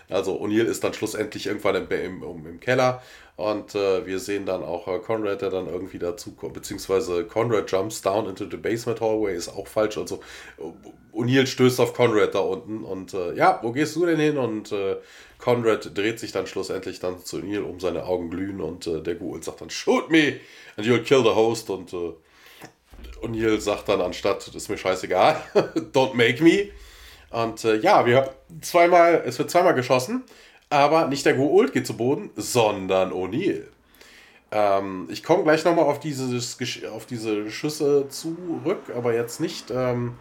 [0.08, 3.02] Also O'Neill ist dann schlussendlich irgendwann im, im, im, im Keller
[3.36, 7.72] und äh, wir sehen dann auch äh, Conrad, der dann irgendwie dazu kommt, beziehungsweise Conrad
[7.72, 9.98] jumps down into the basement hallway, ist auch falsch.
[9.98, 10.20] Also
[11.12, 14.38] O'Neill stößt auf Conrad da unten und äh, ja, wo gehst du denn hin?
[14.38, 14.98] Und äh,
[15.40, 19.16] Conrad dreht sich dann schlussendlich dann zu O'Neill, um seine Augen glühen und äh, der
[19.16, 20.40] Ghoul sagt dann, shoot me
[20.78, 22.14] and you'll kill the host und äh,
[23.24, 25.42] O'Neill sagt dann anstatt, ist mir scheißegal,
[25.94, 26.70] don't make me.
[27.32, 28.30] Und äh, ja, wir
[28.62, 30.24] zweimal, es wird zweimal geschossen,
[30.74, 33.64] aber nicht der Goult geht zu Boden, sondern O'Neill.
[34.52, 36.58] Ähm, ich komme gleich nochmal auf, dieses,
[36.94, 39.72] auf diese Schüsse zurück, aber jetzt nicht.
[39.72, 40.14] Ähm,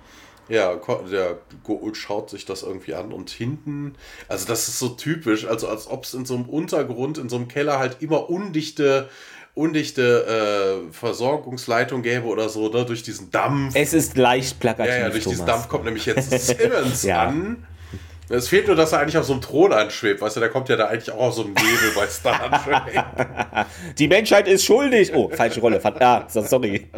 [0.48, 0.74] ja,
[1.10, 3.94] der Goult schaut sich das irgendwie an und hinten,
[4.28, 7.36] also das ist so typisch, also als ob es in so einem Untergrund, in so
[7.36, 9.08] einem Keller halt immer undichte,
[9.54, 13.74] undichte äh, Versorgungsleitung gäbe oder so, ne, durch diesen Dampf.
[13.76, 14.92] es ist leicht plakativ.
[14.92, 15.54] Ja, ja, durch diesen Thomas.
[15.54, 17.24] Dampf kommt nämlich jetzt Simmons Ja.
[17.28, 17.66] an.
[18.32, 20.20] Es fehlt nur, dass er eigentlich auf so einem Thron anschwebt.
[20.20, 23.04] Weißt du, der kommt ja da eigentlich auch auf so einem Nebel bei Star Trek.
[23.98, 25.12] Die Menschheit ist schuldig.
[25.14, 25.80] Oh, falsche Rolle.
[26.00, 26.88] Ah, so- sorry.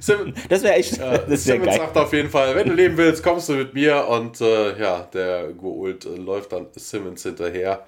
[0.00, 0.98] Sim Das wäre echt.
[0.98, 1.78] äh, Das wäre Simmons geil.
[1.78, 4.06] sagt auf jeden Fall, wenn du leben willst, kommst du mit mir.
[4.08, 7.84] Und äh, ja, der Goult äh, läuft dann Simmons hinterher.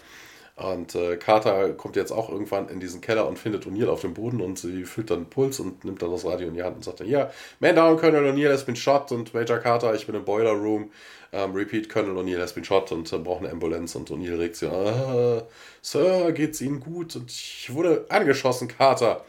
[0.56, 4.12] Und äh, Carter kommt jetzt auch irgendwann in diesen Keller und findet O'Neill auf dem
[4.12, 6.84] Boden und sie fühlt dann Puls und nimmt dann das Radio in die Hand und
[6.84, 10.14] sagt dann, ja, Man down, Colonel O'Neill has been shot und Major Carter, ich bin
[10.16, 10.90] im Boiler Room.
[11.32, 14.56] Um, repeat, Colonel O'Neill has been shot und äh, braucht eine Ambulanz und O'Neill regt
[14.56, 15.46] sich, ah,
[15.80, 17.14] Sir, geht's Ihnen gut?
[17.14, 19.24] Und ich wurde angeschossen, Carter.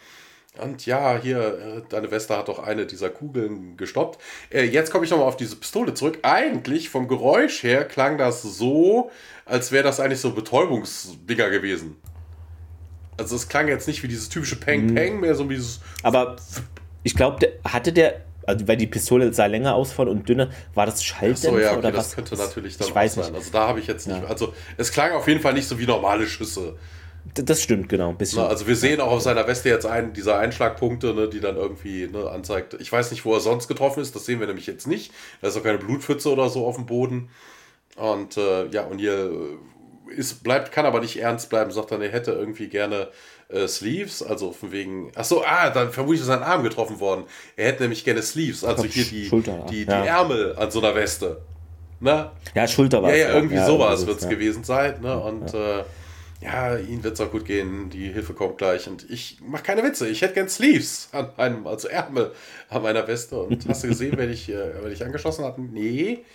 [0.60, 4.20] Und ja, hier, äh, deine Weste hat doch eine dieser Kugeln gestoppt.
[4.50, 6.20] Äh, jetzt komme ich nochmal auf diese Pistole zurück.
[6.24, 9.12] Eigentlich, vom Geräusch her, klang das so,
[9.46, 11.96] als wäre das eigentlich so Betäubungsdinger gewesen.
[13.18, 15.80] Also es klang jetzt nicht wie dieses typische Peng Peng, mehr so wie dieses.
[16.02, 16.36] Aber
[17.04, 21.04] ich glaube, hatte der, also weil die Pistole sah länger ausfallen und dünner, war das
[21.04, 22.16] Schalldämpfer So, ja, okay, oder das was?
[22.16, 23.26] könnte natürlich dann ich weiß sein.
[23.26, 23.36] nicht.
[23.36, 24.22] Also da habe ich jetzt nicht.
[24.22, 24.28] Ja.
[24.28, 26.76] Also es klang auf jeden Fall nicht so wie normale Schüsse.
[27.38, 28.10] D- Das stimmt, genau.
[28.10, 28.40] Ein bisschen.
[28.40, 31.56] Na, also wir sehen auch auf seiner Weste jetzt einen dieser Einschlagpunkte, ne, die dann
[31.56, 32.76] irgendwie ne, anzeigt.
[32.80, 35.12] Ich weiß nicht, wo er sonst getroffen ist, das sehen wir nämlich jetzt nicht.
[35.42, 37.30] Da ist auch keine Blutpfütze oder so auf dem Boden.
[37.96, 39.32] Und äh, ja, und hier
[40.10, 43.10] äh, ist, bleibt, kann aber nicht ernst bleiben, sagt dann, er hätte irgendwie gerne
[43.52, 45.12] äh, Sleeves, also von wegen.
[45.16, 47.26] Ach so, ah, dann vermutlich ist sein Arm getroffen worden.
[47.56, 50.06] Er hätte nämlich gerne Sleeves, also hier die, Schulter, die, die ja.
[50.06, 51.42] Ärmel an so einer Weste.
[52.00, 52.32] Ne?
[52.56, 54.30] ja, Schulter war Ja, ja, irgendwie sowas also, wird es ja.
[54.30, 55.02] gewesen sein.
[55.02, 55.20] Ne?
[55.20, 55.84] Und ja, äh,
[56.42, 57.92] ja ihnen wird es auch gut gehen.
[57.92, 58.88] Die Hilfe kommt gleich.
[58.88, 60.08] Und ich mache keine Witze.
[60.08, 62.32] Ich hätte gern Sleeves an einem, also Ärmel
[62.70, 63.38] an meiner Weste.
[63.38, 65.62] Und hast du gesehen, wenn ich, äh, wenn ich angeschossen hatte?
[65.62, 66.26] Nee.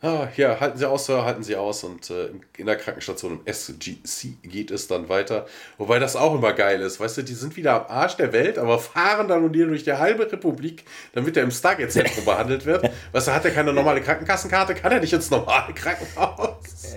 [0.00, 1.82] Ah, ja, halten Sie aus, Sir, halten Sie aus.
[1.82, 5.46] Und äh, in der Krankenstation im SGC geht es dann weiter.
[5.76, 7.00] Wobei das auch immer geil ist.
[7.00, 9.92] Weißt du, die sind wieder am Arsch der Welt, aber fahren dann und durch die
[9.92, 10.84] halbe Republik,
[11.14, 12.88] damit er im Stargate-Zentrum behandelt wird.
[13.10, 14.76] Weißt du, hat er keine normale Krankenkassenkarte?
[14.76, 16.96] Kann er nicht ins normale Krankenhaus?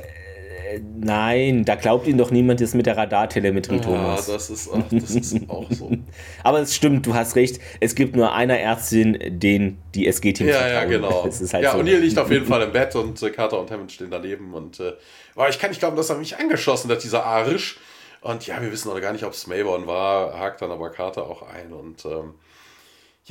[1.00, 4.28] Nein, da glaubt ihn doch niemand das mit der Radartelemetrie, Ja, Thomas.
[4.28, 5.92] das ist, ach, das ist auch so.
[6.44, 7.60] Aber es stimmt, du hast recht.
[7.80, 11.24] Es gibt nur einer Ärztin, den die SG-Team Ja, ja, genau.
[11.54, 11.80] Halt ja, so.
[11.80, 14.54] und hier liegt auf jeden Fall im Bett und äh, Carter und Hammond stehen daneben.
[14.54, 14.94] Und äh,
[15.36, 17.80] aber ich kann nicht glauben, dass er mich angeschossen hat, dieser Arisch.
[18.22, 21.24] Und ja, wir wissen noch gar nicht, ob es Mayborn war, hakt dann aber Carter
[21.24, 21.74] auch ein.
[21.74, 22.36] Und ähm,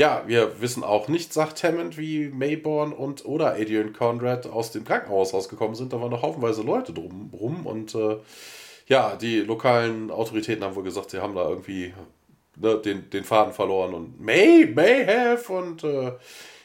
[0.00, 4.82] ja, wir wissen auch nicht, sagt Hammond, wie Mayborn und oder Adrian Conrad aus dem
[4.86, 5.92] Krankenhaus rausgekommen sind.
[5.92, 7.66] Da waren noch haufenweise Leute drum rum.
[7.66, 8.16] Und äh,
[8.86, 11.92] ja, die lokalen Autoritäten haben wohl gesagt, sie haben da irgendwie
[12.56, 16.12] ne, den, den Faden verloren und may, may have und äh,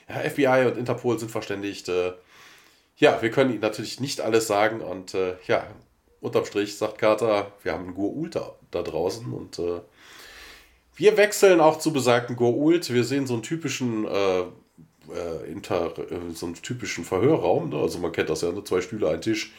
[0.07, 1.89] ja, FBI und Interpol sind verständigt.
[1.89, 2.13] Äh,
[2.95, 5.67] ja, wir können ihnen natürlich nicht alles sagen und äh, ja,
[6.21, 9.81] unterm Strich sagt Carter, wir haben einen Goa'uld da, da draußen und äh,
[10.95, 12.91] wir wechseln auch zu besagten Goa'uld.
[12.93, 17.69] Wir sehen so einen typischen äh, äh, Inter, äh, so einen typischen Verhörraum.
[17.69, 17.77] Ne?
[17.77, 18.63] Also man kennt das ja, ne?
[18.63, 19.53] zwei Stühle, ein Tisch.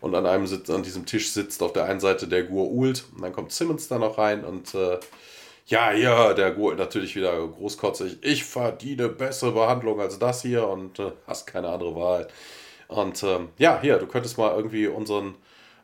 [0.00, 3.04] Und an einem sitzt, an diesem Tisch sitzt auf der einen Seite der Goa'uld.
[3.14, 4.98] Und dann kommt Simmons da noch rein und äh,
[5.66, 8.18] ja, ja, der Goa'uld natürlich wieder großkotzig.
[8.22, 12.28] Ich verdiene bessere Behandlung als das hier und äh, hast keine andere Wahl.
[12.88, 15.36] Und ähm, ja, hier, du könntest mal irgendwie unseren,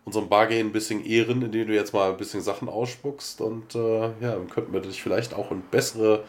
[0.09, 3.43] unseren Bargain ein bisschen ehren, indem du jetzt mal ein bisschen Sachen ausspuckst.
[3.43, 6.25] Und äh, ja, dann könnten wir dich vielleicht auch in bessere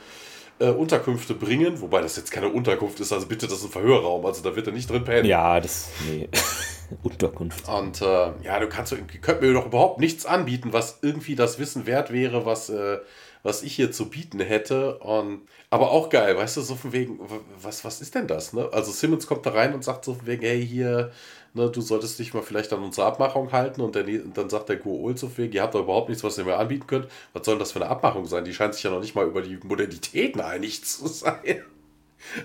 [0.59, 1.79] äh, Unterkünfte bringen.
[1.79, 4.25] Wobei das jetzt keine Unterkunft ist, also bitte, das ist ein Verhörraum.
[4.25, 5.25] Also da wird er nicht drin pennen.
[5.25, 5.89] Ja, das.
[6.07, 6.27] Nee.
[7.03, 7.69] Unterkunft.
[7.69, 11.85] Und äh, ja, du kannst, könnt mir doch überhaupt nichts anbieten, was irgendwie das Wissen
[11.85, 12.97] wert wäre, was, äh,
[13.43, 14.97] was ich hier zu bieten hätte.
[14.99, 17.19] Und, aber auch geil, weißt du, so von wegen,
[17.61, 18.53] was, was ist denn das?
[18.53, 18.67] Ne?
[18.73, 21.11] Also Simmons kommt da rein und sagt so von wegen, hey, hier,
[21.53, 23.81] ne, du solltest dich mal vielleicht an unsere Abmachung halten.
[23.81, 26.37] Und, der, und dann sagt der Gool so viel, ihr habt doch überhaupt nichts, was
[26.37, 27.07] ihr mir anbieten könnt.
[27.33, 28.45] Was soll das für eine Abmachung sein?
[28.45, 31.63] Die scheint sich ja noch nicht mal über die Modalitäten einig zu sein.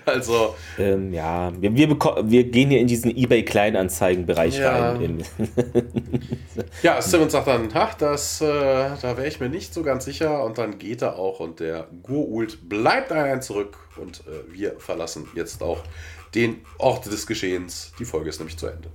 [0.05, 4.91] Also, Ähm, ja, wir, wir, wir gehen hier in diesen eBay-Kleinanzeigen-Bereich Ja.
[4.93, 5.01] rein.
[5.01, 5.23] In,
[6.81, 10.43] Ja, Simmons sagt dann, ach, das, äh, da wäre ich mir nicht so ganz sicher.
[10.45, 13.77] Und dann geht er auch und der Gurult bleibt allein zurück.
[13.97, 15.79] Und äh, wir verlassen jetzt auch
[16.35, 17.93] den Ort des Geschehens.
[17.99, 18.89] Die Folge ist nämlich zu Ende.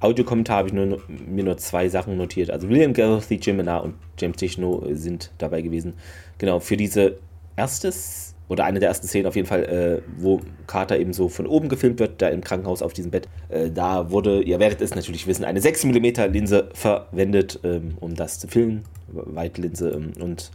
[0.00, 2.50] Audiokommentar habe ich nur, mir nur zwei Sachen notiert.
[2.50, 5.94] Also William Garothy, Jim Menard und James Tichno sind dabei gewesen.
[6.38, 7.18] Genau, für diese
[7.56, 11.46] erstes oder eine der ersten Szenen auf jeden Fall, äh, wo Carter eben so von
[11.46, 13.28] oben gefilmt wird, da im Krankenhaus auf diesem Bett.
[13.48, 18.14] Äh, da wurde, ihr werdet es natürlich wissen, eine 6 mm Linse verwendet, ähm, um
[18.14, 18.82] das zu filmen.
[19.12, 19.90] Weitlinse.
[19.90, 20.50] Ähm, und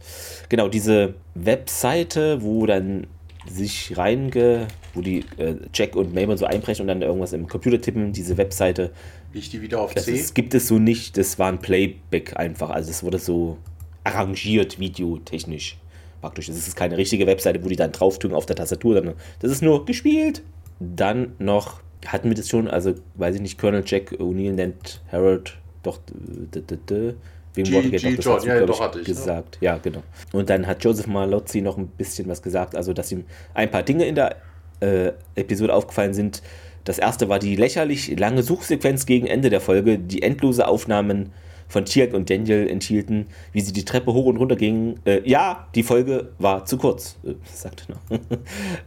[0.48, 3.06] genau, diese Webseite, wo dann
[3.50, 7.80] sich reinge, wo die äh, Jack und Mabel so einbrechen und dann irgendwas im Computer
[7.80, 8.90] tippen, diese Webseite,
[9.32, 10.12] Liegt die wieder auf das C?
[10.12, 12.70] ist, gibt es so nicht, das war ein Playback einfach.
[12.70, 13.58] Also es wurde so
[14.04, 15.76] arrangiert, videotechnisch
[16.20, 16.46] praktisch.
[16.46, 19.50] Das ist keine richtige Webseite, wo die dann drauf tun auf der Tastatur, sondern das
[19.52, 20.42] ist nur gespielt.
[20.80, 25.56] Dann noch, hatten wir das schon, also weiß ich nicht, Colonel Jack O'Neill nennt Harold
[25.82, 27.14] doch d- d- d-
[27.58, 28.16] wegen G- Watergate, G.
[28.16, 29.14] das John, hast du, ja, doch, hatte ich, ne?
[29.14, 29.58] gesagt.
[29.60, 30.02] Ja, genau.
[30.32, 33.24] Und dann hat Joseph Malozzi noch ein bisschen was gesagt, also dass ihm
[33.54, 34.36] ein paar Dinge in der
[34.80, 36.42] äh, Episode aufgefallen sind.
[36.84, 41.32] Das erste war die lächerlich lange Suchsequenz gegen Ende der Folge, die endlose Aufnahmen
[41.70, 44.98] von Tiak und Daniel enthielten, wie sie die Treppe hoch und runter gingen.
[45.04, 48.18] Äh, ja, die Folge war zu kurz, äh, sagte er.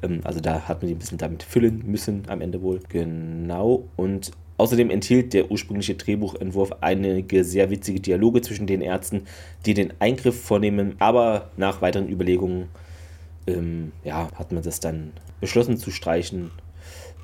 [0.09, 2.79] ähm, also da hat man die ein bisschen damit füllen müssen, am Ende wohl.
[2.89, 3.83] Genau.
[3.97, 4.31] Und
[4.61, 9.23] Außerdem enthielt der ursprüngliche Drehbuchentwurf einige sehr witzige Dialoge zwischen den Ärzten,
[9.65, 12.67] die den Eingriff vornehmen, aber nach weiteren Überlegungen
[13.47, 16.51] ähm, ja, hat man das dann beschlossen zu streichen,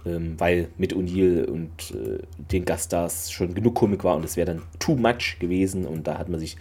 [0.03, 4.47] ähm, weil mit O'Neill und äh, den Gaststars schon genug Komik war und es wäre
[4.47, 6.57] dann too much gewesen und da hat man sich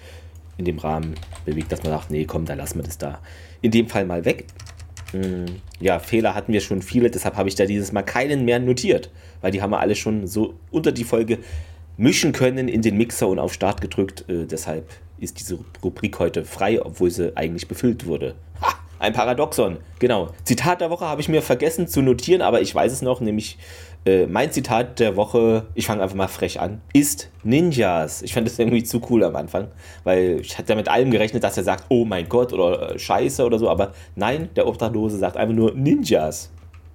[0.59, 1.15] in dem Rahmen
[1.47, 3.23] bewegt, dass man dachte, nee, komm, da lassen wir das da
[3.63, 4.45] in dem Fall mal weg.
[5.15, 5.47] Ähm,
[5.81, 9.11] ja, Fehler hatten wir schon viele, deshalb habe ich da dieses Mal keinen mehr notiert
[9.41, 11.39] weil die haben wir alle schon so unter die Folge
[11.97, 14.25] mischen können in den Mixer und auf Start gedrückt.
[14.29, 18.35] Äh, deshalb ist diese Rubrik heute frei, obwohl sie eigentlich befüllt wurde.
[18.61, 20.31] Ha, ein Paradoxon, genau.
[20.45, 23.57] Zitat der Woche habe ich mir vergessen zu notieren, aber ich weiß es noch, nämlich
[24.07, 28.23] äh, mein Zitat der Woche, ich fange einfach mal frech an, ist Ninjas.
[28.23, 29.69] Ich fand das irgendwie zu cool am Anfang,
[30.05, 32.99] weil ich hatte ja mit allem gerechnet, dass er sagt, oh mein Gott oder äh,
[32.99, 36.51] Scheiße oder so, aber nein, der Obdachlose sagt einfach nur Ninjas.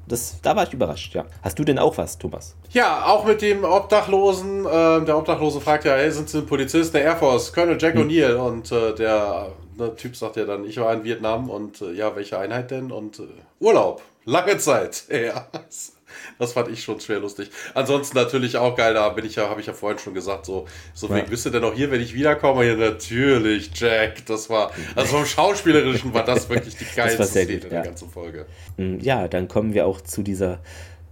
[0.07, 1.25] Das, da war ich überrascht, ja.
[1.41, 2.55] Hast du denn auch was, Thomas?
[2.71, 4.65] Ja, auch mit dem Obdachlosen.
[4.65, 7.53] Äh, der Obdachlose fragt ja, hey, sind Sie ein Polizist der Air Force?
[7.53, 8.07] Colonel Jack hm.
[8.07, 8.35] O'Neill.
[8.35, 12.13] Und äh, der, der, Typ sagt ja dann, ich war in Vietnam und äh, ja,
[12.15, 12.91] welche Einheit denn?
[12.91, 13.23] Und äh,
[13.59, 14.01] Urlaub.
[14.25, 15.03] Lange Zeit.
[15.11, 15.47] Ja.
[16.41, 17.51] Das fand ich schon schwer lustig.
[17.75, 20.65] Ansonsten natürlich auch geil, da bin ich ja, habe ich ja vorhin schon gesagt, so,
[20.91, 21.21] so ja.
[21.21, 22.65] bist du denn noch hier, wenn ich wiederkomme?
[22.65, 24.25] Ja, natürlich, Jack.
[24.25, 27.69] Das war, also vom Schauspielerischen war das wirklich die geilste Szene gut, ja.
[27.69, 28.47] der ganzen Folge.
[28.77, 30.57] Mm, ja, dann kommen wir auch zu dieser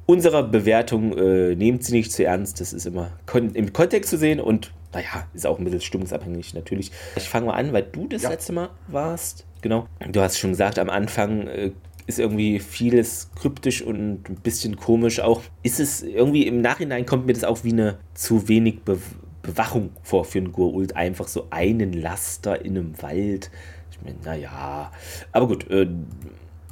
[0.08, 1.16] unserer Bewertung.
[1.16, 4.72] Äh, nehmt sie nicht zu ernst, das ist immer kon im Kontext zu sehen und
[4.94, 6.92] naja, ist auch ein bisschen stimmungsabhängig natürlich.
[7.16, 8.32] Ich fange mal an, weil du das ja.
[8.32, 9.46] letzte Mal warst.
[9.62, 9.88] Genau.
[10.12, 11.72] Du hast schon gesagt, am Anfang äh,
[12.10, 15.44] ist irgendwie vieles kryptisch und ein bisschen komisch auch.
[15.62, 18.98] Ist es irgendwie im Nachhinein kommt mir das auch wie eine zu wenig Be
[19.42, 20.96] Bewachung vor für einen Gurult.
[20.96, 23.52] Einfach so einen Laster in einem Wald.
[23.92, 24.92] Ich meine, naja.
[25.32, 25.70] Aber gut.
[25.70, 25.88] Äh,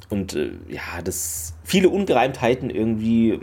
[0.09, 3.39] und äh, ja, das viele Ungereimtheiten irgendwie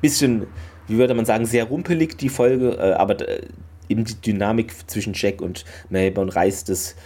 [0.00, 0.48] bisschen,
[0.86, 2.76] wie würde man sagen, sehr rumpelig die Folge.
[2.78, 3.46] Äh, aber äh,
[3.88, 6.96] eben die Dynamik zwischen Jack und Melbourne reißt es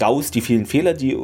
[0.00, 0.30] raus.
[0.30, 1.16] Die vielen Fehler, die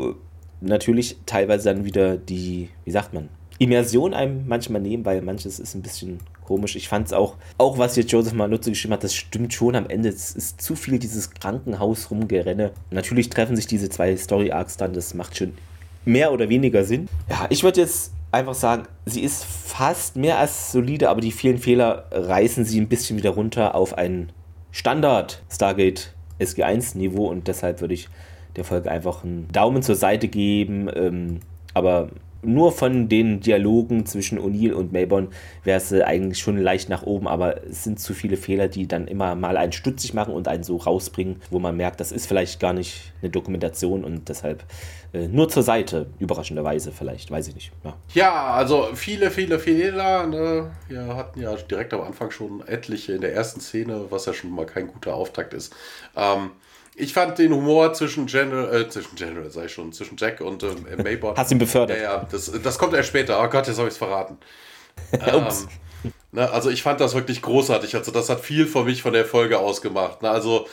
[0.61, 3.29] natürlich teilweise dann wieder die, wie sagt man,
[3.59, 6.77] Immersion einem manchmal nehmen, weil manches ist ein bisschen komisch.
[6.77, 9.89] Ich fand es auch, auch was jetzt Joseph Manuzzi geschrieben hat, das stimmt schon am
[9.89, 10.09] Ende.
[10.09, 12.73] Es ist zu viel dieses Krankenhaus rumgerenne.
[12.91, 15.53] Natürlich treffen sich diese zwei Story Arcs dann, das macht schon
[16.05, 17.09] mehr oder weniger Sinn.
[17.29, 21.59] Ja, ich würde jetzt einfach sagen, sie ist fast mehr als solide, aber die vielen
[21.59, 24.33] Fehler reißen sie ein bisschen wieder runter auf ein
[24.73, 28.09] Standard Stargate SG1 Niveau und deshalb würde ich
[28.57, 30.91] der Folge einfach einen Daumen zur Seite geben.
[30.95, 31.41] Ähm,
[31.75, 32.11] aber
[32.43, 35.29] nur von den Dialogen zwischen O'Neill und Melbourne
[35.65, 38.89] wäre es äh, eigentlich schon leicht nach oben, aber es sind zu viele Fehler, die
[38.89, 42.27] dann immer mal einen stutzig machen und einen so rausbringen, wo man merkt, das ist
[42.27, 44.65] vielleicht gar nicht eine Dokumentation und deshalb
[45.13, 47.73] äh, nur zur Seite, überraschenderweise vielleicht, weiß ich nicht.
[47.85, 50.27] Ja, ja also viele, viele Fehler.
[50.27, 50.71] Ne?
[50.89, 54.51] Wir hatten ja direkt am Anfang schon etliche in der ersten Szene, was ja schon
[54.51, 55.75] mal kein guter Auftakt ist.
[56.17, 56.53] Ähm,
[57.01, 60.63] ich fand den Humor zwischen General, äh, zwischen General, sag ich schon, zwischen Jack und
[60.63, 61.37] ähm, Maybot.
[61.37, 61.97] Hast ihn befördert.
[61.97, 63.43] Ja, ja, das, das kommt erst später.
[63.43, 64.39] Oh Gott, jetzt habe ich es verraten.
[65.13, 65.47] ähm,
[66.33, 67.97] ne, also ich fand das wirklich großartig.
[67.97, 70.23] Also das hat viel für mich von der Folge ausgemacht.
[70.23, 70.31] Ne?
[70.31, 70.67] Also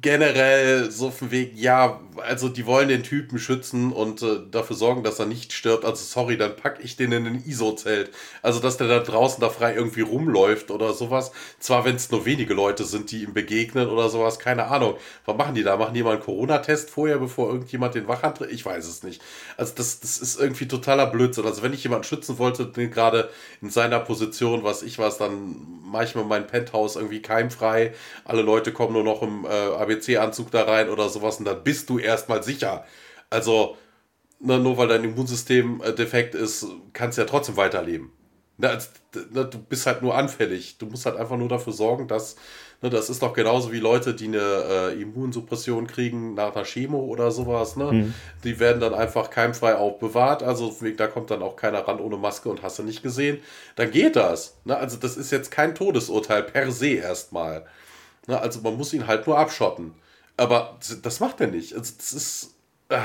[0.00, 5.02] generell so von wegen, ja, also die wollen den Typen schützen und äh, dafür sorgen,
[5.02, 5.84] dass er nicht stirbt.
[5.84, 8.12] Also sorry, dann pack ich den in ein ISO-Zelt.
[8.42, 11.32] Also dass der da draußen da frei irgendwie rumläuft oder sowas.
[11.58, 14.94] Zwar, wenn es nur wenige Leute sind, die ihm begegnen oder sowas, keine Ahnung.
[15.26, 15.76] Was machen die da?
[15.76, 18.40] Machen die mal einen Corona-Test vorher, bevor irgendjemand den Wachhand?
[18.42, 19.20] Ich weiß es nicht.
[19.56, 21.44] Also das, das ist irgendwie totaler Blödsinn.
[21.44, 23.30] Also wenn ich jemanden schützen wollte, gerade
[23.60, 27.94] in seiner Position, was ich was, dann mache ich mir mein Penthouse irgendwie keimfrei.
[28.24, 31.90] Alle Leute kommen nur noch im äh, ABC-Anzug da rein oder sowas und dann bist
[31.90, 32.84] du erstmal sicher.
[33.28, 33.76] Also,
[34.40, 38.12] ne, nur weil dein Immunsystem äh, defekt ist, kannst du ja trotzdem weiterleben.
[38.58, 38.78] Ne,
[39.32, 40.78] ne, du bist halt nur anfällig.
[40.78, 42.36] Du musst halt einfach nur dafür sorgen, dass.
[42.82, 46.98] Ne, das ist doch genauso wie Leute, die eine äh, Immunsuppression kriegen nach einer Chemo
[46.98, 47.76] oder sowas.
[47.76, 47.92] Ne?
[47.92, 48.14] Mhm.
[48.42, 50.42] Die werden dann einfach keimfrei aufbewahrt.
[50.42, 53.38] Also da kommt dann auch keiner ran ohne Maske und hast du nicht gesehen.
[53.76, 54.56] Dann geht das.
[54.64, 54.76] Ne?
[54.76, 57.66] Also das ist jetzt kein Todesurteil per se erstmal.
[58.26, 58.40] Ne?
[58.40, 59.92] Also man muss ihn halt nur abschotten.
[60.38, 61.74] Aber das macht er nicht.
[61.74, 62.54] Also das ist.
[62.88, 63.00] Äh,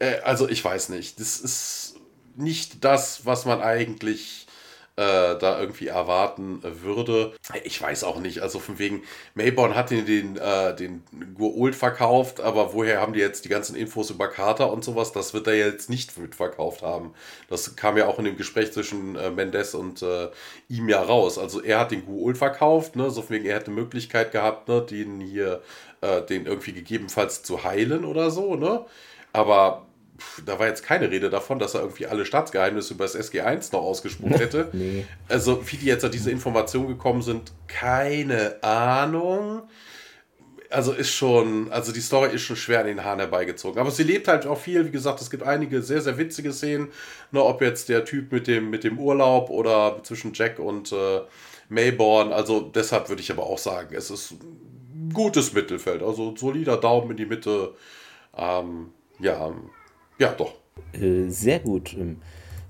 [0.00, 1.20] äh, also ich weiß nicht.
[1.20, 1.94] Das ist
[2.34, 4.48] nicht das, was man eigentlich
[4.96, 7.32] äh, da irgendwie erwarten würde.
[7.64, 8.40] Ich weiß auch nicht.
[8.40, 9.02] Also von wegen,
[9.34, 11.02] Mayborn hat den, den, äh, den
[11.34, 15.12] Guold verkauft, aber woher haben die jetzt die ganzen Infos über Carter und sowas?
[15.12, 17.14] Das wird er jetzt nicht mitverkauft haben.
[17.48, 20.28] Das kam ja auch in dem Gespräch zwischen äh, Mendes und äh,
[20.68, 21.38] ihm ja raus.
[21.38, 23.10] Also er hat den Guold verkauft, ne?
[23.10, 24.82] so von wegen, er hätte Möglichkeit gehabt, ne?
[24.82, 25.62] den hier,
[26.02, 28.84] äh, den irgendwie gegebenenfalls zu heilen oder so, ne?
[29.32, 29.86] Aber
[30.44, 33.82] da war jetzt keine Rede davon, dass er irgendwie alle Staatsgeheimnisse über das SG1 noch
[33.82, 34.68] ausgesprochen hätte.
[34.72, 35.06] nee.
[35.28, 39.62] Also, wie die jetzt an diese Informationen gekommen sind, keine Ahnung.
[40.70, 43.80] Also ist schon, also die Story ist schon schwer an den Haaren herbeigezogen.
[43.80, 44.86] Aber sie lebt halt auch viel.
[44.86, 46.88] Wie gesagt, es gibt einige sehr, sehr witzige Szenen.
[47.32, 51.22] Ne, ob jetzt der Typ mit dem, mit dem Urlaub oder zwischen Jack und äh,
[51.70, 52.32] Mayborn.
[52.32, 56.04] Also deshalb würde ich aber auch sagen, es ist ein gutes Mittelfeld.
[56.04, 57.74] Also solider Daumen in die Mitte.
[58.36, 59.52] Ähm, ja,
[60.20, 60.52] ja, doch.
[60.92, 61.94] Äh, sehr gut.
[61.94, 62.18] Ähm,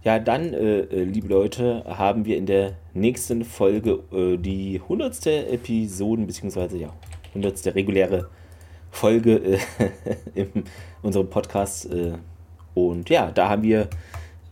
[0.05, 4.01] ja, dann, äh, äh, liebe Leute, haben wir in der nächsten Folge
[4.39, 5.27] die 100.
[5.27, 6.93] Episoden, beziehungsweise ja,
[7.35, 7.75] 100.
[7.75, 8.31] reguläre
[8.91, 9.59] Folge
[10.35, 10.65] in
[11.03, 11.89] unserem Podcast.
[12.75, 13.89] Und ja, da haben wir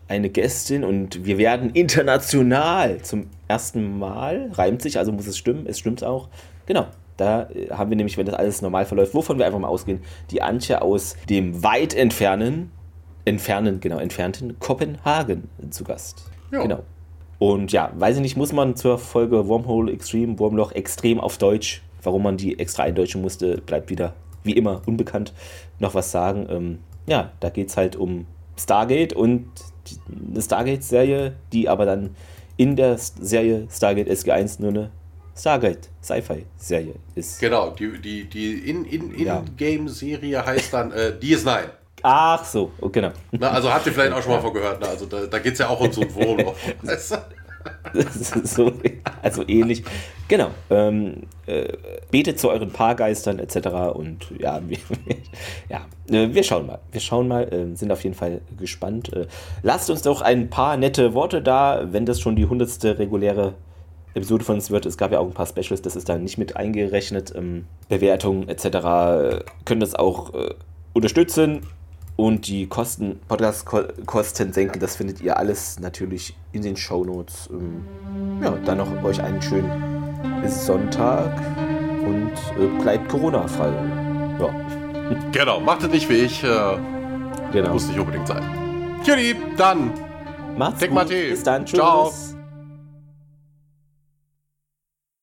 [0.06, 4.50] eine Gästin und wir werden international zum ersten Mal.
[4.52, 6.28] Reimt sich, also muss es stimmen, es stimmt auch.
[6.66, 10.00] Genau, da haben wir nämlich, wenn das alles normal verläuft, wovon wir einfach mal ausgehen,
[10.30, 12.70] die Antje aus dem weit entfernen
[13.24, 16.24] entfernen, genau, entfernten Kopenhagen zu Gast.
[16.50, 16.62] Ja.
[16.62, 16.82] Genau.
[17.38, 21.82] Und ja, weiß ich nicht, muss man zur Folge Wormhole Extreme, Wurmloch extrem auf Deutsch,
[22.02, 25.32] warum man die extra eindeutschen musste, bleibt wieder wie immer unbekannt,
[25.78, 26.46] noch was sagen.
[26.50, 28.26] Ähm, ja, da geht es halt um
[28.58, 29.46] Stargate und
[29.86, 29.96] die,
[30.30, 32.16] eine Stargate-Serie, die aber dann
[32.56, 34.90] in der Serie Stargate SG1 nur eine
[35.36, 37.40] Stargate Sci-Fi-Serie ist.
[37.40, 41.60] Genau, die, die, die In-Game-Serie in, in heißt dann äh, DS9.
[42.02, 43.10] Ach so, genau.
[43.32, 44.80] Na, also habt ihr vielleicht auch schon mal von gehört.
[44.80, 44.88] Ne?
[44.88, 46.54] Also da, da geht es ja auch um so ein Wurmloch.
[48.44, 48.72] so,
[49.22, 49.82] also ähnlich.
[50.28, 50.50] Genau.
[50.70, 51.72] Ähm, äh,
[52.10, 53.68] betet zu euren Paargeistern etc.
[53.94, 54.78] Und ja, wir,
[55.68, 56.78] ja, äh, wir schauen mal.
[56.92, 59.12] Wir schauen mal, äh, sind auf jeden Fall gespannt.
[59.12, 59.26] Äh,
[59.62, 63.54] lasst uns doch ein paar nette Worte da, wenn das schon die hundertste reguläre
[64.14, 64.86] Episode von uns wird.
[64.86, 67.32] Es gab ja auch ein paar Specials, das ist da nicht mit eingerechnet.
[67.34, 68.64] Ähm, Bewertungen etc.
[68.64, 70.54] Äh, können das auch äh,
[70.92, 71.62] unterstützen
[72.18, 74.80] und die Kosten, Podcast-Kosten senken.
[74.80, 77.48] Das findet ihr alles natürlich in den Show Notes.
[77.52, 77.84] Ähm,
[78.42, 79.70] ja, dann noch euch einen schönen
[80.48, 81.40] Sonntag
[82.04, 83.72] und äh, bleibt Corona-frei.
[84.40, 84.54] Ja.
[85.32, 86.44] Genau, macht es nicht wie ich.
[86.44, 86.48] Äh,
[87.50, 87.72] genau.
[87.72, 88.42] Muss nicht unbedingt sein.
[89.06, 89.90] Judy, dann.
[90.54, 91.08] Macht's gut.
[91.08, 91.64] Bis dann.
[91.64, 91.78] Tschüss.
[91.78, 92.12] Ciao.